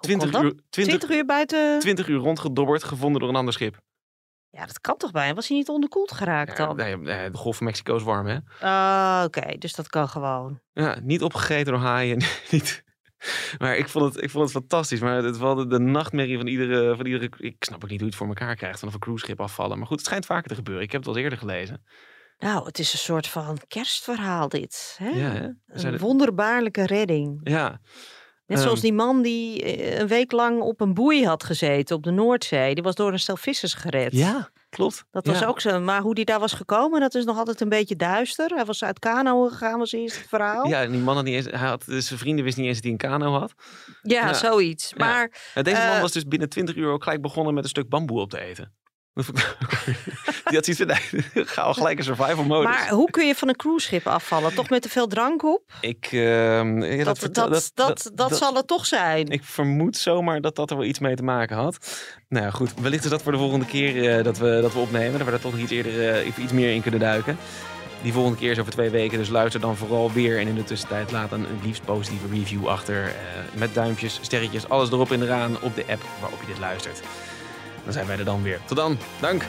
20 0.00 0.26
uur, 0.26 0.54
20, 0.70 0.98
20, 0.98 1.10
uur 1.10 1.24
buiten. 1.24 1.78
20 1.78 2.08
uur 2.08 2.18
rondgedobberd, 2.18 2.84
gevonden 2.84 3.20
door 3.20 3.28
een 3.28 3.36
ander 3.36 3.54
schip. 3.54 3.80
Ja, 4.50 4.66
dat 4.66 4.80
kan 4.80 4.96
toch 4.96 5.10
bij 5.10 5.34
Was 5.34 5.48
hij 5.48 5.56
niet 5.56 5.68
onderkoeld 5.68 6.12
geraakt 6.12 6.56
dan? 6.56 6.76
Nee, 6.76 6.96
nee, 6.96 7.30
de 7.30 7.36
Golf 7.36 7.56
van 7.56 7.66
Mexico 7.66 7.96
is 7.96 8.02
warm, 8.02 8.26
hè? 8.26 8.38
Ah, 8.60 9.24
oké. 9.24 9.58
Dus 9.58 9.74
dat 9.74 9.88
kan 9.88 10.08
gewoon. 10.08 10.60
Ja, 10.72 10.98
niet 11.02 11.22
opgegeten 11.22 11.72
door 11.72 11.82
haaien. 11.82 12.22
niet. 12.50 12.84
Maar 13.58 13.76
ik 13.76 13.88
vond, 13.88 14.14
het, 14.14 14.22
ik 14.22 14.30
vond 14.30 14.44
het 14.44 14.52
fantastisch. 14.52 15.00
Maar 15.00 15.22
het 15.22 15.36
was 15.36 15.56
de, 15.56 15.66
de 15.66 15.78
nachtmerrie 15.78 16.36
van 16.36 16.46
iedere, 16.46 16.96
van 16.96 17.06
iedere... 17.06 17.30
Ik 17.36 17.56
snap 17.58 17.84
ook 17.84 17.90
niet 17.90 18.00
hoe 18.00 18.08
je 18.08 18.14
het 18.14 18.14
voor 18.14 18.26
elkaar 18.26 18.56
krijgt 18.56 18.78
vanaf 18.78 18.94
een 18.94 19.00
cruiseschip 19.00 19.40
afvallen. 19.40 19.78
Maar 19.78 19.86
goed, 19.86 19.96
het 19.96 20.06
schijnt 20.06 20.26
vaker 20.26 20.48
te 20.48 20.54
gebeuren. 20.54 20.84
Ik 20.84 20.92
heb 20.92 21.00
het 21.00 21.10
al 21.10 21.16
eerder 21.16 21.38
gelezen. 21.38 21.84
Nou, 22.38 22.66
het 22.66 22.78
is 22.78 22.92
een 22.92 22.98
soort 22.98 23.26
van 23.26 23.58
kerstverhaal 23.68 24.48
dit. 24.48 24.96
Hè? 24.98 25.08
Ja, 25.08 25.30
hè? 25.30 25.48
Een 25.66 25.98
wonderbaarlijke 25.98 26.86
redding. 26.86 27.40
Ja. 27.42 27.80
Net 28.46 28.58
zoals 28.58 28.74
ehm. 28.74 28.82
die 28.82 28.92
man 28.92 29.22
die 29.22 29.62
eh, 29.62 29.98
een 29.98 30.06
week 30.06 30.32
lang 30.32 30.60
op 30.60 30.80
een 30.80 30.94
boei 30.94 31.26
had 31.26 31.44
gezeten 31.44 31.96
op 31.96 32.02
de 32.02 32.10
Noordzee. 32.10 32.74
Die 32.74 32.82
was 32.82 32.94
door 32.94 33.12
een 33.12 33.18
stel 33.18 33.36
vissers 33.36 33.74
gered. 33.74 34.12
Ja, 34.12 34.50
klopt. 34.68 35.04
Dat 35.10 35.26
was 35.26 35.44
ook 35.44 35.60
zo. 35.60 35.80
Maar 35.80 36.00
hoe 36.00 36.14
die 36.14 36.24
daar 36.24 36.40
was 36.40 36.52
gekomen, 36.52 37.00
dat 37.00 37.14
is 37.14 37.24
nog 37.24 37.38
altijd 37.38 37.60
een 37.60 37.68
beetje 37.68 37.96
duister. 37.96 38.50
Hij 38.54 38.64
was 38.64 38.84
uit 38.84 38.98
kano 38.98 39.46
gegaan, 39.46 39.78
was 39.78 39.92
eerst 39.92 40.18
het 40.18 40.28
verhaal. 40.28 40.68
Ja, 40.68 40.82
en 40.82 40.90
die 40.90 41.00
man 41.00 41.14
had 41.14 41.24
niet 41.24 41.34
eens, 41.34 41.46
hij 41.46 41.68
had, 41.68 41.84
dus 41.86 42.06
zijn 42.06 42.18
vrienden 42.18 42.44
wisten 42.44 42.62
niet 42.62 42.72
eens 42.72 42.82
dat 42.82 42.90
hij 42.90 43.10
een 43.10 43.18
kano 43.18 43.38
had. 43.38 43.54
Ja, 44.02 44.32
zoiets. 44.32 44.94
Maar, 44.94 45.52
Deze 45.54 45.80
man 45.80 45.94
uh, 45.94 46.00
was 46.00 46.12
dus 46.12 46.24
binnen 46.24 46.48
20 46.48 46.76
uur 46.76 46.90
ook 46.90 47.02
gelijk 47.02 47.22
begonnen 47.22 47.54
met 47.54 47.64
een 47.64 47.70
stuk 47.70 47.88
bamboe 47.88 48.20
op 48.20 48.30
te 48.30 48.40
eten. 48.40 48.74
Die 50.46 50.54
had 50.54 50.64
zoiets 50.64 51.10
van, 51.32 51.44
ga 51.46 51.62
al 51.62 51.74
gelijk 51.74 51.98
een 51.98 52.04
survival 52.04 52.44
modus. 52.44 52.64
Maar 52.64 52.88
hoe 52.88 53.10
kun 53.10 53.26
je 53.26 53.34
van 53.34 53.48
een 53.48 53.56
cruiseschip 53.56 54.06
afvallen? 54.06 54.54
Toch 54.54 54.70
met 54.70 54.82
te 54.82 54.88
veel 54.88 55.06
drank 55.06 55.44
op? 55.44 55.62
Ik, 55.80 56.12
uh, 56.12 57.04
dat, 57.04 57.20
dat, 57.20 57.34
dat, 57.34 57.70
dat, 57.74 58.10
dat, 58.14 58.36
zal 58.36 58.54
het 58.54 58.66
toch 58.66 58.86
zijn. 58.86 59.28
Ik 59.28 59.44
vermoed 59.44 59.96
zomaar 59.96 60.40
dat 60.40 60.56
dat 60.56 60.70
er 60.70 60.76
wel 60.76 60.86
iets 60.86 60.98
mee 60.98 61.16
te 61.16 61.22
maken 61.22 61.56
had. 61.56 62.04
Nou 62.28 62.44
ja, 62.44 62.50
goed. 62.50 62.74
Wellicht 62.80 63.04
is 63.04 63.10
dat 63.10 63.22
voor 63.22 63.32
de 63.32 63.38
volgende 63.38 63.66
keer 63.66 64.18
uh, 64.18 64.24
dat, 64.24 64.38
we, 64.38 64.58
dat 64.62 64.72
we 64.72 64.78
opnemen. 64.78 65.12
Dat 65.12 65.24
we 65.24 65.30
daar 65.30 65.40
toch 65.40 65.52
nog 65.52 65.60
iets 65.60 65.72
eerder 65.72 65.92
uh, 65.92 66.26
even 66.26 66.42
iets 66.42 66.52
meer 66.52 66.74
in 66.74 66.82
kunnen 66.82 67.00
duiken. 67.00 67.36
Die 68.02 68.12
volgende 68.12 68.38
keer 68.38 68.50
is 68.50 68.58
over 68.58 68.72
twee 68.72 68.90
weken, 68.90 69.18
dus 69.18 69.28
luister 69.28 69.60
dan 69.60 69.76
vooral 69.76 70.12
weer. 70.12 70.38
En 70.38 70.46
in 70.46 70.54
de 70.54 70.64
tussentijd 70.64 71.12
laat 71.12 71.30
dan 71.30 71.40
een 71.40 71.60
liefst 71.62 71.84
positieve 71.84 72.26
review 72.32 72.68
achter. 72.68 73.04
Uh, 73.04 73.12
met 73.54 73.74
duimpjes, 73.74 74.18
sterretjes, 74.22 74.68
alles 74.68 74.90
erop 74.90 75.12
en 75.12 75.22
eraan 75.22 75.60
op 75.60 75.74
de 75.74 75.84
app 75.88 76.02
waarop 76.20 76.40
je 76.40 76.46
dit 76.46 76.58
luistert. 76.58 77.02
Dan 77.86 77.94
zijn 77.94 78.06
wij 78.06 78.18
er 78.18 78.24
dan 78.24 78.42
weer. 78.42 78.60
Tot 78.66 78.76
dan. 78.76 78.98
Dank. 79.20 79.42